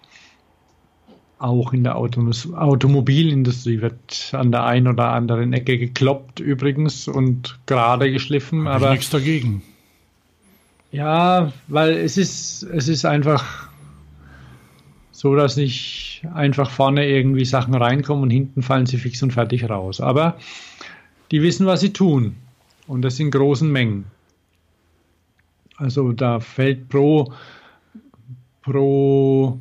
Auch 1.38 1.72
in 1.72 1.82
der 1.82 1.96
Autos 1.96 2.52
Automobilindustrie 2.52 3.80
wird 3.80 4.34
an 4.34 4.52
der 4.52 4.64
einen 4.64 4.86
oder 4.86 5.12
anderen 5.12 5.54
Ecke 5.54 5.78
gekloppt 5.78 6.40
übrigens 6.40 7.08
und 7.08 7.58
gerade 7.64 8.12
geschliffen. 8.12 8.68
Hab 8.68 8.82
aber 8.82 8.90
nichts 8.90 9.08
dagegen. 9.08 9.62
ja, 10.92 11.54
weil 11.68 11.92
es 11.92 12.18
ist, 12.18 12.64
es 12.64 12.86
ist 12.88 13.06
einfach 13.06 13.70
so, 15.10 15.34
dass 15.34 15.56
nicht 15.56 16.26
einfach 16.34 16.68
vorne 16.68 17.08
irgendwie 17.08 17.46
Sachen 17.46 17.74
reinkommen 17.74 18.24
und 18.24 18.30
hinten 18.30 18.60
fallen 18.60 18.84
sie 18.84 18.98
fix 18.98 19.22
und 19.22 19.32
fertig 19.32 19.70
raus. 19.70 20.02
Aber 20.02 20.36
die 21.30 21.40
wissen, 21.40 21.64
was 21.64 21.80
sie 21.80 21.94
tun. 21.94 22.36
Und 22.90 23.02
das 23.02 23.20
in 23.20 23.30
großen 23.30 23.70
Mengen. 23.70 24.06
Also 25.76 26.12
da 26.12 26.40
fällt 26.40 26.88
pro, 26.88 27.32
pro 28.62 29.60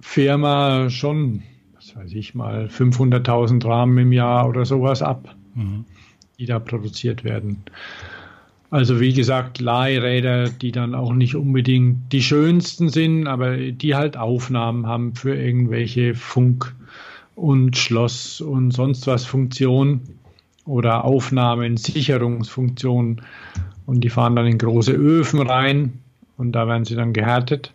Firma 0.00 0.88
schon, 0.88 1.42
was 1.74 1.94
weiß 1.96 2.14
ich 2.14 2.34
mal, 2.34 2.68
500.000 2.68 3.62
Rahmen 3.62 3.98
im 3.98 4.12
Jahr 4.12 4.48
oder 4.48 4.64
sowas 4.64 5.02
ab, 5.02 5.36
die 6.38 6.46
da 6.46 6.58
produziert 6.58 7.24
werden. 7.24 7.62
Also 8.70 8.98
wie 8.98 9.12
gesagt, 9.12 9.60
Leihräder, 9.60 10.48
die 10.48 10.72
dann 10.72 10.94
auch 10.94 11.12
nicht 11.12 11.36
unbedingt 11.36 12.10
die 12.10 12.22
schönsten 12.22 12.88
sind, 12.88 13.26
aber 13.26 13.58
die 13.58 13.94
halt 13.94 14.16
Aufnahmen 14.16 14.86
haben 14.86 15.14
für 15.14 15.36
irgendwelche 15.36 16.14
Funk- 16.14 16.74
und 17.34 17.76
Schloss- 17.76 18.40
und 18.40 18.70
sonst 18.70 19.06
was 19.06 19.26
Funktionen 19.26 20.23
oder 20.66 21.04
Aufnahmen, 21.04 21.76
Sicherungsfunktionen. 21.76 23.22
Und 23.86 24.00
die 24.00 24.08
fahren 24.10 24.34
dann 24.36 24.46
in 24.46 24.58
große 24.58 24.92
Öfen 24.92 25.40
rein 25.40 26.00
und 26.38 26.52
da 26.52 26.66
werden 26.66 26.84
sie 26.84 26.94
dann 26.94 27.12
gehärtet. 27.12 27.72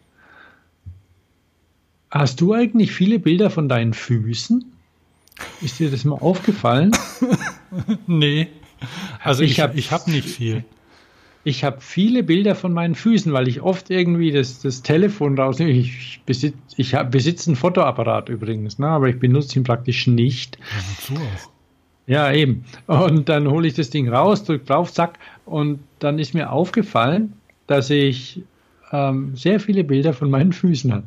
Hast 2.12 2.42
du 2.42 2.54
eigentlich 2.54 2.92
viele 2.92 3.20
Bilder 3.20 3.50
von 3.50 3.70
deinen 3.70 3.94
Füßen? 3.94 4.66
Ist 5.62 5.80
dir 5.80 5.92
das 5.92 6.04
mal 6.06 6.16
aufgefallen? 6.16 6.92
Nee. 8.08 8.48
Also 9.24 9.44
Ich 9.44 9.52
ich, 9.52 9.60
hab- 9.60 9.76
ich 9.76 9.92
habe 9.92 10.10
nicht 10.10 10.28
viel. 10.28 10.64
Ich 11.44 11.64
habe 11.64 11.78
viele 11.82 12.24
Bilder 12.24 12.56
von 12.56 12.74
meinen 12.74 12.96
Füßen, 12.96 13.32
weil 13.32 13.48
ich 13.48 13.62
oft 13.62 13.92
irgendwie 13.92 14.32
das, 14.32 14.60
das 14.60 14.82
Telefon 14.82 15.38
rausnehme. 15.38 15.72
Ich, 15.72 15.88
ich, 15.98 16.22
besitz, 16.26 16.56
ich 16.76 16.96
hab, 16.96 17.12
besitze 17.12 17.50
einen 17.52 17.56
Fotoapparat 17.56 18.28
übrigens, 18.30 18.80
ne, 18.80 18.88
aber 18.88 19.08
ich 19.08 19.20
benutze 19.20 19.60
ihn 19.60 19.64
praktisch 19.64 20.08
nicht. 20.08 20.58
Wozu 20.98 21.14
auch? 21.22 21.50
Ja, 22.10 22.32
eben. 22.32 22.66
Und 22.88 23.30
dann 23.30 23.48
hole 23.48 23.68
ich 23.68 23.76
das 23.76 23.92
Ding 23.92 24.10
raus, 24.10 24.44
drücke 24.44 24.66
drauf, 24.66 24.92
zack. 24.92 25.20
Und 25.46 25.80
dann 26.00 26.18
ist 26.18 26.34
mir 26.34 26.52
aufgefallen, 26.52 27.34
dass 27.68 27.92
ich 27.92 28.42
ähm, 28.92 29.36
sehr 29.36 29.60
viele 29.60 29.84
Bilder 29.84 30.14
von 30.14 30.30
meinen 30.32 30.52
Füßen 30.52 30.92
habe. 30.92 31.04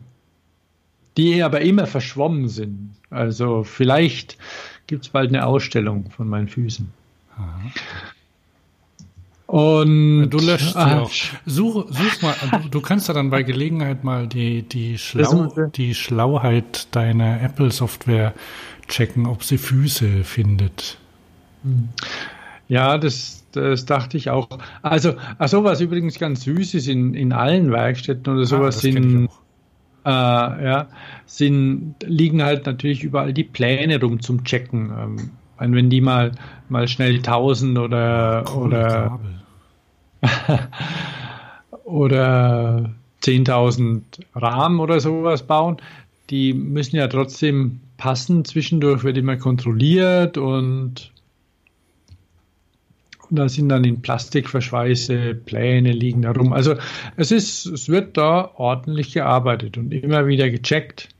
Die 1.16 1.42
aber 1.42 1.60
immer 1.60 1.86
verschwommen 1.88 2.48
sind. 2.48 2.90
Also 3.10 3.64
vielleicht 3.64 4.38
gibt 4.86 5.04
es 5.04 5.10
bald 5.10 5.30
eine 5.30 5.44
Ausstellung 5.44 6.08
von 6.10 6.28
meinen 6.28 6.46
Füßen. 6.48 6.88
Und 9.46 10.30
Du 10.30 10.38
löscht 10.38 10.72
sie 10.72 10.78
Ah, 10.78 11.00
auch. 11.00 11.10
Such, 11.44 11.86
such 11.90 12.22
mal, 12.22 12.34
du, 12.62 12.68
du 12.70 12.80
kannst 12.80 13.08
ja 13.08 13.14
dann 13.14 13.28
bei 13.28 13.42
Gelegenheit 13.42 14.02
mal 14.04 14.26
die, 14.26 14.62
die, 14.62 14.96
Schlau, 14.96 15.52
die 15.74 15.94
Schlauheit 15.94 16.88
deiner 16.94 17.42
Apple-Software 17.42 18.32
checken, 18.88 19.26
ob 19.26 19.44
sie 19.44 19.58
Füße 19.58 20.24
findet. 20.24 20.98
Ja, 22.68 22.98
das, 22.98 23.44
das 23.52 23.84
dachte 23.84 24.16
ich 24.16 24.30
auch. 24.30 24.48
Also, 24.82 25.14
ach 25.38 25.48
so, 25.48 25.64
was 25.64 25.80
übrigens 25.80 26.18
ganz 26.18 26.44
süß 26.44 26.74
ist 26.74 26.88
in, 26.88 27.14
in 27.14 27.32
allen 27.32 27.70
Werkstätten 27.70 28.32
oder 28.32 28.44
sowas 28.44 28.76
das 28.76 28.84
kenn 28.84 28.96
ich 28.96 29.02
sind, 29.02 29.30
äh, 30.04 30.10
ja, 30.10 30.88
sind, 31.26 31.94
liegen 32.04 32.42
halt 32.42 32.66
natürlich 32.66 33.04
überall 33.04 33.32
die 33.32 33.44
Pläne 33.44 34.00
rum 34.00 34.20
zum 34.20 34.44
Checken. 34.44 34.90
Ähm, 34.90 35.30
wenn 35.58 35.90
die 35.90 36.00
mal, 36.00 36.32
mal 36.68 36.88
schnell 36.88 37.16
1000 37.16 37.78
oder, 37.78 38.44
oder, 38.56 39.20
oder 41.84 42.90
10.000 43.22 44.02
Rahmen 44.34 44.80
oder 44.80 44.98
sowas 44.98 45.44
bauen, 45.44 45.76
die 46.30 46.52
müssen 46.52 46.96
ja 46.96 47.06
trotzdem 47.06 47.80
passen. 48.02 48.44
Zwischendurch 48.44 49.04
wird 49.04 49.16
immer 49.16 49.36
kontrolliert 49.36 50.36
und, 50.36 51.12
und 53.28 53.36
da 53.36 53.48
sind 53.48 53.68
dann 53.68 53.84
in 53.84 54.02
Plastikverschweiße 54.02 55.36
Pläne 55.36 55.92
liegen 55.92 56.24
herum. 56.24 56.52
Also 56.52 56.74
es 57.16 57.30
ist, 57.30 57.64
es 57.66 57.88
wird 57.88 58.16
da 58.16 58.50
ordentlich 58.56 59.12
gearbeitet 59.12 59.78
und 59.78 59.94
immer 59.94 60.26
wieder 60.26 60.50
gecheckt. 60.50 61.10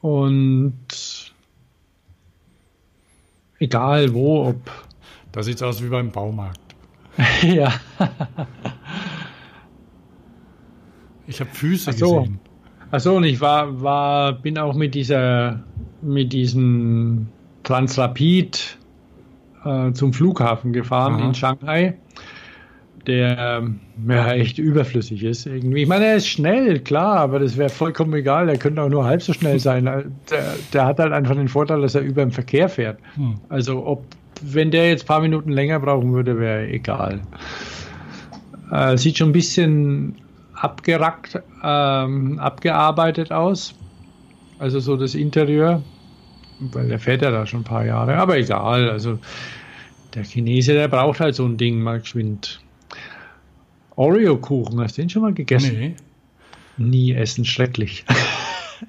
Und 0.00 1.34
egal 3.58 4.14
wo, 4.14 4.46
ob 4.46 4.70
Da 5.32 5.42
sieht's 5.42 5.60
aus 5.60 5.82
wie 5.82 5.88
beim 5.88 6.12
Baumarkt. 6.12 6.60
ja. 7.42 7.74
Ich 11.26 11.40
habe 11.40 11.50
Füße 11.50 11.92
so. 11.94 12.20
gesehen. 12.20 12.45
Achso, 12.90 13.16
und 13.16 13.24
ich 13.24 13.40
war, 13.40 13.82
war, 13.82 14.32
bin 14.32 14.58
auch 14.58 14.74
mit 14.74 14.94
dieser, 14.94 15.60
mit 16.02 16.32
diesem 16.32 17.26
Transrapid 17.64 18.78
äh, 19.64 19.92
zum 19.92 20.12
Flughafen 20.12 20.72
gefahren 20.72 21.14
Aha. 21.14 21.26
in 21.26 21.34
Shanghai, 21.34 21.94
der 23.06 23.64
ja 24.08 24.32
echt 24.32 24.58
überflüssig 24.58 25.24
ist 25.24 25.46
irgendwie. 25.46 25.82
Ich 25.82 25.88
meine, 25.88 26.06
er 26.06 26.16
ist 26.16 26.28
schnell, 26.28 26.80
klar, 26.80 27.16
aber 27.16 27.40
das 27.40 27.56
wäre 27.56 27.70
vollkommen 27.70 28.14
egal. 28.14 28.48
Er 28.48 28.56
könnte 28.56 28.82
auch 28.82 28.88
nur 28.88 29.04
halb 29.04 29.22
so 29.22 29.32
schnell 29.32 29.58
sein. 29.58 29.84
Der, 30.30 30.54
der 30.72 30.86
hat 30.86 30.98
halt 30.98 31.12
einfach 31.12 31.34
den 31.34 31.48
Vorteil, 31.48 31.80
dass 31.80 31.94
er 31.94 32.02
über 32.02 32.22
dem 32.22 32.32
Verkehr 32.32 32.68
fährt. 32.68 32.98
Hm. 33.14 33.34
Also 33.48 33.86
ob, 33.86 34.04
wenn 34.42 34.70
der 34.70 34.90
jetzt 34.90 35.04
ein 35.04 35.06
paar 35.06 35.20
Minuten 35.20 35.50
länger 35.50 35.78
brauchen 35.80 36.12
würde, 36.12 36.38
wäre 36.38 36.66
egal. 36.68 37.20
Äh, 38.70 38.96
sieht 38.96 39.18
schon 39.18 39.30
ein 39.30 39.32
bisschen 39.32 40.16
abgerackt, 40.56 41.40
ähm, 41.62 42.38
abgearbeitet 42.38 43.32
aus. 43.32 43.74
Also 44.58 44.80
so 44.80 44.96
das 44.96 45.14
Interieur. 45.14 45.82
Weil 46.58 46.88
der 46.88 46.98
fährt 46.98 47.22
ja 47.22 47.30
da 47.30 47.46
schon 47.46 47.60
ein 47.60 47.64
paar 47.64 47.84
Jahre. 47.84 48.16
Aber 48.16 48.38
egal, 48.38 48.88
also 48.88 49.18
der 50.14 50.24
Chinese, 50.24 50.72
der 50.72 50.88
braucht 50.88 51.20
halt 51.20 51.34
so 51.34 51.44
ein 51.44 51.58
Ding 51.58 51.80
mal 51.80 52.00
geschwind. 52.00 52.60
Oreo-Kuchen, 53.96 54.80
hast 54.80 54.96
du 54.96 55.02
den 55.02 55.10
schon 55.10 55.22
mal 55.22 55.34
gegessen? 55.34 55.78
Nee. 55.78 55.94
Nie 56.78 57.12
essen, 57.12 57.44
schrecklich. 57.44 58.04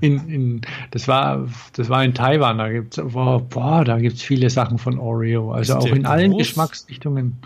in, 0.00 0.28
in, 0.28 0.60
das, 0.90 1.06
war, 1.06 1.48
das 1.74 1.88
war 1.88 2.04
in 2.04 2.14
Taiwan, 2.14 2.58
da 2.58 2.70
gibt's 2.70 2.96
boah, 2.96 3.40
boah, 3.40 3.84
da 3.84 3.98
gibt's 3.98 4.22
viele 4.22 4.50
Sachen 4.50 4.78
von 4.78 4.98
Oreo. 4.98 5.52
Also 5.52 5.78
Ist 5.78 5.84
auch 5.84 5.94
in 5.94 6.06
allen 6.06 6.32
groß? 6.32 6.38
Geschmacksrichtungen. 6.38 7.38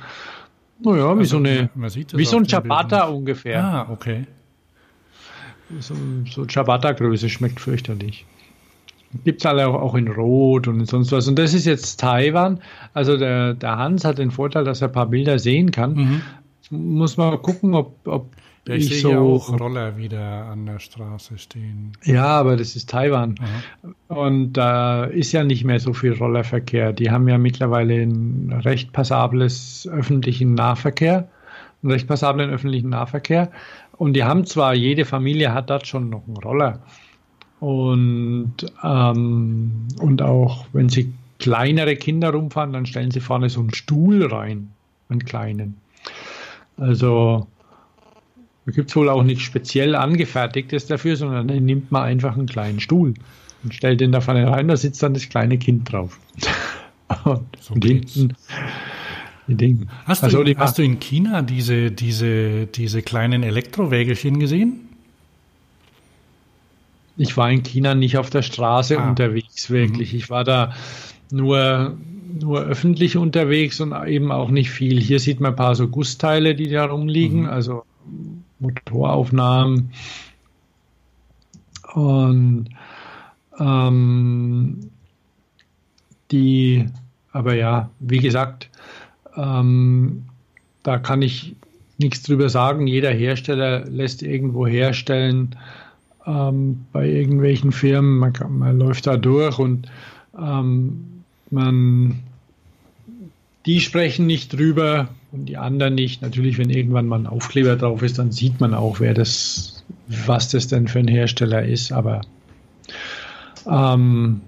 Naja, 0.82 1.14
wie 1.14 1.20
Also, 1.20 1.24
so 1.24 1.36
eine, 1.38 1.70
man 1.74 1.90
wie 1.94 2.24
so 2.24 2.36
ein 2.36 2.46
Ciabatta 2.46 3.04
ungefähr. 3.04 3.62
Ah, 3.62 3.88
okay. 3.90 4.26
So, 5.78 5.94
so 6.28 6.44
Ciabatta-Größe 6.44 7.28
schmeckt 7.28 7.60
fürchterlich. 7.60 8.26
Gibt 9.24 9.40
es 9.42 9.46
alle 9.46 9.68
auch, 9.68 9.74
auch 9.74 9.94
in 9.94 10.08
Rot 10.08 10.68
und 10.68 10.80
in 10.80 10.86
sonst 10.86 11.12
was. 11.12 11.28
Und 11.28 11.38
das 11.38 11.54
ist 11.54 11.64
jetzt 11.66 12.00
Taiwan. 12.00 12.60
Also 12.94 13.16
der, 13.16 13.54
der 13.54 13.76
Hans 13.76 14.04
hat 14.04 14.18
den 14.18 14.30
Vorteil, 14.30 14.64
dass 14.64 14.82
er 14.82 14.88
ein 14.88 14.92
paar 14.92 15.06
Bilder 15.06 15.38
sehen 15.38 15.70
kann. 15.70 16.22
Muss 16.70 17.16
mal 17.16 17.36
gucken, 17.38 17.74
ob, 17.74 17.96
ob 18.06 18.26
Mhm. 18.26 18.49
Ja, 18.68 18.74
ich, 18.74 18.90
ich 18.90 19.02
sehe 19.02 19.12
so. 19.12 19.36
auch 19.36 19.58
Roller 19.58 19.96
wieder 19.96 20.46
an 20.46 20.66
der 20.66 20.78
Straße 20.78 21.38
stehen. 21.38 21.92
Ja, 22.04 22.26
aber 22.26 22.56
das 22.56 22.76
ist 22.76 22.90
Taiwan. 22.90 23.36
Und 24.08 24.52
da 24.52 25.04
ist 25.04 25.32
ja 25.32 25.44
nicht 25.44 25.64
mehr 25.64 25.80
so 25.80 25.92
viel 25.94 26.12
Rollerverkehr. 26.12 26.92
Die 26.92 27.10
haben 27.10 27.26
ja 27.28 27.38
mittlerweile 27.38 27.94
ein 27.94 28.52
recht 28.64 28.92
passables 28.92 29.88
öffentlichen 29.90 30.54
Nahverkehr. 30.54 31.28
einen 31.82 31.92
recht 31.92 32.06
passablen 32.06 32.50
öffentlichen 32.50 32.90
Nahverkehr. 32.90 33.50
Und 33.96 34.14
die 34.14 34.24
haben 34.24 34.44
zwar, 34.44 34.74
jede 34.74 35.04
Familie 35.04 35.54
hat 35.54 35.70
dort 35.70 35.86
schon 35.86 36.10
noch 36.10 36.26
einen 36.26 36.36
Roller. 36.36 36.80
Und, 37.60 38.54
ähm, 38.82 39.88
und 40.00 40.22
auch 40.22 40.66
wenn 40.72 40.88
sie 40.88 41.12
kleinere 41.38 41.96
Kinder 41.96 42.30
rumfahren, 42.30 42.72
dann 42.72 42.86
stellen 42.86 43.10
sie 43.10 43.20
vorne 43.20 43.48
so 43.48 43.60
einen 43.60 43.74
Stuhl 43.74 44.26
rein, 44.26 44.70
einen 45.08 45.24
kleinen. 45.24 45.76
Also 46.76 47.46
da 48.70 48.74
gibt 48.76 48.90
es 48.90 48.96
wohl 48.96 49.08
auch 49.08 49.24
nicht 49.24 49.40
speziell 49.42 49.96
angefertigtes 49.96 50.86
dafür, 50.86 51.16
sondern 51.16 51.48
dann 51.48 51.64
nimmt 51.64 51.90
man 51.90 52.04
einfach 52.04 52.36
einen 52.36 52.46
kleinen 52.46 52.78
Stuhl 52.78 53.14
und 53.64 53.74
stellt 53.74 54.00
den 54.00 54.12
da 54.12 54.20
vorne 54.20 54.46
rein, 54.48 54.68
da 54.68 54.76
sitzt 54.76 55.02
dann 55.02 55.12
das 55.14 55.28
kleine 55.28 55.58
Kind 55.58 55.90
drauf. 55.92 56.18
und, 57.24 57.40
So 57.60 57.74
und 57.74 57.84
hinten 57.84 58.34
die 59.48 59.56
Dinge. 59.56 59.86
Hast, 60.04 60.22
du, 60.22 60.26
Also 60.26 60.44
die 60.44 60.56
hast 60.56 60.78
du 60.78 60.82
in 60.82 61.00
China 61.00 61.42
diese, 61.42 61.90
diese, 61.90 62.66
diese 62.68 63.02
kleinen 63.02 63.42
Elektrowägelchen 63.42 64.38
gesehen? 64.38 64.88
Ich 67.16 67.36
war 67.36 67.50
in 67.50 67.62
China 67.64 67.94
nicht 67.96 68.16
auf 68.16 68.30
der 68.30 68.42
Straße 68.42 68.98
Ah. 68.98 69.08
unterwegs, 69.10 69.68
wirklich. 69.68 70.14
Ich 70.14 70.30
war 70.30 70.44
da 70.44 70.72
nur, 71.32 71.98
nur 72.40 72.60
öffentlich 72.62 73.16
unterwegs 73.16 73.80
und 73.80 73.92
eben 74.06 74.30
auch 74.32 74.50
nicht 74.50 74.70
viel. 74.70 75.00
Hier 75.00 75.18
sieht 75.18 75.40
man 75.40 75.52
ein 75.52 75.56
paar 75.56 75.74
so 75.74 75.88
Gussteile, 75.88 76.54
die 76.54 76.68
da 76.70 76.84
rumliegen, 76.86 77.46
also 77.46 77.82
Motoraufnahmen. 78.60 79.92
Und 81.94 82.68
ähm, 83.58 84.90
die, 86.30 86.86
aber 87.32 87.54
ja, 87.54 87.90
wie 87.98 88.18
gesagt, 88.18 88.70
ähm, 89.36 90.24
da 90.82 90.98
kann 90.98 91.22
ich 91.22 91.56
nichts 91.98 92.22
drüber 92.22 92.48
sagen. 92.48 92.86
Jeder 92.86 93.10
Hersteller 93.10 93.84
lässt 93.86 94.22
irgendwo 94.22 94.66
herstellen 94.66 95.56
ähm, 96.26 96.86
bei 96.92 97.08
irgendwelchen 97.08 97.72
Firmen. 97.72 98.18
Man, 98.18 98.32
kann, 98.32 98.58
man 98.58 98.78
läuft 98.78 99.06
da 99.06 99.16
durch 99.16 99.58
und 99.58 99.90
ähm, 100.38 101.22
man, 101.50 102.20
die 103.66 103.80
sprechen 103.80 104.26
nicht 104.26 104.52
drüber 104.52 105.08
und 105.32 105.46
die 105.46 105.56
anderen 105.56 105.94
nicht. 105.94 106.22
Natürlich, 106.22 106.58
wenn 106.58 106.70
irgendwann 106.70 107.06
mal 107.06 107.20
ein 107.20 107.26
Aufkleber 107.26 107.76
drauf 107.76 108.02
ist, 108.02 108.18
dann 108.18 108.32
sieht 108.32 108.60
man 108.60 108.74
auch, 108.74 109.00
wer 109.00 109.14
das, 109.14 109.84
was 110.06 110.48
das 110.48 110.68
denn 110.68 110.88
für 110.88 110.98
ein 110.98 111.08
Hersteller 111.08 111.64
ist. 111.64 111.92
Aber 111.92 112.22
ähm, 113.66 114.40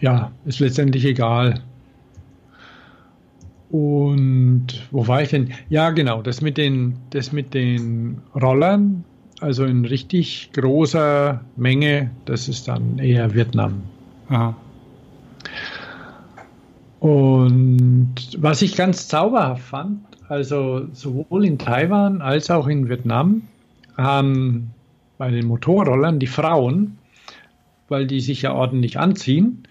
ja, 0.00 0.32
ist 0.44 0.60
letztendlich 0.60 1.04
egal. 1.04 1.62
Und 3.70 4.66
wo 4.92 5.08
war 5.08 5.22
ich 5.22 5.30
denn? 5.30 5.52
Ja, 5.68 5.90
genau, 5.90 6.22
das 6.22 6.40
mit 6.40 6.58
den, 6.58 6.96
das 7.10 7.32
mit 7.32 7.54
den 7.54 8.18
Rollern, 8.34 9.04
also 9.40 9.64
in 9.64 9.84
richtig 9.84 10.50
großer 10.52 11.40
Menge, 11.56 12.10
das 12.24 12.48
ist 12.48 12.68
dann 12.68 12.98
eher 12.98 13.34
Vietnam. 13.34 13.82
Aha. 14.28 14.54
Und 17.04 18.14
was 18.38 18.62
ich 18.62 18.76
ganz 18.76 19.08
zauberhaft 19.08 19.62
fand, 19.62 20.06
also 20.26 20.88
sowohl 20.94 21.44
in 21.44 21.58
Taiwan 21.58 22.22
als 22.22 22.50
auch 22.50 22.66
in 22.66 22.88
Vietnam, 22.88 23.42
haben 23.94 24.70
bei 25.18 25.30
den 25.30 25.46
Motorrollern 25.46 26.18
die 26.18 26.26
Frauen, 26.26 26.96
weil 27.90 28.06
die 28.06 28.22
sich 28.22 28.40
ja 28.40 28.54
ordentlich 28.54 28.98
anziehen, 28.98 29.68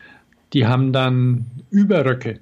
die 0.53 0.67
haben 0.67 0.93
dann 0.93 1.47
Überröcke 1.71 2.39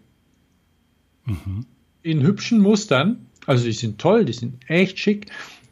in 2.04 2.22
hübschen 2.22 2.60
Mustern. 2.60 3.28
Also 3.46 3.64
die 3.64 3.72
sind 3.72 3.98
toll, 3.98 4.26
die 4.26 4.34
sind 4.34 4.56
echt 4.68 5.00
schick. 5.00 5.28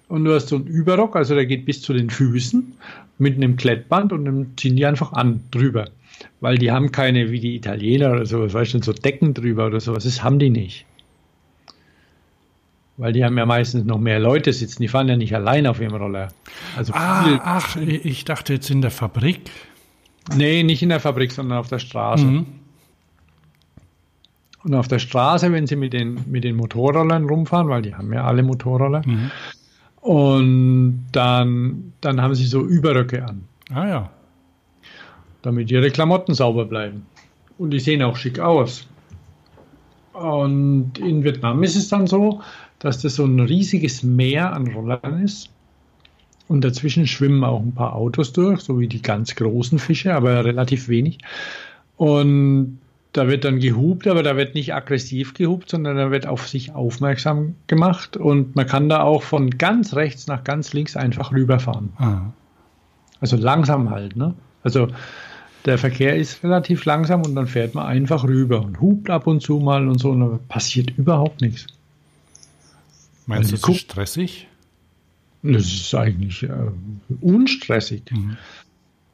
Und 0.08 0.24
du 0.24 0.34
hast 0.34 0.48
so 0.48 0.56
einen 0.56 0.68
Überrock, 0.68 1.18
also 1.18 1.36
der 1.36 1.46
geht 1.46 1.66
bis 1.66 1.82
zu 1.82 1.92
den 1.92 2.10
Füßen 2.10 2.72
mit 3.18 3.36
einem 3.36 3.58
Klettband 3.58 4.14
und 4.14 4.24
dann 4.24 4.54
ziehen 4.56 4.78
die 4.78 4.86
einfach 4.86 5.12
an 5.12 5.42
drüber. 5.52 5.90
Weil 6.42 6.58
die 6.58 6.72
haben 6.72 6.92
keine, 6.92 7.32
wie 7.32 7.40
die 7.40 7.56
Italiener 7.56 8.12
oder 8.12 8.26
so, 8.26 8.52
weißt 8.54 8.74
du, 8.74 8.82
so 8.84 8.94
Decken 8.94 9.34
drüber 9.34 9.68
oder 9.68 9.80
sowas. 9.80 10.04
Das 10.04 10.24
haben 10.24 10.40
die 10.40 10.50
nicht. 10.50 10.86
Weil 12.98 13.14
die 13.14 13.24
haben 13.24 13.38
ja 13.38 13.46
meistens 13.46 13.86
noch 13.86 14.00
mehr 14.00 14.20
Leute 14.20 14.52
sitzen. 14.52 14.82
Die 14.82 14.88
fahren 14.90 15.08
ja 15.08 15.16
nicht 15.16 15.34
allein 15.34 15.66
auf 15.68 15.80
ihrem 15.80 15.96
Roller. 15.96 16.30
Also 16.76 16.94
Ah, 16.94 17.40
ach, 17.44 17.76
ich 17.78 18.26
dachte 18.26 18.54
jetzt 18.54 18.70
in 18.70 18.82
der 18.82 18.92
Fabrik. 18.92 19.50
Nee, 20.36 20.64
nicht 20.64 20.82
in 20.84 20.90
der 20.90 21.00
Fabrik, 21.00 21.32
sondern 21.32 21.58
auf 21.60 21.70
der 21.70 21.80
Straße. 21.80 22.26
Mhm. 22.26 22.46
Und 24.66 24.76
auf 24.76 24.90
der 24.90 25.00
Straße, 25.00 25.52
wenn 25.54 25.66
sie 25.68 25.78
mit 25.78 25.94
den, 25.94 26.20
mit 26.28 26.44
den 26.44 26.58
Motorrollern 26.58 27.26
rumfahren, 27.30 27.70
weil 27.70 27.82
die 27.82 27.96
haben 27.96 28.12
ja 28.12 28.26
alle 28.26 28.44
Motorroller, 28.44 29.02
Mhm. 29.06 29.32
und 30.02 31.06
dann, 31.14 31.94
dann 32.02 32.22
haben 32.22 32.36
sie 32.36 32.46
so 32.46 32.66
Überröcke 32.66 33.26
an, 33.26 33.44
Ah 33.74 33.88
ja. 33.88 34.10
Damit 35.42 35.72
ihre 35.72 35.90
Klamotten 35.92 36.34
sauber 36.34 36.66
bleiben. 36.66 37.06
Und 37.58 37.72
die 37.72 37.80
sehen 37.80 38.02
auch 38.04 38.16
schick 38.16 38.40
aus. 38.40 38.88
Und 40.14 40.98
in 40.98 41.24
Vietnam 41.24 41.64
ist 41.64 41.76
es 41.76 41.90
dann 41.90 42.08
so, 42.08 42.42
dass 42.80 43.02
das 43.02 43.16
so 43.16 43.26
ein 43.26 43.40
riesiges 43.40 44.04
Meer 44.04 44.54
an 44.54 44.68
Rollern 44.68 45.24
ist. 45.24 45.50
Und 46.48 46.64
dazwischen 46.64 47.06
schwimmen 47.06 47.44
auch 47.44 47.62
ein 47.62 47.74
paar 47.74 47.96
Autos 47.96 48.34
durch, 48.34 48.62
so 48.62 48.80
wie 48.80 48.88
die 48.88 49.02
ganz 49.02 49.36
großen 49.36 49.78
Fische, 49.78 50.16
aber 50.16 50.44
relativ 50.44 50.90
wenig. 50.90 51.20
Und 51.96 52.80
da 53.14 53.28
wird 53.28 53.44
dann 53.44 53.60
gehupt, 53.60 54.08
aber 54.08 54.24
da 54.24 54.36
wird 54.36 54.56
nicht 54.56 54.74
aggressiv 54.74 55.34
gehupt, 55.34 55.70
sondern 55.70 55.98
da 55.98 56.12
wird 56.12 56.28
auf 56.28 56.48
sich 56.48 56.74
aufmerksam 56.74 57.56
gemacht. 57.68 58.18
Und 58.18 58.56
man 58.56 58.68
kann 58.68 58.90
da 58.90 59.04
auch 59.04 59.24
von 59.24 59.52
ganz 59.52 59.96
rechts 59.96 60.28
nach 60.28 60.44
ganz 60.44 60.74
links 60.74 60.96
einfach 60.96 61.32
rüberfahren. 61.32 61.90
Ah. 61.98 62.22
Also 63.20 63.36
langsam 63.36 63.90
halt, 63.90 64.16
ne? 64.16 64.34
Also 64.64 64.88
der 65.70 65.78
Verkehr 65.78 66.16
ist 66.18 66.44
relativ 66.44 66.84
langsam 66.86 67.22
und 67.24 67.36
dann 67.36 67.48
fährt 67.48 67.74
man 67.76 67.86
einfach 67.86 68.24
rüber 68.26 68.62
und 68.62 68.82
hupt 68.82 69.10
ab 69.10 69.28
und 69.28 69.42
zu 69.42 69.60
mal 69.60 69.88
und 69.88 70.00
so 70.00 70.10
und 70.12 70.20
dann 70.20 70.40
passiert 70.48 70.92
überhaupt 70.98 71.42
nichts. 71.42 71.68
Meinst 73.26 73.52
du, 73.52 73.54
Also 73.54 73.56
es 73.56 73.62
guck- 73.62 73.76
ist 73.76 73.82
stressig? 73.82 74.48
Das 75.42 75.64
ist 75.66 75.96
eigentlich 75.96 76.44
äh, 76.44 76.50
unstressig, 77.22 78.04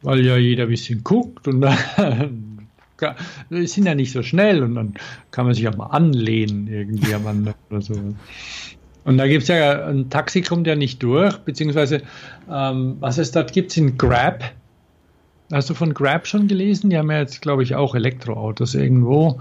weil 0.01 0.21
ja 0.25 0.37
jeder 0.37 0.63
ein 0.63 0.69
bisschen 0.69 1.03
guckt 1.03 1.47
und 1.47 1.61
dann 1.61 1.77
sind 3.51 3.85
ja 3.85 3.93
nicht 3.93 4.11
so 4.11 4.23
schnell 4.23 4.63
und 4.63 4.73
dann 4.73 4.95
kann 5.29 5.45
man 5.45 5.53
sich 5.53 5.67
auch 5.67 5.75
mal 5.77 5.87
anlehnen 5.87 6.67
irgendwie 6.67 7.13
am 7.13 7.27
anderen 7.27 7.55
oder 7.69 7.81
so. 7.81 7.93
Und 9.03 9.17
da 9.19 9.27
gibt 9.27 9.43
es 9.43 9.49
ja, 9.49 9.85
ein 9.87 10.09
Taxi 10.09 10.41
kommt 10.41 10.65
ja 10.65 10.75
nicht 10.75 11.03
durch, 11.03 11.37
beziehungsweise 11.39 12.01
ähm, 12.49 12.97
was 13.01 13.19
es 13.19 13.31
dort 13.31 13.53
gibt, 13.53 13.71
sind 13.71 13.99
Grab. 13.99 14.43
Hast 15.51 15.69
du 15.69 15.73
von 15.73 15.93
Grab 15.93 16.27
schon 16.27 16.47
gelesen? 16.47 16.89
Die 16.89 16.97
haben 16.97 17.11
ja 17.11 17.19
jetzt, 17.19 17.41
glaube 17.41 17.63
ich, 17.63 17.75
auch 17.75 17.93
Elektroautos 17.95 18.73
irgendwo. 18.73 19.39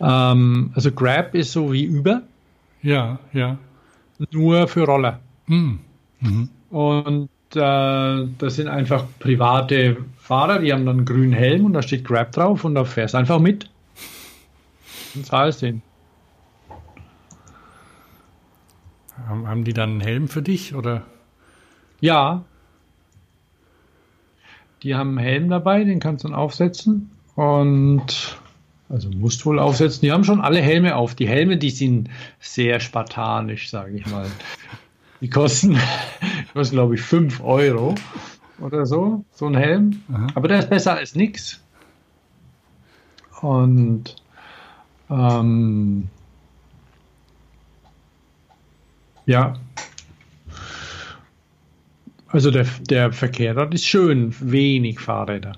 Ähm, 0.00 0.72
also 0.74 0.90
Grab 0.92 1.34
ist 1.34 1.52
so 1.52 1.72
wie 1.72 1.88
Uber, 1.88 2.22
Ja, 2.82 3.18
ja. 3.32 3.58
nur 4.30 4.66
für 4.66 4.84
Roller. 4.84 5.20
Hm. 5.46 5.78
Und 6.70 7.28
äh, 7.54 8.26
das 8.38 8.56
sind 8.56 8.68
einfach 8.68 9.04
private 9.18 9.98
Fahrer, 10.18 10.60
die 10.60 10.72
haben 10.72 10.86
dann 10.86 10.98
einen 10.98 11.06
grünen 11.06 11.32
Helm 11.32 11.64
und 11.64 11.72
da 11.72 11.82
steht 11.82 12.04
Grab 12.04 12.32
drauf 12.32 12.64
und 12.64 12.74
da 12.74 12.84
fährst 12.84 13.14
einfach 13.14 13.38
mit. 13.40 13.68
Und 15.14 15.26
zahlst 15.26 15.62
den. 15.62 15.82
Haben, 19.26 19.48
haben 19.48 19.64
die 19.64 19.72
dann 19.74 19.90
einen 19.90 20.00
Helm 20.00 20.28
für 20.28 20.42
dich 20.42 20.74
oder? 20.74 21.02
Ja. 22.00 22.44
Die 24.82 24.94
haben 24.94 25.18
einen 25.18 25.26
Helm 25.26 25.48
dabei, 25.50 25.84
den 25.84 26.00
kannst 26.00 26.24
du 26.24 26.28
dann 26.28 26.36
aufsetzen. 26.36 27.10
Und 27.34 28.38
also 28.88 29.08
musst 29.10 29.46
wohl 29.46 29.58
aufsetzen. 29.58 30.00
Die 30.02 30.12
haben 30.12 30.24
schon 30.24 30.40
alle 30.40 30.60
Helme 30.60 30.96
auf. 30.96 31.14
Die 31.14 31.28
Helme, 31.28 31.56
die 31.56 31.70
sind 31.70 32.10
sehr 32.40 32.80
spartanisch, 32.80 33.70
sage 33.70 33.96
ich 33.96 34.06
mal. 34.06 34.26
Die 35.20 35.30
kosten, 35.30 35.78
kosten 36.54 36.74
glaube 36.74 36.96
ich, 36.96 37.02
5 37.02 37.42
Euro 37.42 37.94
oder 38.58 38.86
so, 38.86 39.24
so 39.32 39.46
ein 39.46 39.54
Helm. 39.54 40.02
Aber 40.34 40.48
der 40.48 40.58
ist 40.58 40.70
besser 40.70 40.96
als 40.96 41.14
nix. 41.14 41.62
Und 43.40 44.16
ähm, 45.08 46.08
ja, 49.26 49.54
also 52.30 52.50
der, 52.50 52.66
der 52.88 53.12
Verkehr 53.12 53.54
dort 53.54 53.74
ist 53.74 53.86
schön, 53.86 54.34
wenig 54.40 55.00
Fahrräder. 55.00 55.52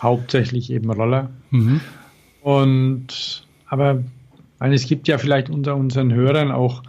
Hauptsächlich 0.00 0.70
eben 0.70 0.90
Roller. 0.90 1.30
Mhm. 1.50 1.80
Und 2.42 3.44
aber 3.68 4.02
meine, 4.58 4.74
es 4.74 4.86
gibt 4.86 5.08
ja 5.08 5.18
vielleicht 5.18 5.50
unter 5.50 5.76
unseren 5.76 6.12
Hörern 6.12 6.50
auch 6.50 6.82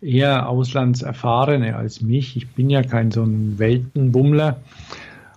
eher 0.00 0.48
Auslandserfahrene 0.48 1.76
als 1.76 2.02
mich. 2.02 2.36
Ich 2.36 2.48
bin 2.48 2.68
ja 2.68 2.82
kein 2.82 3.10
so 3.10 3.22
ein 3.22 3.58
Weltenbummler, 3.58 4.60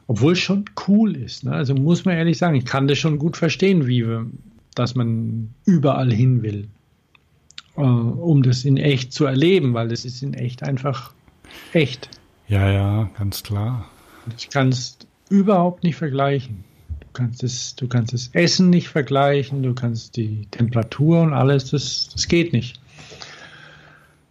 obwohl 0.07 0.33
es 0.33 0.39
schon 0.39 0.65
cool 0.87 1.15
ist. 1.15 1.45
Ne? 1.45 1.51
Also 1.51 1.73
muss 1.75 2.05
man 2.05 2.17
ehrlich 2.17 2.37
sagen, 2.37 2.55
ich 2.55 2.65
kann 2.65 2.87
das 2.87 2.97
schon 2.97 3.19
gut 3.19 3.37
verstehen, 3.37 3.87
wie 3.87 4.05
dass 4.75 4.95
man 4.95 5.49
überall 5.65 6.11
hin 6.11 6.43
will, 6.43 6.67
äh, 7.77 7.81
um 7.81 8.43
das 8.43 8.65
in 8.65 8.77
echt 8.77 9.11
zu 9.13 9.25
erleben, 9.25 9.73
weil 9.73 9.87
das 9.87 10.05
ist 10.05 10.21
in 10.21 10.33
echt 10.33 10.63
einfach 10.63 11.13
echt. 11.73 12.09
Ja, 12.47 12.69
ja, 12.71 13.09
ganz 13.17 13.43
klar. 13.43 13.85
Ich 14.37 14.49
kann 14.49 14.69
es 14.69 14.97
überhaupt 15.29 15.83
nicht 15.83 15.95
vergleichen. 15.95 16.63
Du 16.99 17.07
kannst 17.13 17.43
es, 17.43 17.75
du 17.75 17.87
kannst 17.87 18.13
das 18.13 18.29
Essen 18.33 18.69
nicht 18.69 18.87
vergleichen, 18.89 19.63
du 19.63 19.73
kannst 19.73 20.15
die 20.17 20.45
Temperatur 20.51 21.21
und 21.21 21.33
alles, 21.33 21.71
das, 21.71 22.09
das 22.09 22.27
geht 22.27 22.53
nicht. 22.53 22.79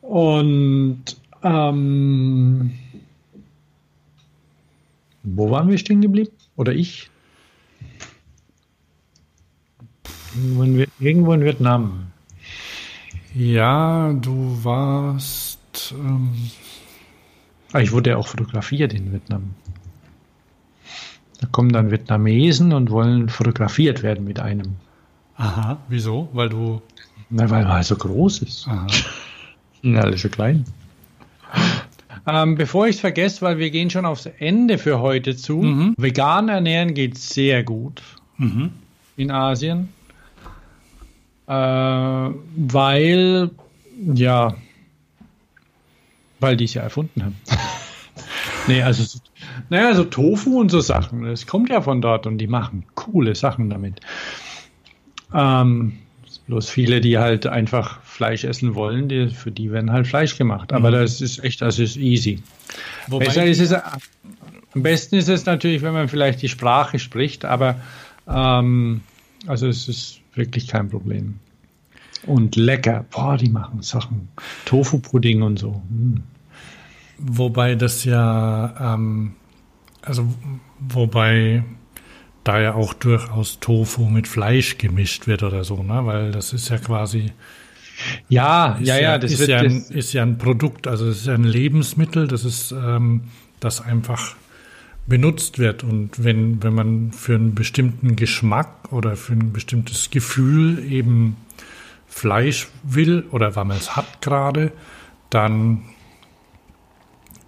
Und 0.02 1.02
ähm, 1.42 2.72
wo 5.24 5.50
waren 5.50 5.68
wir 5.68 5.78
stehen 5.78 6.00
geblieben? 6.00 6.30
Oder 6.56 6.72
ich? 6.72 7.10
Irgendwo 10.34 10.62
in, 10.62 10.76
Vi- 10.78 10.88
irgendwo 11.00 11.32
in 11.32 11.44
Vietnam. 11.44 12.06
Ja, 13.34 14.12
du 14.12 14.58
warst. 14.62 15.58
Ähm, 15.98 16.30
ich 17.80 17.92
wurde 17.92 18.10
ja 18.10 18.16
auch 18.16 18.28
fotografiert 18.28 18.92
in 18.94 19.12
Vietnam. 19.12 19.54
Da 21.40 21.46
kommen 21.52 21.72
dann 21.72 21.90
Vietnamesen 21.90 22.72
und 22.72 22.90
wollen 22.90 23.28
fotografiert 23.28 24.02
werden 24.02 24.24
mit 24.24 24.40
einem. 24.40 24.76
aha, 25.36 25.78
wieso? 25.88 26.28
Weil 26.32 26.48
du. 26.48 26.80
Na, 27.28 27.50
weil 27.50 27.64
er 27.66 27.82
so 27.82 27.96
groß 27.96 28.42
ist. 28.42 28.66
Aha. 28.68 28.86
Ja, 29.82 30.00
alle 30.00 30.16
so 30.18 30.28
klein. 30.28 30.64
Ähm, 32.26 32.56
bevor 32.56 32.88
ich 32.88 32.96
es 32.96 33.00
vergesse, 33.00 33.42
weil 33.42 33.58
wir 33.58 33.70
gehen 33.70 33.88
schon 33.88 34.04
aufs 34.04 34.26
Ende 34.26 34.78
für 34.78 34.98
heute 35.00 35.36
zu. 35.36 35.58
Mhm. 35.58 35.94
Vegan 35.96 36.48
ernähren 36.48 36.94
geht 36.94 37.16
sehr 37.18 37.62
gut 37.62 38.02
Mhm. 38.38 38.70
in 39.16 39.30
Asien. 39.30 39.90
Äh, 41.46 41.52
weil, 41.52 43.50
ja, 44.14 44.54
weil 46.40 46.56
die 46.56 46.64
es 46.64 46.74
ja 46.74 46.82
erfunden 46.82 47.22
haben. 47.22 47.36
nee, 48.68 48.82
also, 48.82 49.02
so- 49.04 49.18
naja, 49.70 49.94
so 49.94 50.04
Tofu 50.04 50.60
und 50.60 50.70
so 50.70 50.80
Sachen, 50.80 51.22
das 51.24 51.46
kommt 51.46 51.70
ja 51.70 51.80
von 51.80 52.00
dort 52.00 52.26
und 52.26 52.38
die 52.38 52.46
machen 52.46 52.84
coole 52.94 53.34
Sachen 53.34 53.70
damit. 53.70 54.00
Ähm, 55.32 55.98
bloß 56.46 56.68
viele, 56.68 57.00
die 57.00 57.18
halt 57.18 57.46
einfach 57.46 58.00
Fleisch 58.02 58.44
essen 58.44 58.74
wollen, 58.74 59.08
die, 59.08 59.28
für 59.28 59.50
die 59.50 59.70
werden 59.72 59.92
halt 59.92 60.06
Fleisch 60.06 60.36
gemacht. 60.38 60.72
Aber 60.72 60.90
das 60.90 61.20
ist 61.20 61.42
echt, 61.42 61.60
das 61.62 61.78
ist 61.78 61.96
easy. 61.96 62.42
Wobei, 63.08 63.26
Besser 63.26 63.44
ist 63.46 63.60
es, 63.60 63.72
am 63.72 64.82
besten 64.82 65.16
ist 65.16 65.28
es 65.28 65.46
natürlich, 65.46 65.82
wenn 65.82 65.92
man 65.92 66.08
vielleicht 66.08 66.42
die 66.42 66.48
Sprache 66.48 66.98
spricht, 66.98 67.44
aber 67.44 67.80
ähm, 68.28 69.00
also 69.46 69.66
es 69.66 69.88
ist 69.88 70.20
wirklich 70.34 70.68
kein 70.68 70.88
Problem. 70.88 71.38
Und 72.26 72.56
lecker, 72.56 73.04
boah, 73.10 73.36
die 73.36 73.48
machen 73.48 73.82
Sachen. 73.82 74.28
Tofu-Pudding 74.64 75.42
und 75.42 75.58
so. 75.58 75.82
Hm. 75.88 76.22
Wobei 77.18 77.74
das 77.74 78.04
ja. 78.04 78.94
Ähm, 78.94 79.34
also, 80.02 80.26
wobei 80.78 81.64
da 82.44 82.60
ja 82.60 82.74
auch 82.74 82.94
durchaus 82.94 83.58
Tofu 83.58 84.04
mit 84.04 84.28
Fleisch 84.28 84.78
gemischt 84.78 85.26
wird 85.26 85.42
oder 85.42 85.64
so, 85.64 85.82
ne? 85.82 86.06
Weil 86.06 86.30
das 86.30 86.52
ist 86.52 86.68
ja 86.68 86.78
quasi. 86.78 87.32
Ja, 88.28 88.76
Ist 88.78 88.86
ja, 88.86 88.98
ja, 88.98 89.18
das 89.18 89.32
ist 89.32 89.38
wird 89.40 89.48
ja, 89.48 89.58
ein, 89.58 89.64
das, 89.64 89.90
ist 89.90 90.12
ja 90.12 90.22
ein 90.22 90.38
Produkt, 90.38 90.86
also 90.86 91.08
es 91.08 91.20
ist 91.20 91.26
ja 91.26 91.34
ein 91.34 91.44
Lebensmittel, 91.44 92.28
das 92.28 92.44
ist, 92.44 92.72
ähm, 92.72 93.22
das 93.58 93.80
einfach 93.80 94.36
benutzt 95.06 95.58
wird. 95.58 95.82
Und 95.82 96.22
wenn, 96.22 96.62
wenn 96.62 96.74
man 96.74 97.12
für 97.12 97.34
einen 97.34 97.54
bestimmten 97.54 98.14
Geschmack 98.16 98.92
oder 98.92 99.16
für 99.16 99.32
ein 99.32 99.52
bestimmtes 99.52 100.10
Gefühl 100.10 100.84
eben 100.90 101.36
Fleisch 102.06 102.68
will 102.82 103.24
oder 103.30 103.56
weil 103.56 103.64
man 103.64 103.76
es 103.76 103.96
hat 103.96 104.20
gerade, 104.20 104.72
dann 105.30 105.82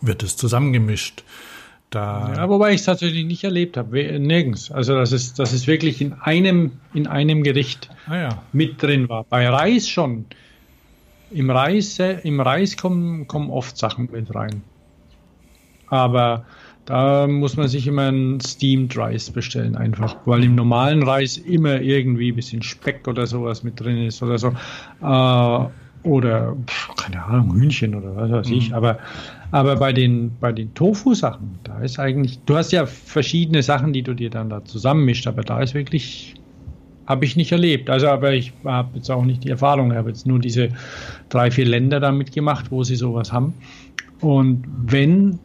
wird 0.01 0.23
es 0.23 0.37
zusammengemischt. 0.37 1.25
Da, 1.91 2.35
ja, 2.37 2.49
wobei 2.51 2.73
ich 2.73 2.81
es 2.81 2.85
tatsächlich 2.85 3.25
nicht 3.25 3.45
erlebt 3.45 3.79
habe, 3.79 4.19
nirgends. 4.19 4.71
Also 4.71 4.95
das 4.95 5.13
ist, 5.13 5.39
das 5.39 5.55
ist 5.55 5.67
wirklich 5.67 6.03
in 6.03 6.13
einem, 6.13 6.73
in 6.93 7.07
einem 7.07 7.43
Gericht 7.43 7.89
ah 8.07 8.17
ja, 8.17 8.43
mit 8.53 8.83
drin 8.83 9.09
war. 9.09 9.25
Bei 9.25 9.49
Reis 9.49 9.89
schon. 9.89 10.27
Im 11.31 11.51
Reis, 11.51 11.99
im 11.99 12.41
Reis 12.41 12.77
kommen, 12.77 13.27
kommen 13.27 13.51
oft 13.51 13.77
Sachen 13.77 14.11
mit 14.11 14.35
rein. 14.35 14.63
Aber 15.89 16.45
da 16.85 17.27
muss 17.27 17.57
man 17.57 17.69
sich 17.69 17.87
immer 17.87 18.09
einen 18.09 18.41
Steamed 18.41 18.97
Rice 18.97 19.31
bestellen, 19.31 19.77
einfach, 19.77 20.17
weil 20.25 20.45
im 20.45 20.55
normalen 20.55 21.03
Reis 21.03 21.37
immer 21.37 21.81
irgendwie 21.81 22.33
ein 22.33 22.37
bisschen 22.37 22.63
Speck 22.63 23.07
oder 23.07 23.27
sowas 23.27 23.63
mit 23.63 23.81
drin 23.81 24.07
ist 24.07 24.23
oder 24.23 24.39
so. 24.39 24.49
Äh, 25.03 25.69
oder, 26.09 26.57
pf, 26.67 26.95
keine 26.97 27.25
Ahnung, 27.25 27.55
Hühnchen 27.55 27.95
oder 27.95 28.17
was 28.17 28.31
weiß 28.31 28.51
ich. 28.51 28.75
Aber, 28.75 28.99
aber 29.51 29.77
bei 29.77 29.93
den, 29.93 30.33
bei 30.41 30.53
den 30.53 30.75
Tofu-Sachen, 30.75 31.59
da 31.65 31.81
ist 31.81 31.99
eigentlich, 31.99 32.41
du 32.47 32.57
hast 32.57 32.73
ja 32.73 32.87
verschiedene 32.87 33.63
Sachen, 33.63 33.93
die 33.93 34.03
du 34.03 34.15
dir 34.15 34.31
dann 34.31 34.51
da 34.51 34.65
zusammenmischt, 34.65 35.27
aber 35.27 35.43
da 35.43 35.61
ist 35.61 35.75
wirklich 35.75 36.35
habe 37.07 37.25
ich 37.25 37.37
nicht 37.37 37.53
erlebt. 37.53 37.89
Also, 37.89 38.09
aber 38.09 38.35
ich 38.35 38.53
habe 38.65 38.91
jetzt 38.97 39.11
auch 39.11 39.25
nicht 39.25 39.43
die 39.43 39.49
Erfahrung. 39.49 39.91
Ich 39.91 39.97
habe 39.97 40.11
jetzt 40.11 40.27
nur 40.27 40.39
diese 40.39 40.69
drei, 41.31 41.51
vier 41.51 41.65
Länder 41.65 42.01
da 42.01 42.13
mitgemacht, 42.13 42.71
wo 42.71 42.85
sie 42.85 42.97
sowas 42.97 43.33
haben. 43.33 43.55
Und 44.21 44.65
wenn 44.67 45.39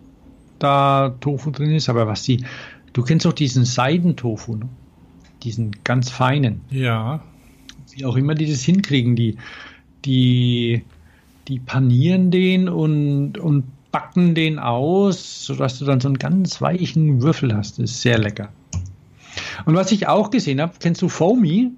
da 0.60 1.16
Tofu 1.22 1.52
drin 1.52 1.72
ist, 1.72 1.88
aber 1.88 2.06
was 2.06 2.26
sie, 2.26 2.44
du 2.92 3.02
kennst 3.02 3.26
doch 3.26 3.32
diesen 3.32 3.64
Seidentofu, 3.64 4.58
ne? 4.58 4.68
diesen 5.42 5.72
ganz 5.86 6.10
feinen, 6.10 6.62
ja, 6.70 7.22
wie 7.92 8.04
auch 8.04 8.18
immer 8.18 8.36
die 8.36 8.50
das 8.50 8.64
hinkriegen, 8.64 9.16
die, 9.16 9.38
die, 10.06 10.84
die 11.48 11.60
panieren 11.60 12.32
den 12.32 12.70
und, 12.70 13.38
und 13.38 13.66
backen 13.92 14.34
den 14.36 14.60
aus, 14.60 15.46
sodass 15.46 15.80
du 15.80 15.86
dann 15.86 16.00
so 16.00 16.08
einen 16.08 16.18
ganz 16.18 16.62
weichen 16.62 17.22
Würfel 17.22 17.56
hast. 17.56 17.80
Das 17.80 17.92
ist 17.92 18.02
sehr 18.02 18.18
lecker. 18.18 18.50
Und 19.66 19.76
was 19.76 19.92
ich 19.92 20.08
auch 20.08 20.30
gesehen 20.30 20.60
habe, 20.62 20.74
kennst 20.80 21.02
du 21.02 21.10
Foamy? 21.10 21.72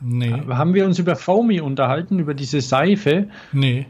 nee, 0.00 0.32
Haben 0.48 0.74
wir 0.74 0.86
uns 0.86 0.98
über 0.98 1.16
Foamy 1.16 1.60
unterhalten, 1.60 2.18
über 2.18 2.34
diese 2.34 2.60
Seife, 2.60 3.28
nee, 3.52 3.86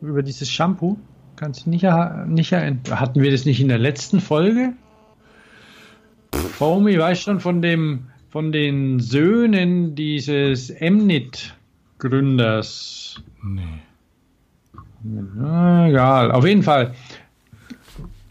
über 0.00 0.22
dieses 0.22 0.50
Shampoo? 0.50 0.98
Kannst 1.36 1.66
du 1.66 1.70
nicht, 1.70 1.86
nicht 2.26 2.52
erinnern? 2.52 2.80
Hatten 2.90 3.22
wir 3.22 3.30
das 3.30 3.44
nicht 3.44 3.60
in 3.60 3.68
der 3.68 3.78
letzten 3.78 4.20
Folge? 4.20 4.74
Foamy, 6.32 6.98
weißt 6.98 7.22
du 7.22 7.30
schon, 7.30 7.40
von 7.40 7.62
dem, 7.62 8.06
von 8.30 8.52
den 8.52 9.00
Söhnen 9.00 9.94
dieses 9.94 10.70
Emnit-Gründers. 12.04 13.22
nee. 13.42 13.62
Na, 15.04 15.88
egal, 15.88 16.30
auf 16.30 16.46
jeden 16.46 16.62
Fall. 16.62 16.94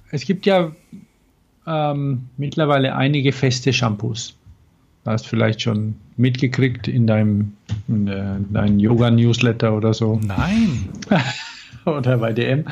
Es 0.10 0.26
gibt 0.26 0.46
ja 0.46 0.72
ähm, 1.68 2.28
mittlerweile 2.38 2.96
einige 2.96 3.34
feste 3.34 3.74
Shampoos. 3.74 4.36
Du 5.04 5.12
hast 5.12 5.28
vielleicht 5.28 5.62
schon 5.62 5.96
mitgekriegt 6.16 6.88
in 6.88 7.08
deinem, 7.08 7.54
in 7.90 8.06
der- 8.06 8.38
in 8.38 8.54
deinem 8.54 8.80
Yoga-Newsletter 8.80 9.74
oder 9.76 9.94
so. 9.94 10.20
Nein, 10.24 10.88
oder 11.86 12.18
bei 12.20 12.32
DM. 12.32 12.66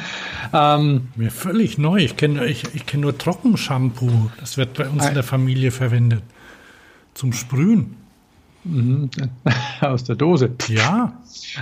Ähm, 0.54 1.10
mir 1.18 1.32
völlig 1.32 1.78
neu. 1.78 1.98
Ich 1.98 2.16
kenne 2.16 2.46
ich, 2.46 2.64
ich 2.74 2.86
kenn 2.86 3.02
nur 3.02 3.18
Trockenshampoo. 3.18 4.30
Das 4.40 4.56
wird 4.58 4.76
bei 4.76 4.88
uns 4.88 5.06
in 5.08 5.14
der 5.14 5.24
Familie 5.24 5.72
verwendet. 5.72 6.24
Zum 7.16 7.34
Sprühen. 7.34 7.98
aus 9.82 10.04
der 10.04 10.16
Dose. 10.16 10.52
Ja. 10.68 11.14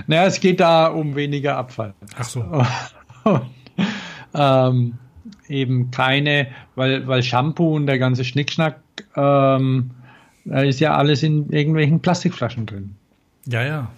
Naja, 0.06 0.26
es 0.26 0.40
geht 0.40 0.60
da 0.60 0.88
um 0.88 1.14
weniger 1.14 1.56
Abfall. 1.56 1.94
Ach 2.18 2.24
so. 2.24 2.40
Und, 3.24 3.42
ähm, 4.34 4.94
eben 5.48 5.90
keine, 5.90 6.48
weil, 6.74 7.06
weil 7.06 7.22
Shampoo 7.22 7.74
und 7.74 7.86
der 7.86 7.98
ganze 7.98 8.24
Schnickschnack, 8.24 8.80
ähm, 9.16 9.90
da 10.44 10.62
ist 10.62 10.80
ja 10.80 10.94
alles 10.94 11.22
in 11.22 11.50
irgendwelchen 11.50 12.00
Plastikflaschen 12.00 12.66
drin. 12.66 12.94
Ja, 13.46 13.62
ja. 13.64 13.90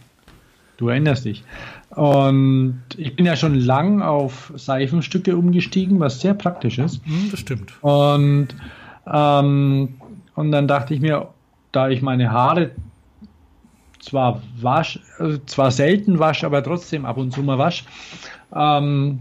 Du 0.77 0.89
erinnerst 0.89 1.25
dich. 1.25 1.45
Und 1.91 2.83
ich 2.97 3.17
bin 3.17 3.27
ja 3.27 3.37
schon 3.37 3.55
lang 3.55 4.01
auf 4.01 4.53
Seifenstücke 4.57 5.37
umgestiegen, 5.37 6.01
was 6.01 6.21
sehr 6.21 6.35
praktisch 6.35 6.79
ist. 6.79 7.05
Hm, 7.05 7.29
das 7.31 7.41
stimmt. 7.41 7.73
Und, 7.83 8.49
ähm, 9.13 9.95
und 10.35 10.53
dann 10.53 10.69
dachte 10.69 10.95
ich 10.95 11.01
mir, 11.01 11.29
da 11.73 11.89
ich 11.89 12.01
meine 12.01 12.31
Haare 12.31 12.71
zwar 14.01 14.43
wasch, 14.61 14.99
äh, 15.19 15.39
zwar 15.47 15.71
selten 15.71 16.19
wasche, 16.19 16.47
aber 16.47 16.63
trotzdem 16.63 17.05
ab 17.05 17.17
und 17.17 17.33
zu 17.33 17.43
mal 17.43 17.59
wasch, 17.59 17.85
ähm, 18.55 19.21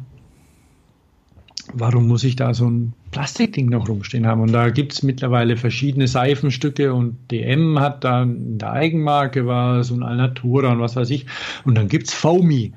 warum 1.74 2.08
muss 2.08 2.24
ich 2.24 2.36
da 2.36 2.54
so 2.54 2.70
ein 2.70 2.94
Plastikding 3.12 3.70
noch 3.70 3.88
rumstehen 3.88 4.26
haben? 4.26 4.42
Und 4.42 4.52
da 4.52 4.70
gibt 4.70 4.94
es 4.94 5.04
mittlerweile 5.04 5.58
verschiedene 5.58 6.08
Seifenstücke 6.08 6.94
und 6.94 7.18
DM 7.30 7.80
hat 7.80 8.04
dann 8.04 8.38
in 8.38 8.58
der 8.58 8.72
Eigenmarke 8.72 9.46
was 9.46 9.92
und 9.92 10.04
Alnatura 10.04 10.72
und 10.72 10.80
was 10.80 10.96
weiß 10.96 11.10
ich. 11.12 11.26
Und 11.66 11.76
dann 11.76 11.88
gibt 11.88 12.08
es 12.08 12.14
Foamy. 12.14 12.74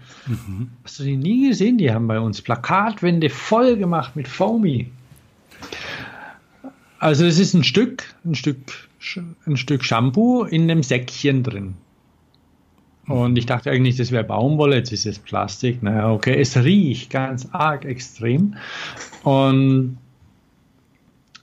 Hast 0.85 0.99
du 0.99 1.05
die 1.05 1.17
nie 1.17 1.49
gesehen? 1.49 1.79
Die 1.79 1.91
haben 1.93 2.07
bei 2.07 2.21
uns 2.21 2.43
Plakatwände 2.43 3.31
voll 3.31 3.77
gemacht 3.77 4.17
mit 4.17 4.29
Foamy. 4.29 4.91
Also 6.99 7.25
es 7.25 7.39
ist 7.39 7.55
ein 7.55 7.65
Stück, 7.65 8.05
ein 8.25 8.35
Stück 8.35 8.59
ein 9.47 9.57
Stück 9.57 9.85
Shampoo 9.85 10.45
in 10.45 10.71
einem 10.71 10.83
Säckchen 10.83 11.43
drin. 11.43 11.75
Und 13.13 13.37
ich 13.37 13.47
dachte 13.47 13.71
eigentlich, 13.71 13.97
das 13.97 14.11
wäre 14.11 14.25
Baumwolle, 14.25 14.77
jetzt 14.77 14.93
ist 14.93 15.07
es 15.07 15.19
Plastik. 15.19 15.83
Naja, 15.83 16.11
okay, 16.11 16.41
es 16.41 16.57
riecht 16.57 17.11
ganz 17.11 17.47
arg 17.53 17.85
extrem. 17.85 18.57
Und 19.23 19.99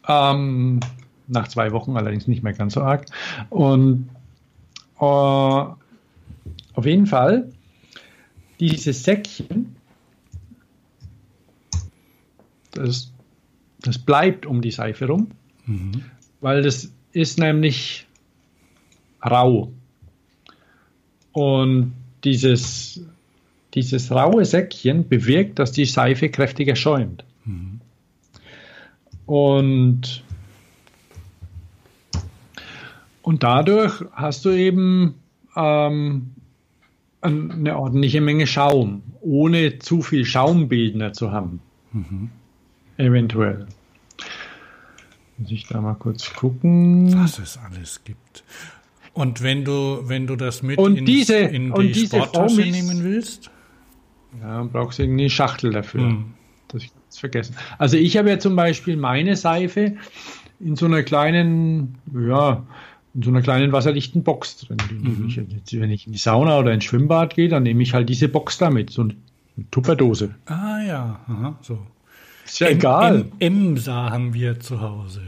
ähm, 0.07 0.79
nach 1.27 1.47
zwei 1.47 1.71
Wochen 1.71 1.95
allerdings 1.95 2.27
nicht 2.27 2.41
mehr 2.41 2.53
ganz 2.53 2.73
so 2.73 2.81
arg. 2.81 3.05
Und 3.49 4.09
äh, 4.99 5.03
auf 5.03 5.75
jeden 6.85 7.05
Fall, 7.05 7.51
dieses 8.59 9.03
Säckchen, 9.03 9.75
das, 12.71 13.11
das 13.81 13.97
bleibt 13.99 14.45
um 14.45 14.61
die 14.61 14.71
Seife 14.71 15.07
rum, 15.07 15.27
weil 16.41 16.63
das 16.63 16.91
ist 17.11 17.37
nämlich 17.37 18.07
rau. 19.23 19.71
Und 21.31 21.93
dieses, 22.23 23.01
dieses 23.73 24.11
raue 24.11 24.43
Säckchen 24.45 25.07
bewirkt, 25.07 25.59
dass 25.59 25.71
die 25.71 25.85
Seife 25.85 26.29
kräftiger 26.29 26.75
schäumt. 26.75 27.23
Und, 29.25 30.23
und 33.21 33.43
dadurch 33.43 34.03
hast 34.13 34.45
du 34.45 34.49
eben 34.49 35.15
ähm, 35.55 36.31
ein- 37.21 37.51
eine 37.51 37.77
ordentliche 37.77 38.21
Menge 38.21 38.47
Schaum, 38.47 39.03
ohne 39.21 39.79
zu 39.79 40.01
viel 40.01 40.25
Schaumbildner 40.25 41.13
zu 41.13 41.31
haben. 41.31 41.61
Eventuell. 42.97 43.67
Muss 45.37 45.51
ich 45.51 45.67
da 45.67 45.79
mal 45.81 45.93
kurz 45.95 46.33
gucken. 46.33 47.13
Was 47.21 47.39
es 47.39 47.57
alles 47.57 48.03
gibt. 48.03 48.43
Und 49.19 49.43
wenn 49.43 49.65
du, 49.65 50.01
wenn 50.05 50.27
du 50.27 50.35
das 50.37 50.63
mit 50.63 50.77
Und 50.77 50.97
ins- 50.97 51.05
diese- 51.05 51.35
in 51.37 51.71
und 51.71 51.87
die 51.87 51.91
diese 51.91 52.17
Sporttasche 52.17 52.61
Foamies- 52.61 52.71
nehmen 52.71 53.03
willst? 53.03 53.51
Ja, 54.41 54.57
dann 54.59 54.69
brauchst 54.71 54.97
du 54.99 55.03
irgendwie 55.03 55.23
eine 55.23 55.29
Schachtel 55.29 55.71
dafür. 55.71 56.01
Hm. 56.01 56.25
Das 56.69 56.83
ich 56.83 56.93
ganz 56.93 57.17
vergessen. 57.17 57.55
Also 57.79 57.97
ich 57.97 58.15
habe 58.15 58.29
ja 58.29 58.39
zum 58.39 58.55
Beispiel 58.55 58.95
meine 58.95 59.35
Seife 59.35 59.95
in 60.59 60.75
so 60.75 60.85
einer 60.85 61.03
kleinen, 61.03 61.95
ja, 62.13 62.63
in 63.15 63.23
so 63.23 63.29
einer 63.31 63.41
kleinen 63.41 63.71
wasserdichten 63.71 64.23
Box 64.23 64.57
drin. 64.59 64.77
Mhm. 64.89 65.25
ich 65.27 65.79
wenn 65.81 65.89
ich 65.91 66.05
in 66.05 66.13
die 66.13 66.19
Sauna 66.19 66.59
oder 66.59 66.71
ins 66.73 66.83
Schwimmbad 66.85 67.35
gehe, 67.35 67.49
dann 67.49 67.63
nehme 67.63 67.81
ich 67.83 67.93
halt 67.93 68.07
diese 68.07 68.29
Box 68.29 68.57
damit, 68.59 68.91
so 68.91 69.01
eine 69.01 69.15
Tupperdose. 69.71 70.35
Ah 70.45 70.79
ja, 70.87 71.19
aha, 71.27 71.57
so. 71.61 71.79
Ist 72.45 72.59
ja 72.59 72.69
egal. 72.69 73.25
M 73.39 73.71
Emsa 73.75 74.11
haben 74.11 74.33
wir 74.33 74.59
zu 74.59 74.79
Hause. 74.79 75.21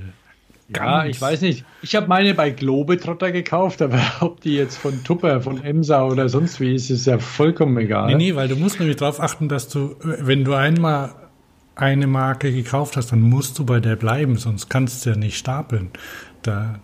Ja, 0.75 1.05
ich 1.05 1.19
weiß 1.19 1.41
nicht. 1.41 1.65
Ich 1.81 1.95
habe 1.95 2.07
meine 2.07 2.33
bei 2.33 2.49
Globetrotter 2.51 3.31
gekauft, 3.31 3.81
aber 3.81 4.01
ob 4.21 4.41
die 4.41 4.55
jetzt 4.55 4.77
von 4.77 5.03
Tupper, 5.03 5.41
von 5.41 5.63
Emsa 5.63 6.05
oder 6.05 6.29
sonst 6.29 6.59
wie 6.59 6.75
ist, 6.75 6.89
ist 6.89 7.05
ja 7.05 7.19
vollkommen 7.19 7.77
egal. 7.77 8.07
Nee, 8.07 8.15
nee, 8.15 8.35
weil 8.35 8.47
du 8.47 8.55
musst 8.55 8.79
nämlich 8.79 8.97
darauf 8.97 9.19
achten, 9.19 9.49
dass 9.49 9.67
du, 9.69 9.95
wenn 10.01 10.43
du 10.43 10.53
einmal 10.53 11.11
eine 11.75 12.07
Marke 12.07 12.51
gekauft 12.51 12.97
hast, 12.97 13.11
dann 13.11 13.21
musst 13.21 13.57
du 13.59 13.65
bei 13.65 13.79
der 13.79 13.95
bleiben, 13.95 14.37
sonst 14.37 14.69
kannst 14.69 15.05
du 15.05 15.11
ja 15.11 15.15
nicht 15.15 15.37
stapeln. 15.37 15.91
Da, 16.43 16.79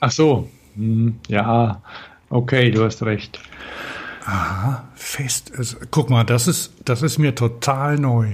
Ach 0.00 0.10
so. 0.10 0.48
Hm, 0.74 1.18
ja, 1.28 1.82
okay, 2.30 2.70
du 2.70 2.84
hast 2.84 3.02
recht. 3.02 3.38
aha, 4.24 4.84
fest. 4.94 5.52
Also, 5.56 5.76
guck 5.90 6.10
mal, 6.10 6.24
das 6.24 6.48
ist, 6.48 6.72
das 6.84 7.02
ist 7.02 7.18
mir 7.18 7.34
total 7.34 7.98
neu. 7.98 8.28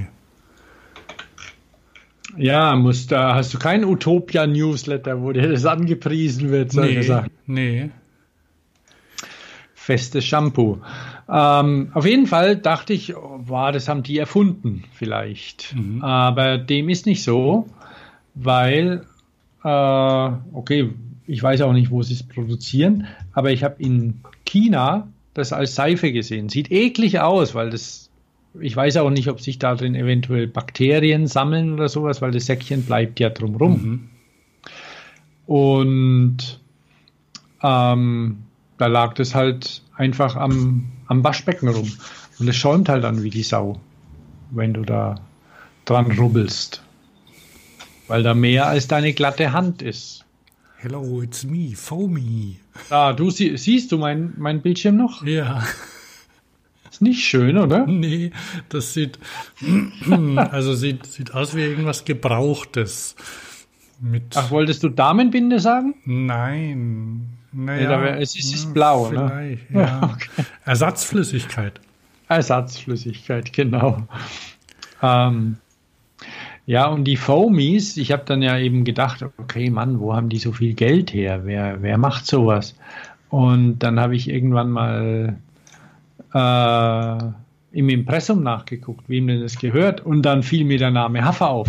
Ja, 2.39 2.74
muss, 2.76 3.07
da 3.07 3.34
hast 3.34 3.53
du 3.53 3.59
kein 3.59 3.84
Utopia-Newsletter, 3.84 5.20
wo 5.20 5.32
dir 5.32 5.49
das 5.49 5.66
angepriesen 5.66 6.51
wird, 6.51 6.72
solche 6.72 6.99
Nee, 7.01 7.03
Sachen. 7.03 7.30
nee. 7.47 7.91
Festes 9.74 10.24
Shampoo. 10.24 10.78
Ähm, 11.30 11.91
auf 11.95 12.05
jeden 12.07 12.26
Fall 12.26 12.57
dachte 12.57 12.93
ich, 12.93 13.14
war, 13.16 13.72
das 13.72 13.89
haben 13.89 14.03
die 14.03 14.18
erfunden, 14.18 14.84
vielleicht. 14.93 15.74
Aber 16.01 16.59
dem 16.59 16.89
ist 16.91 17.07
nicht 17.07 17.22
so, 17.22 17.66
weil, 18.34 19.05
äh, 19.64 19.68
okay, 20.53 20.91
ich 21.26 21.43
weiß 21.43 21.62
auch 21.62 21.72
nicht, 21.72 21.91
wo 21.91 22.03
sie 22.03 22.14
es 22.14 22.22
produzieren, 22.22 23.07
aber 23.32 23.51
ich 23.51 23.64
habe 23.64 23.82
in 23.82 24.20
China 24.45 25.09
das 25.34 25.53
als 25.53 25.74
Seife 25.74 26.12
gesehen. 26.12 26.49
Sieht 26.51 26.70
eklig 26.70 27.20
aus, 27.20 27.55
weil 27.55 27.70
das, 27.70 28.07
ich 28.61 28.74
weiß 28.74 28.96
auch 28.99 29.11
nicht, 29.11 29.28
ob 29.28 29.40
sich 29.40 29.59
da 29.59 29.74
drin 29.74 29.94
eventuell 29.94 30.46
Bakterien 30.46 31.26
sammeln 31.26 31.74
oder 31.74 31.88
sowas, 31.88 32.22
weil 32.22 32.30
das 32.30 32.46
Säckchen 32.46 32.82
bleibt 32.82 33.20
ja 33.20 33.30
drumrum. 33.30 34.11
Und 35.46 36.61
ähm, 37.62 38.38
da 38.78 38.86
lag 38.86 39.14
das 39.14 39.34
halt 39.34 39.82
einfach 39.96 40.36
am, 40.36 40.86
am 41.07 41.24
Waschbecken 41.24 41.68
rum. 41.68 41.90
Und 42.38 42.49
es 42.49 42.57
schäumt 42.57 42.88
halt 42.88 43.05
dann 43.05 43.22
wie 43.22 43.30
die 43.30 43.42
Sau, 43.42 43.80
wenn 44.51 44.74
du 44.74 44.82
da 44.82 45.16
dran 45.84 46.11
rubbelst. 46.12 46.82
Weil 48.07 48.22
da 48.22 48.34
mehr 48.34 48.66
als 48.66 48.88
deine 48.88 49.12
glatte 49.12 49.53
Hand 49.53 49.82
ist. 49.82 50.24
Hello, 50.76 51.22
it's 51.22 51.44
me, 51.44 51.74
Foamy. 51.74 52.61
Ah, 52.90 53.12
du 53.12 53.30
sie, 53.30 53.57
siehst 53.57 53.90
du 53.90 53.99
mein, 53.99 54.34
mein 54.36 54.62
Bildschirm 54.62 54.96
noch? 54.96 55.24
Ja, 55.24 55.64
Ist 56.91 57.03
nicht 57.03 57.24
schön, 57.24 57.57
oder? 57.59 57.86
nee, 57.86 58.30
das 58.68 58.95
sieht, 58.95 59.18
also 60.36 60.74
sieht, 60.74 61.07
sieht 61.07 61.34
aus 61.34 61.55
wie 61.55 61.61
irgendwas 61.62 62.05
Gebrauchtes. 62.05 63.16
Mit, 64.01 64.36
Ach, 64.36 64.51
wolltest 64.51 64.82
du 64.82 64.89
Damenbinde 64.89 65.59
sagen? 65.61 65.95
nein. 66.05 67.28
Naja, 67.51 67.99
Nee, 67.99 68.22
es 68.22 68.36
ist- 68.36 68.55
ist 68.55 68.74
blau, 68.74 69.11
ne? 69.11 69.26
vielleicht, 69.66 69.70
Ja. 69.70 70.16
Ersatzflüssigkeit. 70.66 71.80
Ersatzflüssigkeit, 72.28 73.53
genau. 73.55 74.07
Ähm, 75.03 75.57
ja, 76.66 76.86
und 76.89 77.05
die 77.05 77.16
Foamies, 77.16 77.97
ich 77.97 78.12
habe 78.12 78.24
dann 78.26 78.43
ja 78.43 78.59
eben 78.59 78.84
gedacht, 78.84 79.24
okay, 79.39 79.70
Mann, 79.70 79.99
wo 79.99 80.14
haben 80.14 80.28
die 80.28 80.39
so 80.39 80.53
viel 80.53 80.74
Geld 80.74 81.14
her? 81.14 81.47
Wer, 81.47 81.80
wer 81.82 81.97
macht 81.97 82.26
sowas? 82.26 82.74
Und 83.30 83.78
dann 83.78 83.99
habe 83.99 84.14
ich 84.14 84.28
irgendwann 84.28 84.70
mal 84.70 85.39
äh, 86.35 87.18
im 87.72 87.89
Impressum 87.89 88.43
nachgeguckt, 88.43 89.09
wem 89.09 89.26
denn 89.26 89.41
das 89.41 89.59
gehört. 89.59 90.01
Und 90.01 90.22
dann 90.22 90.43
fiel 90.43 90.64
mir 90.64 90.79
der 90.79 90.91
Name 90.91 91.24
Haffer 91.24 91.51
auf. 91.51 91.68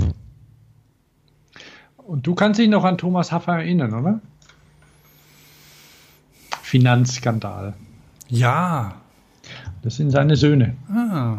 Und 1.97 2.26
du 2.26 2.34
kannst 2.36 2.60
dich 2.60 2.70
noch 2.70 2.84
an 2.86 2.97
Thomas 2.97 3.32
Haffer 3.32 3.53
erinnern, 3.53 3.93
oder? 3.93 4.22
Finanzskandal. 6.62 7.74
Ja. 8.30 8.95
Das 9.82 9.95
sind 9.95 10.12
seine 10.12 10.36
Söhne. 10.36 10.76
Ah. 10.91 11.38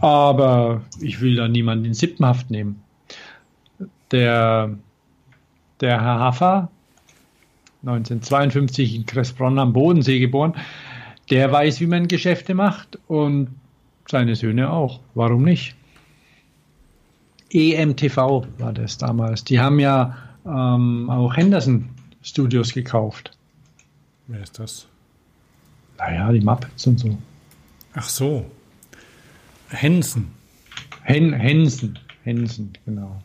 Aber 0.00 0.82
ich 1.00 1.20
will 1.20 1.36
da 1.36 1.48
niemanden 1.48 1.86
in 1.86 1.94
Sippenhaft 1.94 2.50
nehmen. 2.50 2.82
Der, 4.10 4.76
der 5.80 6.00
Herr 6.00 6.20
Haffer, 6.20 6.70
1952 7.82 8.94
in 8.94 9.06
Kressbronn 9.06 9.58
am 9.58 9.72
Bodensee 9.72 10.18
geboren, 10.18 10.54
der 11.30 11.50
weiß, 11.50 11.80
wie 11.80 11.86
man 11.86 12.08
Geschäfte 12.08 12.54
macht 12.54 12.98
und 13.08 13.48
seine 14.08 14.36
Söhne 14.36 14.70
auch. 14.70 15.00
Warum 15.14 15.42
nicht? 15.42 15.74
EMTV 17.50 18.46
war 18.58 18.72
das 18.72 18.98
damals. 18.98 19.44
Die 19.44 19.60
haben 19.60 19.78
ja 19.80 20.16
ähm, 20.44 21.10
auch 21.10 21.36
Henderson 21.36 21.88
Studios 22.22 22.72
gekauft. 22.72 23.36
Wer 24.26 24.42
ist 24.42 24.58
das? 24.58 24.86
Naja, 25.98 26.32
die 26.32 26.40
Muppets 26.40 26.86
und 26.86 26.98
so. 26.98 27.16
Ach 27.94 28.08
so. 28.08 28.44
Henson. 29.68 30.28
Hen 31.02 31.32
Henson. 31.32 31.98
Henson, 32.24 32.72
genau. 32.84 33.22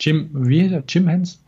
Jim, 0.00 0.30
wie 0.32 0.62
heißt 0.62 0.72
er? 0.72 0.84
Jim 0.88 1.08
Henson? 1.08 1.40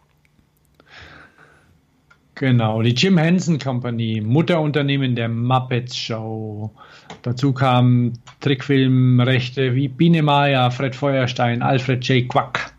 Genau, 2.39 2.83
die 2.83 2.91
Jim 2.95 3.19
Henson 3.19 3.59
Company, 3.59 4.23
Mutterunternehmen 4.25 5.17
der 5.17 5.29
Muppets 5.29 5.97
Show. 5.97 6.71
Dazu 7.23 7.53
kamen 7.53 8.13
Trickfilmrechte 8.41 9.75
wie 9.75 9.89
Biene 9.89 10.23
Maya, 10.23 10.71
Fred 10.71 10.95
Feuerstein, 10.95 11.63
Alfred 11.63 12.07
J. 12.07 12.29
Quack. 12.29 12.73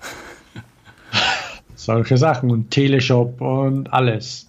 Solche 1.74 2.16
Sachen 2.16 2.50
und 2.50 2.70
Teleshop 2.70 3.40
und 3.42 3.92
alles. 3.92 4.48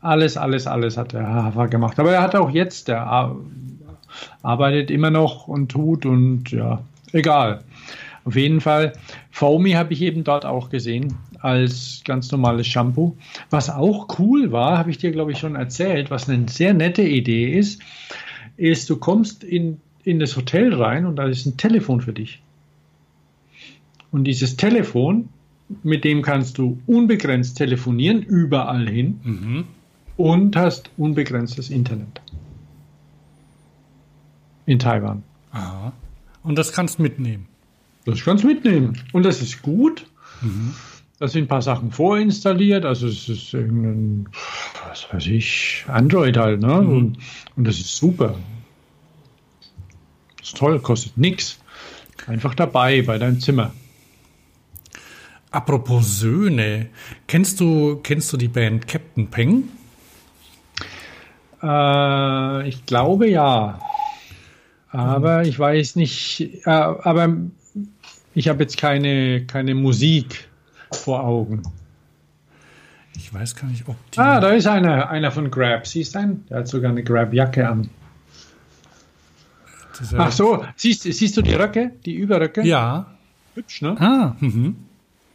Alles, 0.00 0.36
alles, 0.36 0.68
alles 0.68 0.96
hat 0.96 1.12
der 1.12 1.26
Hafer 1.26 1.66
gemacht. 1.66 1.98
Aber 1.98 2.12
er 2.12 2.22
hat 2.22 2.36
auch 2.36 2.50
jetzt, 2.50 2.86
der 2.86 3.04
ar- 3.04 3.34
arbeitet 4.42 4.90
immer 4.92 5.10
noch 5.10 5.48
und 5.48 5.70
tut 5.72 6.06
und 6.06 6.52
ja, 6.52 6.80
egal. 7.12 7.64
Auf 8.24 8.36
jeden 8.36 8.60
Fall, 8.60 8.92
Foamy 9.32 9.72
habe 9.72 9.92
ich 9.94 10.00
eben 10.02 10.22
dort 10.22 10.46
auch 10.46 10.70
gesehen 10.70 11.16
als 11.44 12.02
ganz 12.04 12.32
normales 12.32 12.66
Shampoo. 12.66 13.16
Was 13.50 13.68
auch 13.68 14.18
cool 14.18 14.50
war, 14.50 14.78
habe 14.78 14.90
ich 14.90 14.98
dir, 14.98 15.12
glaube 15.12 15.32
ich, 15.32 15.38
schon 15.38 15.56
erzählt, 15.56 16.10
was 16.10 16.28
eine 16.28 16.48
sehr 16.48 16.72
nette 16.72 17.02
Idee 17.02 17.56
ist, 17.58 17.82
ist, 18.56 18.88
du 18.88 18.96
kommst 18.96 19.44
in, 19.44 19.78
in 20.04 20.18
das 20.18 20.36
Hotel 20.36 20.72
rein 20.74 21.04
und 21.04 21.16
da 21.16 21.26
ist 21.26 21.44
ein 21.44 21.56
Telefon 21.56 22.00
für 22.00 22.14
dich. 22.14 22.40
Und 24.10 24.24
dieses 24.24 24.56
Telefon 24.56 25.28
mit 25.82 26.04
dem 26.04 26.22
kannst 26.22 26.58
du 26.58 26.78
unbegrenzt 26.86 27.58
telefonieren, 27.58 28.22
überall 28.22 28.88
hin 28.88 29.66
und 30.16 30.56
hast 30.56 30.90
unbegrenztes 30.96 31.68
Internet. 31.70 32.20
In 34.66 34.78
Taiwan. 34.78 35.22
Aha. 35.52 35.92
Und 36.42 36.56
das 36.56 36.72
kannst 36.72 36.98
mitnehmen. 36.98 37.46
Das 38.06 38.22
kannst 38.24 38.44
du 38.44 38.48
mitnehmen. 38.48 38.98
Und 39.12 39.24
das 39.24 39.42
ist 39.42 39.62
gut. 39.62 40.06
Da 41.24 41.28
sind 41.28 41.44
ein 41.44 41.48
paar 41.48 41.62
Sachen 41.62 41.90
vorinstalliert. 41.90 42.84
Also 42.84 43.06
es 43.08 43.30
ist 43.30 43.54
irgendein, 43.54 44.28
was 44.86 45.10
weiß 45.10 45.26
ich, 45.28 45.82
Android 45.88 46.36
halt. 46.36 46.60
Ne? 46.60 46.80
Und, 46.80 47.16
und 47.56 47.64
das 47.66 47.78
ist 47.78 47.96
super. 47.96 48.34
Das 50.36 50.48
ist 50.48 50.58
toll, 50.58 50.78
kostet 50.80 51.16
nichts. 51.16 51.58
Einfach 52.26 52.54
dabei 52.54 53.00
bei 53.00 53.16
deinem 53.16 53.40
Zimmer. 53.40 53.72
Apropos 55.50 56.20
Söhne, 56.20 56.90
kennst 57.26 57.58
du, 57.58 58.00
kennst 58.02 58.30
du 58.34 58.36
die 58.36 58.48
Band 58.48 58.86
Captain 58.86 59.30
Peng? 59.30 59.70
Äh, 61.62 62.68
ich 62.68 62.84
glaube 62.84 63.30
ja. 63.30 63.80
Aber 64.90 65.44
ich 65.46 65.58
weiß 65.58 65.96
nicht. 65.96 66.66
Äh, 66.66 66.70
aber 66.70 67.34
ich 68.34 68.48
habe 68.48 68.62
jetzt 68.62 68.76
keine, 68.76 69.46
keine 69.46 69.74
Musik 69.74 70.50
vor 70.96 71.24
Augen. 71.24 71.62
Ich 73.16 73.32
weiß 73.32 73.54
gar 73.56 73.68
nicht, 73.68 73.88
ob 73.88 73.96
die. 74.10 74.18
Ah, 74.18 74.40
da 74.40 74.50
ist 74.50 74.66
einer, 74.66 75.08
einer 75.08 75.30
von 75.30 75.50
Grab. 75.50 75.86
Siehst 75.86 76.14
du 76.14 76.18
einen? 76.18 76.46
Der 76.48 76.58
hat 76.58 76.68
sogar 76.68 76.90
eine 76.90 77.04
Grab-Jacke 77.04 77.68
an. 77.68 77.90
Ach 80.16 80.32
so, 80.32 80.64
siehst, 80.76 81.02
siehst 81.02 81.36
du 81.36 81.42
die 81.42 81.54
Röcke, 81.54 81.92
die 82.04 82.14
Überröcke? 82.14 82.62
Ja. 82.62 83.06
Hübsch, 83.54 83.82
ne? 83.82 83.96
Ah, 84.00 84.34
mhm. 84.40 84.76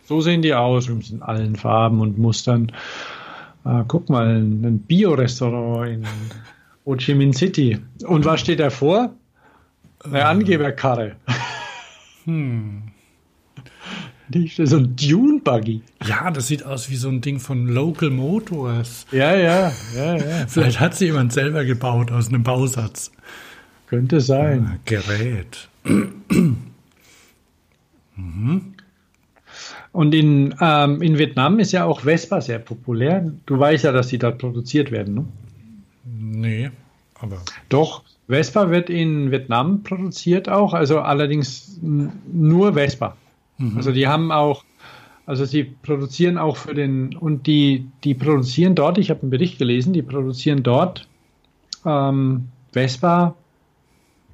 So 0.05 0.20
sehen 0.20 0.41
die 0.41 0.53
aus, 0.53 0.89
in 0.89 1.22
allen 1.22 1.55
Farben 1.55 2.01
und 2.01 2.18
Mustern. 2.18 2.72
Ah, 3.64 3.86
guck 3.88 4.10
mal, 4.10 4.28
ein 4.28 4.66
ein 4.66 4.80
Bio-Restaurant 4.80 5.89
in 5.89 6.05
Ho 6.86 6.95
Chi 6.95 7.14
Minh 7.14 7.34
City. 7.34 7.80
Und 8.05 8.26
was 8.26 8.41
steht 8.41 8.60
davor? 8.60 9.14
Eine 10.03 10.26
Angeberkarre. 10.26 11.16
Hm. 12.26 12.88
So 14.32 14.77
ein 14.77 14.95
Dune-Buggy. 14.95 15.82
Ja, 16.05 16.30
das 16.30 16.47
sieht 16.47 16.63
aus 16.63 16.89
wie 16.89 16.95
so 16.95 17.09
ein 17.09 17.21
Ding 17.21 17.39
von 17.39 17.67
Local 17.67 18.11
Motors. 18.11 19.07
Ja, 19.11 19.36
ja, 19.36 19.71
ja, 19.95 20.15
ja. 20.17 20.47
Vielleicht 20.47 20.80
hat 20.80 20.95
sie 20.95 21.05
jemand 21.05 21.34
selber 21.34 21.65
gebaut 21.65 22.11
aus 22.11 22.30
einem 22.30 22.43
Bausatz. 22.43 23.11
Könnte 23.88 24.21
sein. 24.21 24.69
Ah, 24.71 24.77
Gerät. 24.86 25.67
Und 29.91 30.13
in, 30.13 30.53
ähm, 30.61 31.01
in 31.01 31.17
Vietnam 31.17 31.57
ist 31.57 31.71
ja 31.71 31.86
auch 31.86 32.01
Vespa 32.01 32.39
sehr 32.41 32.59
populär. 32.59 33.34
Du 33.47 33.57
weißt 33.57 33.86
ja, 33.86 33.91
dass 33.91 34.09
die 34.09 34.19
dort 34.19 34.38
produziert 34.38 34.91
werden, 34.91 35.15
ne? 35.15 35.25
Nee, 36.05 36.69
aber. 37.19 37.41
Doch, 37.69 38.03
Vespa 38.27 38.69
wird 38.69 38.91
in 38.91 39.32
Vietnam 39.32 39.82
produziert 39.82 40.49
auch, 40.49 40.73
also 40.75 40.99
allerdings 40.99 41.80
nur 41.82 42.73
Vespa. 42.73 43.17
Also 43.76 43.91
die 43.91 44.07
haben 44.07 44.32
auch, 44.32 44.64
also 45.26 45.45
sie 45.45 45.64
produzieren 45.64 46.38
auch 46.38 46.57
für 46.57 46.74
den, 46.74 47.16
und 47.16 47.47
die, 47.47 47.86
die 48.03 48.14
produzieren 48.14 48.76
dort, 48.76 48.97
ich 48.97 49.10
habe 49.10 49.22
einen 49.22 49.32
Bericht 49.32 49.60
gelesen, 49.60 49.93
die 49.93 50.01
produzieren 50.01 50.64
dort 50.64 51.07
ähm, 51.86 52.45
Vespa 52.72 53.36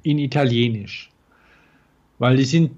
in 0.02 0.18
Italienisch. 0.18 1.10
Weil 2.18 2.36
die 2.36 2.44
sind 2.44 2.72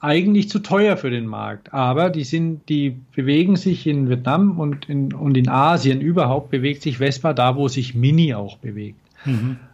eigentlich 0.00 0.48
zu 0.48 0.58
teuer 0.58 0.96
für 0.96 1.10
den 1.10 1.26
Markt, 1.26 1.72
aber 1.72 2.10
die 2.10 2.24
sind, 2.24 2.68
die 2.68 2.96
bewegen 3.14 3.54
sich 3.54 3.86
in 3.86 4.10
Vietnam 4.10 4.58
und 4.58 4.88
in, 4.88 5.12
und 5.12 5.36
in 5.36 5.48
Asien 5.48 6.00
überhaupt 6.00 6.50
bewegt 6.50 6.82
sich 6.82 6.98
Vespa 6.98 7.32
da, 7.32 7.56
wo 7.56 7.68
sich 7.68 7.94
Mini 7.94 8.34
auch 8.34 8.58
bewegt. 8.58 8.98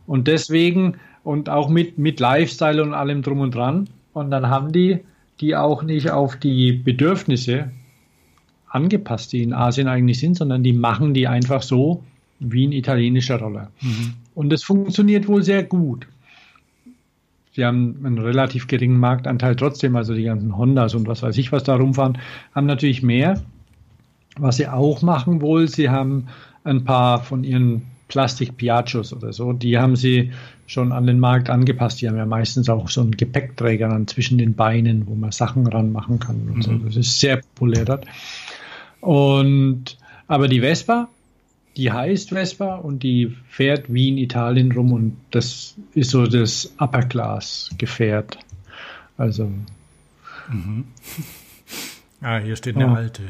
Und 0.07 0.29
deswegen, 0.29 0.99
und 1.25 1.49
auch 1.49 1.71
mit, 1.71 1.97
mit 1.97 2.21
Lifestyle 2.21 2.83
und 2.83 2.93
allem 2.93 3.23
drum 3.23 3.41
und 3.41 3.55
dran. 3.55 3.89
Und 4.13 4.31
dann 4.31 4.49
haben 4.49 4.71
die 4.73 5.01
die 5.41 5.57
auch 5.57 5.83
nicht 5.83 6.11
auf 6.11 6.37
die 6.37 6.73
Bedürfnisse 6.73 7.71
angepasst, 8.69 9.33
die 9.33 9.43
in 9.43 9.53
Asien 9.53 9.89
eigentlich 9.89 10.19
sind, 10.19 10.37
sondern 10.37 10.63
die 10.63 10.73
machen 10.73 11.15
die 11.15 11.27
einfach 11.27 11.63
so 11.63 12.03
wie 12.41 12.67
ein 12.67 12.73
italienischer 12.73 13.39
Roller. 13.41 13.71
Und 14.35 14.51
das 14.51 14.63
funktioniert 14.63 15.27
wohl 15.27 15.43
sehr 15.43 15.63
gut. 15.65 16.07
Sie 17.53 17.65
haben 17.65 17.97
einen 18.05 18.19
relativ 18.19 18.69
geringen 18.69 19.01
Marktanteil 19.01 19.57
trotzdem, 19.57 19.97
also 19.97 20.15
die 20.15 20.23
ganzen 20.23 20.57
Hondas 20.57 20.95
und 20.95 21.09
was 21.09 21.23
weiß 21.23 21.37
ich, 21.39 21.51
was 21.51 21.65
da 21.65 21.75
rumfahren, 21.75 22.19
haben 22.55 22.67
natürlich 22.67 23.03
mehr. 23.03 23.43
Was 24.37 24.59
sie 24.59 24.69
auch 24.69 25.03
machen 25.03 25.41
wohl, 25.41 25.67
sie 25.67 25.91
haben 25.91 26.29
ein 26.63 26.85
paar 26.85 27.25
von 27.25 27.43
ihren 27.43 27.83
Plastik-Piachos 28.09 29.13
oder 29.13 29.33
so, 29.33 29.53
die 29.53 29.79
haben 29.79 29.97
sie 29.97 30.33
schon 30.67 30.93
an 30.93 31.07
den 31.07 31.21
Markt 31.21 31.51
angepasst. 31.51 32.01
Die 32.01 32.09
haben 32.09 32.17
ja 32.17 32.27
meistens 32.27 32.69
auch 32.69 32.89
so 32.89 33.01
einen 33.03 33.13
Gepäckträger 33.13 33.89
dann 33.89 34.07
zwischen 34.07 34.39
den 34.39 34.55
Beinen, 34.55 35.07
wo 35.07 35.15
man 35.15 35.31
Sachen 35.33 35.67
ranmachen 35.67 36.19
kann 36.19 36.49
und 36.53 36.63
so. 36.63 36.73
Das 36.79 36.97
ist 36.97 37.21
sehr 37.21 37.37
populär 37.39 37.85
dort. 37.85 38.07
Und, 39.01 39.97
aber 40.27 40.49
die 40.49 40.61
Vespa, 40.61 41.09
die 41.77 41.93
heißt 41.93 42.31
Vespa 42.31 42.75
und 42.77 43.03
die 43.03 43.37
fährt 43.49 43.93
wie 43.93 44.09
in 44.09 44.19
Italien 44.19 44.73
rum 44.73 44.93
und 44.93 45.17
das 45.31 45.77
ist 45.95 46.11
so 46.11 46.27
das 46.27 46.73
Upper 46.79 47.03
Class 47.05 47.71
Gefährt. 47.79 48.39
Also 49.17 49.51
Ah, 52.21 52.39
hier 52.39 52.57
steht 52.57 52.75
eine 52.77 52.89
Oh. 52.91 52.95
alte. 52.95 53.23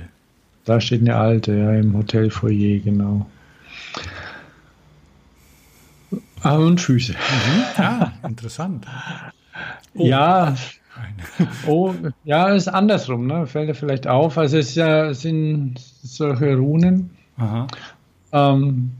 da 0.64 0.80
steht 0.80 1.00
eine 1.02 1.16
alte, 1.16 1.52
ja, 1.54 1.74
im 1.74 1.94
Hotelfoyer, 1.96 2.78
genau. 2.80 3.26
Ah, 6.42 6.56
und 6.56 6.80
Füße. 6.80 7.14
Ah, 7.76 8.12
interessant. 8.22 8.86
Ja, 9.94 10.54
oh, 11.66 11.92
ja, 12.24 12.48
ist 12.48 12.68
andersrum, 12.68 13.26
ne? 13.26 13.46
Fällt 13.46 13.68
dir 13.68 13.74
vielleicht 13.74 14.06
auf. 14.06 14.38
Also 14.38 14.58
es 14.58 14.74
ja, 14.74 15.12
sind 15.14 15.80
solche 16.02 16.56
Runen. 16.56 17.10
Aha. 17.36 17.66
Ähm, 18.32 18.92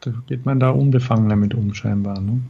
da 0.00 0.12
geht 0.26 0.44
man 0.44 0.60
da 0.60 0.70
unbefangener 0.70 1.36
mit 1.36 1.54
um, 1.54 1.74
scheinbar. 1.74 2.20
Ne? 2.20 2.40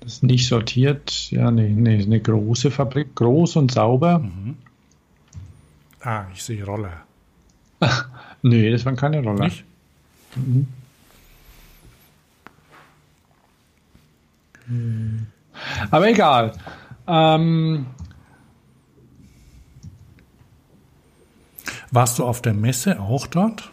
Das 0.00 0.14
ist 0.14 0.22
nicht 0.22 0.48
sortiert. 0.48 1.30
Ja, 1.30 1.50
nee, 1.50 1.68
nee, 1.68 1.98
ist 1.98 2.06
eine 2.06 2.20
große 2.20 2.70
Fabrik, 2.70 3.14
groß 3.14 3.56
und 3.56 3.70
sauber. 3.70 4.24
Ah, 6.00 6.24
ich 6.32 6.42
sehe 6.42 6.64
Roller. 6.64 7.02
Nee, 8.44 8.72
das 8.72 8.84
waren 8.84 8.96
keine 8.96 9.22
Roller. 9.22 9.44
Nicht? 9.44 9.64
Aber 15.90 16.08
egal. 16.08 16.52
Ähm, 17.06 17.86
Warst 21.90 22.18
du 22.18 22.24
auf 22.24 22.40
der 22.42 22.54
Messe 22.54 23.00
auch 23.00 23.26
dort? 23.26 23.72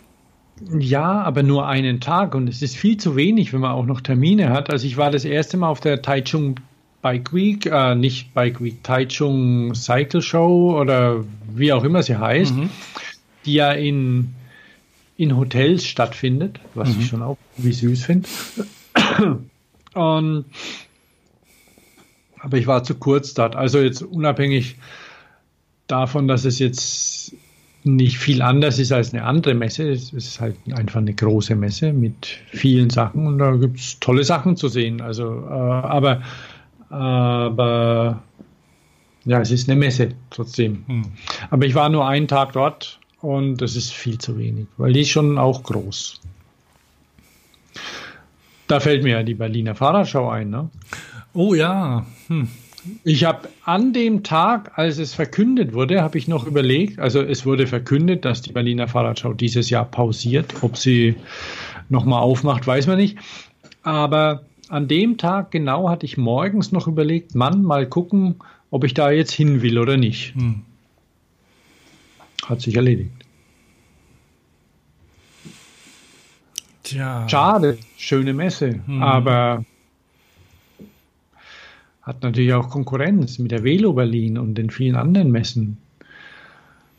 ja, 0.78 1.22
aber 1.22 1.43
nur 1.43 1.68
einen 1.68 2.00
Tag 2.02 2.36
und 2.36 2.47
es 2.47 2.62
ist 2.62 2.76
viel 2.76 2.97
zu 2.97 3.16
wenig, 3.16 3.54
wenn 3.54 3.62
man 3.62 3.72
auch 3.72 3.86
noch 3.86 4.02
Termine 4.02 4.50
hat. 4.50 4.70
Also 4.72 4.86
ich 4.88 4.97
war 4.97 5.12
das 5.12 5.26
erste 5.26 5.58
Mal 5.58 5.70
auf 5.70 5.80
der 5.80 6.02
Taichung 6.02 6.56
Bike 7.02 7.34
Week, 7.34 7.66
äh, 7.66 7.95
nicht 7.95 8.34
Bike 8.34 8.62
Week, 8.62 8.84
Taichung 8.84 9.74
Cycle 9.74 10.22
Show 10.22 10.78
oder 10.80 11.24
wie 11.54 11.72
auch 11.72 11.84
immer 11.84 12.04
sie 12.04 12.18
heißt, 12.18 12.54
die 13.45 13.54
ja 13.54 13.72
in, 13.72 14.34
in 15.16 15.38
Hotels 15.38 15.86
stattfindet, 15.86 16.60
was 16.74 16.89
ich 16.89 17.08
schon 17.08 17.22
auch 17.22 17.38
wie 17.56 17.72
süß 17.72 18.04
finde. 18.04 18.28
Und 19.93 20.45
aber 22.50 22.58
ich 22.58 22.66
war 22.66 22.84
zu 22.84 22.95
kurz 22.95 23.36
dort. 23.36 23.56
Also 23.56 23.78
jetzt 23.80 24.02
unabhängig 24.02 24.78
davon, 25.86 26.28
dass 26.28 26.45
es 26.45 26.58
jetzt 26.58 27.36
nicht 27.84 28.18
viel 28.18 28.41
anders 28.41 28.80
ist 28.80 28.91
als 28.91 29.14
eine 29.14 29.24
andere 29.24 29.54
Messe. 29.54 29.88
Es 29.91 30.12
ist 30.14 30.41
halt 30.41 30.56
einfach 30.74 31.00
eine 31.00 31.14
große 31.14 31.56
Messe 31.56 31.93
mit 31.93 32.39
vielen 32.47 32.89
Sachen 32.89 33.28
und 33.28 33.38
da 33.38 33.56
gibt 33.56 33.80
es 33.80 34.00
tolle 34.00 34.24
Sachen 34.24 34.58
zu 34.58 34.68
sehen. 34.68 35.00
Also, 35.00 35.26
äh, 35.26 35.52
aber, 35.52 36.24
aber 36.89 38.24
ja, 39.26 39.39
es 39.39 39.52
ist 39.52 39.70
eine 39.70 39.80
Messe 39.80 40.10
trotzdem. 40.32 41.06
Aber 41.52 41.68
ich 41.68 41.76
war 41.76 41.89
nur 41.89 42.08
einen 42.08 42.28
Tag 42.28 42.54
dort 42.54 43.00
und 43.22 43.58
das 43.58 43.76
ist 43.76 43.93
viel 43.93 44.18
zu 44.18 44.39
wenig, 44.39 44.66
weil 44.78 44.93
die 44.93 45.02
ist 45.02 45.10
schon 45.10 45.38
auch 45.38 45.62
groß. 45.62 46.20
Da 48.66 48.80
fällt 48.80 49.04
mir 49.04 49.18
ja 49.18 49.24
die 49.24 49.36
Berliner 49.36 49.76
Fahrradschau 49.76 50.30
ein, 50.30 50.50
ne? 50.50 50.72
Oh 51.34 51.54
ja. 51.54 52.06
Hm. 52.28 52.48
Ich 53.04 53.26
habe 53.26 53.50
an 53.66 53.92
dem 53.94 54.24
Tag, 54.24 54.78
als 54.78 54.98
es 55.00 55.14
verkündet 55.14 55.74
wurde, 55.74 56.02
habe 56.02 56.18
ich 56.18 56.28
noch 56.28 56.48
überlegt, 56.48 56.98
also 57.00 57.22
es 57.22 57.46
wurde 57.46 57.68
verkündet, 57.68 58.24
dass 58.26 58.42
die 58.42 58.54
Berliner 58.54 58.88
Fahrradschau 58.88 59.34
dieses 59.34 59.70
Jahr 59.70 59.86
pausiert. 59.86 60.64
Ob 60.64 60.78
sie 60.78 61.16
nochmal 61.90 62.22
aufmacht, 62.22 62.66
weiß 62.66 62.88
man 62.88 62.98
nicht. 62.98 63.18
Aber 63.84 64.44
an 64.70 64.88
dem 64.88 65.18
Tag 65.18 65.52
genau 65.52 65.90
hatte 65.90 66.06
ich 66.06 66.18
morgens 66.18 66.72
noch 66.72 66.88
überlegt, 66.88 67.36
Mann, 67.36 67.64
mal 67.64 67.86
gucken, 67.86 68.36
ob 68.72 68.84
ich 68.84 68.94
da 68.94 69.12
jetzt 69.12 69.32
hin 69.32 69.62
will 69.62 69.78
oder 69.78 69.98
nicht. 69.98 70.34
Hm. 70.36 70.62
hat 72.46 72.62
sich 72.62 72.76
erledigt. 72.76 73.12
Tja. 76.84 77.28
Schade, 77.30 77.78
schöne 77.98 78.34
Messe, 78.34 78.80
Mhm. 78.88 79.04
aber 79.04 79.66
hat 82.10 82.24
natürlich 82.24 82.53
auch 82.53 82.72
Konkurrenz 82.72 83.38
mit 83.38 83.51
der 83.51 83.64
Velo 83.64 83.93
Berlin 83.93 84.39
und 84.39 84.55
den 84.55 84.72
vielen 84.72 84.95
anderen 84.95 85.30
Messen. 85.30 85.78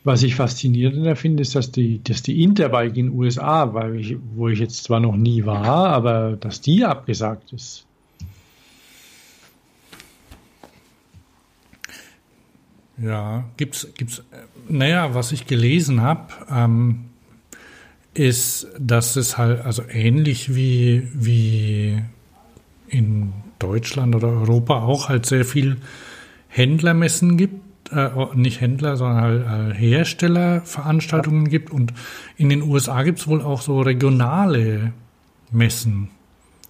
Was 0.05 0.23
ich 0.23 0.35
faszinierender 0.35 1.17
finde, 1.17 1.41
ist, 1.41 1.53
dass 1.53 1.69
die, 1.69 2.01
dass 2.01 2.23
die 2.23 2.41
Interbike 2.41 2.95
in 2.95 3.07
den 3.07 3.15
USA, 3.15 3.73
weil 3.73 3.97
ich, 3.97 4.15
wo 4.35 4.47
ich 4.47 4.59
jetzt 4.59 4.85
zwar 4.85 5.01
noch 5.01 5.17
nie 5.17 5.45
war, 5.45 5.89
aber 5.89 6.37
dass 6.37 6.61
die 6.61 6.85
abgesagt 6.85 7.51
ist. 7.51 7.85
Ja, 12.97 13.43
gibt's, 13.57 13.89
gibt's, 13.97 14.23
naja, 14.69 15.13
was 15.13 15.33
ich 15.33 15.45
gelesen 15.45 16.01
habe, 16.01 16.29
ähm, 16.49 17.09
ist, 18.13 18.67
dass 18.79 19.17
es 19.17 19.37
halt, 19.37 19.59
also 19.59 19.83
ähnlich 19.89 20.55
wie, 20.55 21.09
wie 21.13 22.01
in 22.87 23.33
Deutschland 23.61 24.15
oder 24.15 24.27
Europa 24.29 24.81
auch 24.81 25.09
halt 25.09 25.25
sehr 25.25 25.45
viel 25.45 25.77
Händlermessen 26.47 27.37
gibt, 27.37 27.91
äh, 27.91 28.09
nicht 28.35 28.61
Händler, 28.61 28.97
sondern 28.97 29.21
halt, 29.21 29.47
halt 29.47 29.77
Herstellerveranstaltungen 29.77 31.49
gibt 31.49 31.71
und 31.71 31.93
in 32.37 32.49
den 32.49 32.61
USA 32.61 33.03
gibt 33.03 33.19
es 33.19 33.27
wohl 33.27 33.41
auch 33.41 33.61
so 33.61 33.81
regionale 33.81 34.93
Messen. 35.51 36.09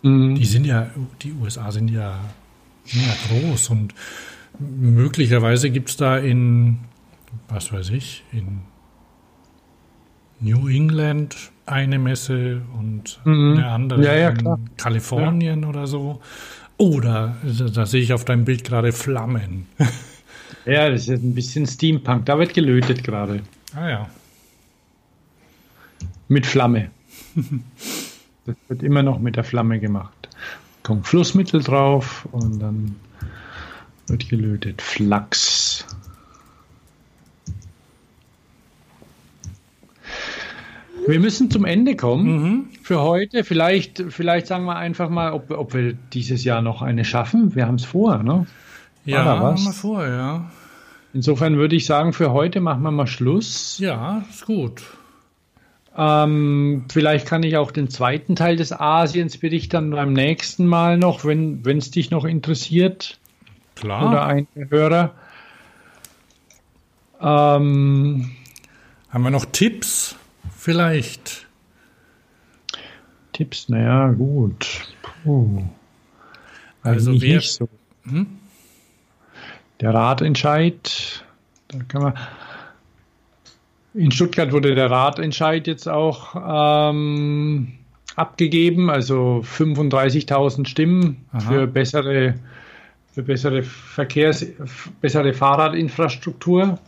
Die 0.04 0.46
sind 0.46 0.66
ja, 0.66 0.90
die 1.22 1.32
USA 1.34 1.72
sind 1.72 1.90
ja, 1.90 2.20
sind 2.86 3.04
ja 3.06 3.14
groß 3.30 3.70
und 3.70 3.94
möglicherweise 4.58 5.70
gibt 5.70 5.90
es 5.92 5.98
da 5.98 6.18
in, 6.18 6.80
was 7.50 7.72
weiß 7.72 7.92
ich, 7.92 8.24
in 8.32 8.62
New 10.40 10.68
England 10.68 11.52
eine 11.68 12.00
Messe 12.00 12.64
und 12.78 13.20
Mhm. 13.24 13.58
eine 13.58 13.68
andere 13.68 14.04
Ja, 14.04 14.16
ja, 14.16 14.30
in. 14.30 14.70
Kalifornien 14.76 15.66
oder 15.66 15.86
so. 15.86 16.20
Oder, 16.82 17.36
da, 17.44 17.66
da 17.66 17.86
sehe 17.86 18.02
ich 18.02 18.12
auf 18.12 18.26
deinem 18.26 18.44
Bild 18.44 18.64
gerade 18.64 18.92
Flammen. 18.92 19.68
Ja, 20.66 20.90
das 20.92 21.08
ist 21.08 21.24
ein 21.24 21.34
bisschen 21.34 21.66
Steampunk. 21.66 22.26
Da 22.28 22.38
wird 22.38 22.54
gelötet 22.54 23.04
gerade. 23.04 23.42
ah 23.74 23.90
ja. 23.90 24.10
Mit 26.28 26.46
Flamme. 26.46 26.92
Das 28.46 28.56
wird 28.68 28.82
immer 28.82 29.04
noch 29.04 29.20
mit 29.20 29.36
der 29.36 29.44
Flamme 29.44 29.80
gemacht. 29.80 30.30
Kommt 30.82 31.08
Flussmittel 31.08 31.62
drauf 31.62 32.28
und 32.32 32.60
dann 32.60 32.96
wird 34.08 34.30
gelötet. 34.30 34.82
Flachs. 34.82 35.61
Wir 41.12 41.20
müssen 41.20 41.52
zum 41.52 41.66
Ende 41.66 41.98
kommen 41.98 42.70
für 42.84 43.02
heute. 43.02 43.44
Vielleicht, 43.44 44.02
vielleicht 44.08 44.48
sagen 44.48 44.64
wir 44.64 44.78
einfach 44.78 45.10
mal, 45.10 45.34
ob, 45.34 45.52
ob 45.52 45.74
wir 45.74 45.92
dieses 45.92 46.46
Jahr 46.46 46.62
noch 46.62 46.82
eine 46.82 47.04
schaffen. 47.04 47.54
Wir 47.54 47.68
haben 47.68 47.76
es 47.76 47.84
vor, 47.84 48.24
ne? 48.24 48.48
Ja, 49.04 49.26
haben 49.26 49.62
wir 49.62 49.74
vor, 49.74 50.08
ja. 50.08 50.50
Insofern 51.14 51.58
würde 51.58 51.76
ich 51.76 51.86
sagen, 51.86 52.14
für 52.14 52.32
heute 52.32 52.62
machen 52.62 52.82
wir 52.84 52.92
mal 52.92 53.08
Schluss. 53.08 53.78
Ja, 53.78 54.24
ist 54.30 54.46
gut. 54.46 54.84
Ähm, 55.98 56.86
vielleicht 56.90 57.28
kann 57.28 57.44
ich 57.44 57.58
auch 57.58 57.72
den 57.72 57.90
zweiten 57.90 58.38
Teil 58.38 58.56
des 58.56 58.72
Asiensberichts 58.72 59.68
dann 59.68 59.92
beim 59.92 60.14
nächsten 60.14 60.66
Mal 60.66 60.98
noch, 60.98 61.26
wenn 61.26 61.62
es 61.66 61.92
dich 61.92 62.10
noch 62.12 62.24
interessiert 62.24 63.20
Klar. 63.76 64.08
oder 64.08 64.26
ein 64.28 64.48
Hörer. 64.56 65.12
Ähm, 67.20 68.32
Haben 69.10 69.24
wir 69.24 69.30
noch 69.30 69.44
Tipps? 69.44 70.16
Vielleicht. 70.50 71.48
Tipps, 73.34 73.70
naja, 73.70 74.10
gut. 74.12 74.82
Puh. 75.24 75.64
Also 76.84 77.12
Eigentlich 77.12 77.22
wer- 77.24 77.36
nicht 77.38 77.52
so. 77.54 77.70
Hm? 78.04 78.28
Der 79.80 79.94
Ratentscheid, 79.94 81.24
da 81.70 81.80
kann 81.88 82.02
man. 82.04 82.14
In 83.94 84.12
Stuttgart 84.12 84.52
wurde 84.52 84.74
der 84.76 84.90
Ratentscheid 84.90 85.68
jetzt 85.68 85.88
auch 85.90 86.36
ähm, 86.92 87.74
abgegeben, 88.16 88.90
also 88.90 89.44
35.000 89.44 90.66
Stimmen 90.68 91.26
Aha. 91.34 91.40
für 91.42 91.68
bessere, 91.68 92.36
für 93.12 93.24
bessere 93.24 93.64
Verkehrs, 93.64 94.46
bessere 95.02 95.34
Fahrradinfrastruktur. 95.34 96.80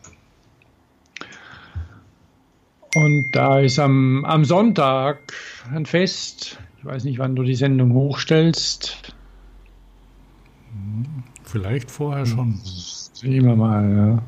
Und 2.95 3.31
da 3.31 3.59
ist 3.59 3.79
am, 3.79 4.23
am 4.25 4.45
Sonntag 4.45 5.33
ein 5.73 5.85
Fest. 5.85 6.59
Ich 6.77 6.85
weiß 6.85 7.05
nicht, 7.05 7.19
wann 7.19 7.35
du 7.35 7.43
die 7.43 7.55
Sendung 7.55 7.93
hochstellst. 7.93 9.13
Vielleicht 11.43 11.89
vorher 11.89 12.25
schon. 12.25 12.59
Sehen 12.63 13.45
wir 13.45 13.55
mal, 13.55 13.95
ja. 13.95 14.23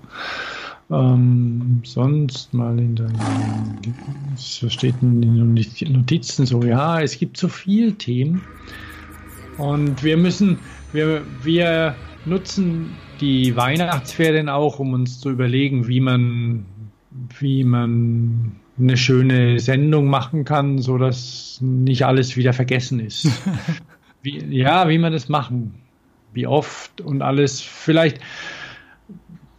Ähm, 0.91 1.81
sonst 1.83 2.53
mal 2.53 2.77
in 2.77 2.95
der. 2.95 3.09
Was 4.35 4.71
steht 4.71 4.95
denn 5.01 5.23
in 5.23 5.55
den 5.55 5.93
Notizen 5.93 6.45
so? 6.45 6.63
Ja, 6.63 7.01
es 7.01 7.17
gibt 7.17 7.37
so 7.37 7.47
viele 7.47 7.93
Themen. 7.93 8.41
Und 9.57 10.03
wir 10.03 10.17
müssen, 10.17 10.59
wir, 10.91 11.23
wir 11.41 11.95
nutzen 12.25 12.91
die 13.19 13.55
Weihnachtsferien 13.55 14.49
auch, 14.49 14.79
um 14.79 14.93
uns 14.93 15.19
zu 15.19 15.29
überlegen, 15.29 15.87
wie 15.87 16.01
man, 16.01 16.65
wie 17.39 17.63
man 17.63 18.53
eine 18.77 18.97
schöne 18.97 19.59
Sendung 19.59 20.07
machen 20.07 20.43
kann, 20.43 20.79
so 20.79 20.97
dass 20.97 21.59
nicht 21.61 22.05
alles 22.05 22.35
wieder 22.35 22.53
vergessen 22.53 22.99
ist. 22.99 23.27
wie, 24.21 24.43
ja, 24.49 24.89
wie 24.89 24.97
man 24.97 25.13
das 25.13 25.29
machen, 25.29 25.75
wie 26.33 26.47
oft 26.47 26.99
und 27.01 27.21
alles. 27.21 27.61
Vielleicht, 27.61 28.19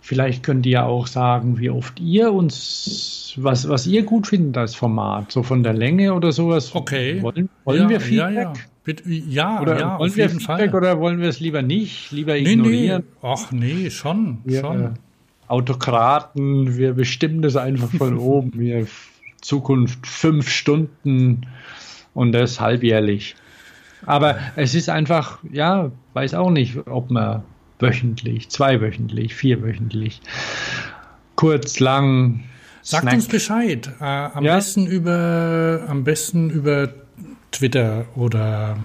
vielleicht 0.01 0.43
könnt 0.43 0.67
ihr 0.67 0.73
ja 0.73 0.85
auch 0.85 1.07
sagen, 1.07 1.59
wie 1.59 1.71
oft 1.71 1.99
ihr 2.01 2.33
uns, 2.33 3.35
was, 3.37 3.69
was 3.69 3.87
ihr 3.87 4.03
gut 4.03 4.27
findet 4.27 4.59
als 4.59 4.75
Format, 4.75 5.33
so 5.33 5.43
von 5.43 5.63
der 5.63 5.73
Länge 5.73 6.13
oder 6.13 6.33
sowas. 6.33 6.75
Okay. 6.75 7.23
Wollen, 7.23 7.49
wollen 7.65 7.83
ja, 7.83 7.89
wir 7.89 8.01
Feedback? 8.01 8.35
Ja, 8.35 8.43
ja. 8.43 8.53
Bitte, 8.85 9.11
ja, 9.11 9.61
Oder 9.61 9.81
ja, 9.81 9.99
wollen 9.99 10.15
wir 10.15 10.31
Feedback 10.31 10.71
Fall. 10.71 10.75
oder 10.75 11.01
wollen 11.01 11.21
wir 11.21 11.29
es 11.29 11.41
lieber 11.41 11.61
nicht? 11.61 12.13
Lieber 12.13 12.35
Nee, 12.35 12.43
nee. 12.43 12.53
ignorieren? 12.53 13.03
Ach 13.21 13.51
nee, 13.51 13.91
schon. 13.91 14.39
Wir, 14.45 14.61
schon. 14.61 14.95
Autokraten, 15.49 16.77
wir 16.77 16.95
bestimmen 16.95 17.43
das 17.43 17.57
einfach 17.57 17.91
von 17.91 18.19
oben. 18.19 18.53
Wir 18.55 18.87
Zukunft 19.41 20.07
fünf 20.07 20.49
Stunden 20.49 21.47
und 22.15 22.33
das 22.33 22.61
halbjährlich. 22.61 23.37
Aber 24.05 24.39
es 24.57 24.75
ist 24.75 24.89
einfach, 24.89 25.39
ja, 25.53 25.91
weiß 26.15 26.35
auch 26.35 26.51
nicht, 26.51 26.77
ob 26.87 27.11
man 27.11 27.43
wöchentlich, 27.79 28.49
zweiwöchentlich, 28.49 29.35
vierwöchentlich, 29.35 30.21
kurz, 31.35 31.79
lang. 31.81 32.45
Sagt 32.83 33.03
Snack. 33.03 33.15
uns 33.15 33.27
Bescheid. 33.29 33.91
Äh, 34.01 34.05
am 34.05 34.45
Ja. 34.45 34.55
besten 34.57 34.87
über, 34.87 35.85
am 35.89 36.05
besten 36.05 36.51
über 36.51 36.89
Twitter 37.53 38.05
oder 38.17 38.77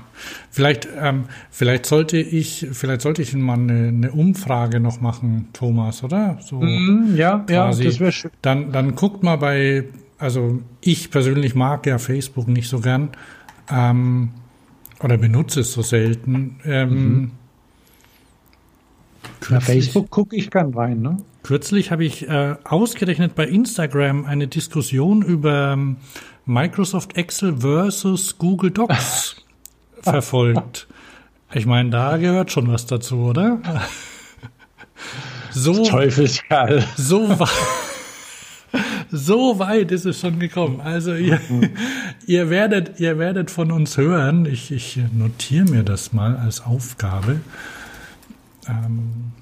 vielleicht, 0.50 0.88
ähm, 1.00 1.26
vielleicht 1.50 1.86
sollte 1.86 2.18
ich, 2.18 2.68
vielleicht 2.72 3.02
sollte 3.02 3.22
ich 3.22 3.34
mal 3.36 3.54
eine, 3.54 3.88
eine 3.90 4.12
Umfrage 4.12 4.80
noch 4.80 5.02
machen, 5.02 5.50
Thomas, 5.54 6.04
oder? 6.04 6.38
So 6.42 6.62
Mhm, 6.62 7.16
ja, 7.16 7.44
ja, 7.50 7.66
quasi. 7.66 7.84
das 7.86 8.00
wäre 8.00 8.12
schön. 8.12 8.32
Dann, 8.42 8.72
dann 8.72 8.96
guckt 8.96 9.24
mal 9.24 9.36
bei, 9.38 9.86
also 10.18 10.62
ich 10.80 11.12
persönlich 11.12 11.56
mag 11.56 11.86
ja 11.86 11.98
Facebook 11.98 12.48
nicht 12.48 12.70
so 12.70 12.80
gern 12.80 13.10
ähm, 13.70 14.30
oder 15.02 15.18
benutze 15.18 15.62
es 15.62 15.74
so 15.74 15.82
selten. 15.82 16.60
Ähm, 16.64 17.32
Na, 19.24 19.30
kürzlich- 19.58 19.66
Facebook 19.66 20.10
gucke 20.12 20.36
ich 20.36 20.50
gern 20.52 20.74
rein, 20.74 21.02
ne? 21.02 21.18
Kürzlich 21.44 21.90
habe 21.92 22.06
ich 22.06 22.30
äh, 22.30 22.56
ausgerechnet 22.64 23.34
bei 23.34 23.48
Instagram 23.48 24.26
eine 24.26 24.48
Diskussion 24.48 25.24
über 25.24 25.74
ähm, 25.74 25.98
Microsoft 26.46 27.16
Excel 27.18 27.58
versus 27.58 28.38
Google 28.38 28.72
Docs 28.72 29.36
verfolgt. 30.02 30.88
Ich 31.54 31.66
meine, 31.66 31.90
da 31.90 32.18
gehört 32.18 32.52
schon 32.52 32.72
was 32.72 32.86
dazu, 32.86 33.18
oder? 33.18 33.60
So, 35.54 35.84
Teufelskerl. 35.84 36.86
so, 36.96 37.36
so 39.12 39.60
weit 39.60 39.92
ist 39.92 40.06
es 40.06 40.20
schon 40.20 40.40
gekommen. 40.40 40.80
Also 40.80 41.14
ihr, 41.14 41.42
ihr, 42.26 42.50
werdet, 42.50 43.00
ihr 43.02 43.20
werdet 43.20 43.52
von 43.52 43.72
uns 43.72 43.98
hören. 43.98 44.46
Ich, 44.46 44.72
ich 44.72 45.00
notiere 45.12 45.66
mir 45.66 45.84
das 45.84 46.14
mal 46.14 46.38
als 46.38 46.62
Aufgabe. 46.62 47.42
Ähm, 48.68 49.34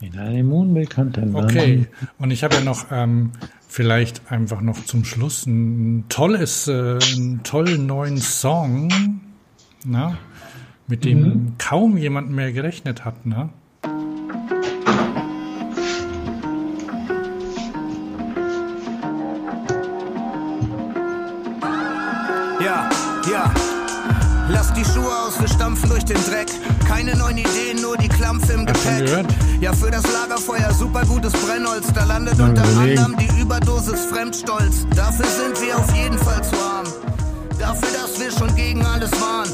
In 0.00 0.18
einem 0.18 0.52
unbekannten 0.52 1.32
Land. 1.32 1.50
Okay, 1.50 1.86
und 2.18 2.30
ich 2.30 2.44
habe 2.44 2.56
ja 2.56 2.60
noch 2.60 2.86
ähm, 2.90 3.32
vielleicht 3.66 4.30
einfach 4.30 4.60
noch 4.60 4.84
zum 4.84 5.04
Schluss 5.04 5.46
ein 5.46 6.04
tolles, 6.08 6.68
äh, 6.68 6.98
einen 7.14 7.42
tollen 7.42 7.86
neuen 7.86 8.18
Song. 8.18 9.22
Na? 9.84 10.18
mit 10.88 11.04
dem 11.04 11.54
kaum 11.58 11.96
jemand 11.96 12.30
mehr 12.30 12.52
gerechnet 12.52 13.04
hat, 13.04 13.26
ne? 13.26 13.50
Die 24.76 24.84
Schuhe 24.84 25.10
aus, 25.26 25.40
wir 25.40 25.48
stampfen 25.48 25.88
durch 25.88 26.04
den 26.04 26.16
Dreck. 26.24 26.48
Keine 26.86 27.16
neuen 27.16 27.38
Ideen, 27.38 27.80
nur 27.82 27.96
die 27.96 28.08
Klampfe 28.08 28.52
im 28.52 28.66
Hast 28.66 28.84
Gepäck. 28.84 29.24
Ja, 29.60 29.72
für 29.72 29.90
das 29.90 30.02
Lagerfeuer 30.12 30.72
super 30.72 31.02
gutes 31.06 31.32
Brennholz. 31.32 31.86
Da 31.94 32.04
landet 32.04 32.38
unter 32.38 32.62
überlegen. 32.70 32.98
anderem 33.02 33.16
die 33.18 33.40
Überdosis 33.40 34.04
Fremdstolz. 34.06 34.86
Dafür 34.94 35.24
sind 35.26 35.60
wir 35.60 35.76
auf 35.78 35.94
jeden 35.94 36.18
Fall 36.18 36.42
zu 36.44 36.56
arm. 36.56 36.86
Dafür, 37.58 37.88
dass 38.00 38.20
wir 38.20 38.30
schon 38.30 38.54
gegen 38.54 38.84
alles 38.84 39.10
waren. 39.12 39.48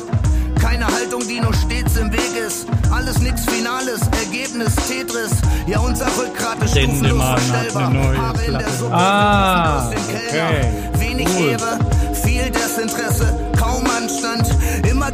Keine 0.60 0.86
Haltung, 0.86 1.26
die 1.28 1.40
nur 1.40 1.54
stets 1.54 1.96
im 1.96 2.12
Weg 2.12 2.36
ist. 2.46 2.66
Alles 2.90 3.18
nix 3.20 3.42
Finales, 3.46 4.00
Ergebnis 4.24 4.74
Tetris. 4.88 5.30
Ja, 5.66 5.78
unser 5.80 6.06
Rückgrat 6.06 6.62
ist 6.64 6.70
stufenlos 6.76 7.22
verstellbar. 7.22 7.92
Haare 8.16 8.44
in 8.46 8.58
der. 8.58 8.70
Suppe, 8.70 8.94
Ah, 8.94 9.86
aus 9.86 9.90
dem 9.90 10.00
Keller. 10.08 10.48
okay. 10.48 10.72
Wenig 10.98 11.28
Cool. 11.36 11.48
Ehre, 11.50 11.78
viel 12.22 12.50
Desinteresse, 12.50 13.34
kaum 13.58 13.84
Anstand, 13.86 14.48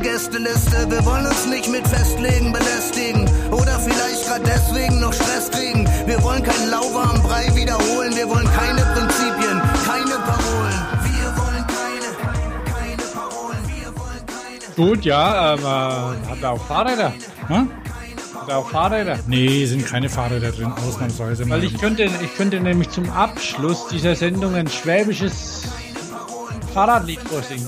Gästeliste. 0.02 0.90
Wir 0.90 1.04
wollen 1.04 1.26
uns 1.26 1.46
nicht 1.46 1.68
mit 1.68 1.86
Festlegen 1.86 2.52
belästigen 2.52 3.28
oder 3.50 3.78
vielleicht 3.78 4.26
gerade 4.26 4.44
deswegen 4.44 5.00
noch 5.00 5.12
Stress 5.12 5.50
kriegen. 5.50 5.88
Wir 6.06 6.22
wollen 6.22 6.42
keinen 6.42 6.70
lauwarmen 6.70 7.22
Brei 7.22 7.46
wiederholen, 7.54 8.14
wir 8.14 8.28
wollen 8.28 8.48
keine 8.52 8.82
Prinzipien, 8.94 9.60
keine 9.86 10.16
Parolen. 10.24 10.80
Wir 11.04 11.28
wollen 11.36 11.64
keine, 11.66 12.08
keine 12.64 13.02
Parolen, 13.12 13.62
wir 13.66 13.86
wollen 13.96 14.26
keine. 14.26 14.74
Gut, 14.76 15.04
ja, 15.04 15.54
ähm, 15.54 15.60
äh, 15.60 16.30
hat 16.30 16.42
er 16.42 16.50
auch 16.52 16.64
Fahrräder? 16.64 17.12
Hm? 17.48 17.70
Hat 18.40 18.48
er 18.48 18.58
auch 18.58 18.70
Fahrräder? 18.70 19.18
Nee, 19.26 19.66
sind 19.66 19.86
keine 19.86 20.08
Fahrräder 20.08 20.52
drin, 20.52 20.72
ausnahmsweise 20.86 21.44
mal. 21.44 21.58
Weil 21.58 21.64
ich 21.64 21.78
könnte, 21.78 22.04
ich 22.04 22.36
könnte 22.36 22.60
nämlich 22.60 22.90
zum 22.90 23.10
Abschluss 23.10 23.88
dieser 23.88 24.14
Sendung 24.14 24.54
ein 24.54 24.68
schwäbisches 24.68 25.64
Fahrradlied 26.72 27.20
vorsingen. 27.20 27.66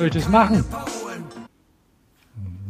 Soll 0.00 0.06
ich 0.06 0.14
das 0.14 0.30
machen? 0.30 0.64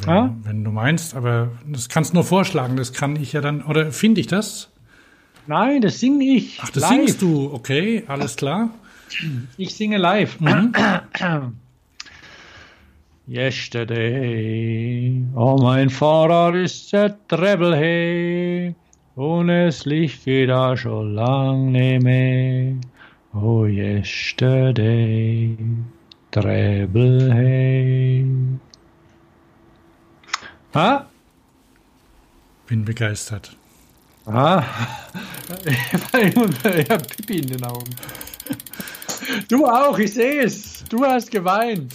Ha? 0.04 0.34
Wenn 0.42 0.64
du 0.64 0.72
meinst, 0.72 1.14
aber 1.14 1.52
das 1.64 1.88
kannst 1.88 2.10
du 2.10 2.16
nur 2.16 2.24
vorschlagen, 2.24 2.74
das 2.74 2.92
kann 2.92 3.14
ich 3.14 3.34
ja 3.34 3.40
dann, 3.40 3.62
oder 3.62 3.92
finde 3.92 4.20
ich 4.20 4.26
das? 4.26 4.72
Nein, 5.46 5.80
das 5.80 6.00
singe 6.00 6.24
ich. 6.24 6.58
Ach, 6.60 6.70
das 6.70 6.82
live. 6.82 6.90
singst 6.90 7.22
du, 7.22 7.52
okay, 7.52 8.02
alles 8.08 8.34
klar. 8.34 8.70
Ich 9.56 9.76
singe 9.76 9.98
live. 9.98 10.40
Mhm. 10.40 10.72
Yesterday, 13.28 15.22
oh 15.36 15.56
mein 15.62 15.88
Fahrrad 15.88 16.56
ist 16.56 16.92
der 16.92 17.16
Treble 17.28 17.76
hey, 17.76 18.74
und 19.14 19.84
Licht 19.84 20.24
geht 20.24 20.48
da 20.48 20.76
schon 20.76 21.14
lang 21.14 21.70
nicht 21.70 22.02
mehr. 22.02 22.74
Oh 23.32 23.66
yesterday, 23.66 25.56
Treble 26.30 27.32
hey. 27.32 28.24
Ha? 30.74 31.06
Bin 32.68 32.84
begeistert. 32.84 33.56
Ah, 34.26 34.62
ich 35.66 36.90
habe 36.90 37.04
Pipi 37.16 37.38
in 37.38 37.46
den 37.48 37.64
Augen. 37.64 37.90
Du 39.48 39.66
auch, 39.66 39.98
ich 39.98 40.14
sehe 40.14 40.42
es. 40.44 40.84
Du 40.88 41.04
hast 41.04 41.30
geweint. 41.30 41.92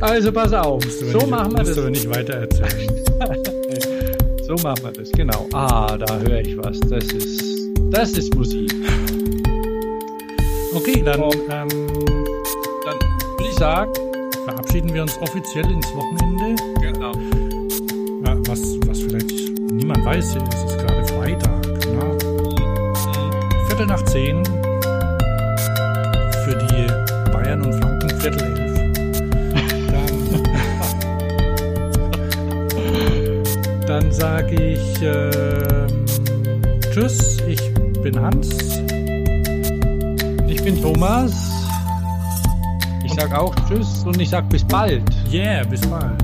Also 0.00 0.32
pass 0.32 0.52
auf. 0.52 0.82
So 0.90 1.18
nicht, 1.18 1.26
machen 1.28 1.52
wir 1.52 1.62
das. 1.64 1.74
du 1.76 1.88
nicht 1.90 2.08
weiter 2.10 2.34
erzählen. 2.34 2.90
So 4.50 4.56
machen 4.66 4.82
wir 4.82 4.90
das, 4.90 5.12
genau. 5.12 5.46
Ah, 5.52 5.96
da 5.96 6.18
höre 6.18 6.40
ich 6.40 6.56
was. 6.58 6.80
Das 6.80 7.04
ist, 7.04 7.68
das 7.92 8.10
ist 8.18 8.34
Musik. 8.34 8.74
Okay, 10.74 11.02
dann 11.04 11.20
Oh. 11.22 11.30
ähm, 11.48 12.19
sagen, 13.60 13.92
verabschieden 14.46 14.94
wir 14.94 15.02
uns 15.02 15.18
offiziell 15.20 15.70
ins 15.70 15.86
Wochenende. 15.94 16.56
genau. 16.80 17.12
Ja, 18.24 18.34
was, 18.48 18.62
was 18.86 19.02
vielleicht 19.02 19.60
niemand 19.70 20.02
weiß, 20.02 20.28
es 20.28 20.64
ist 20.64 20.78
gerade 20.78 21.06
Freitag. 21.06 21.66
Ne? 21.92 22.18
Viertel 23.68 23.84
nach 23.86 24.02
zehn 24.06 24.42
für 26.42 26.56
die 26.56 26.86
Bayern 27.30 27.60
und 27.60 27.74
Franken 27.74 28.08
Viertel 28.18 28.42
elf. 28.44 28.72
Dann, 33.86 33.86
dann 33.86 34.10
sage 34.10 34.54
ich 34.54 35.02
ähm, 35.02 36.06
Tschüss, 36.94 37.36
ich 37.46 37.60
bin 38.02 38.18
Hans. 38.18 38.48
Ich 40.48 40.64
bin 40.64 40.80
Thomas. 40.80 41.49
Ich 43.20 43.26
sag 43.26 43.38
auch 43.38 43.54
Tschüss 43.68 44.02
und 44.06 44.18
ich 44.18 44.30
sag 44.30 44.48
bis 44.48 44.64
bald. 44.64 45.02
Yeah, 45.30 45.62
bis 45.64 45.82
bald. 45.82 46.22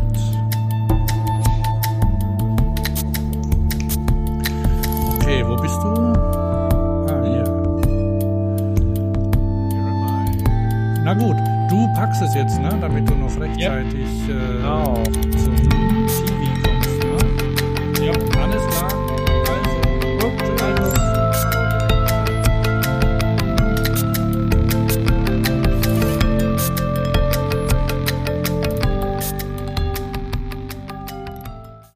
Okay, 5.20 5.44
wo 5.46 5.56
bist 5.56 5.76
du? 5.82 5.88
Ah, 5.92 7.22
hier. 7.22 7.44
Na 11.04 11.12
gut, 11.12 11.36
du 11.68 11.86
packst 11.94 12.22
es 12.22 12.34
jetzt, 12.34 12.58
ne? 12.62 12.70
Damit 12.80 13.10
du 13.10 13.14
noch 13.14 13.38
rechtzeitig 13.38 14.08
äh, 14.30 14.56
Genau. 14.56 15.02
zum 15.36 15.65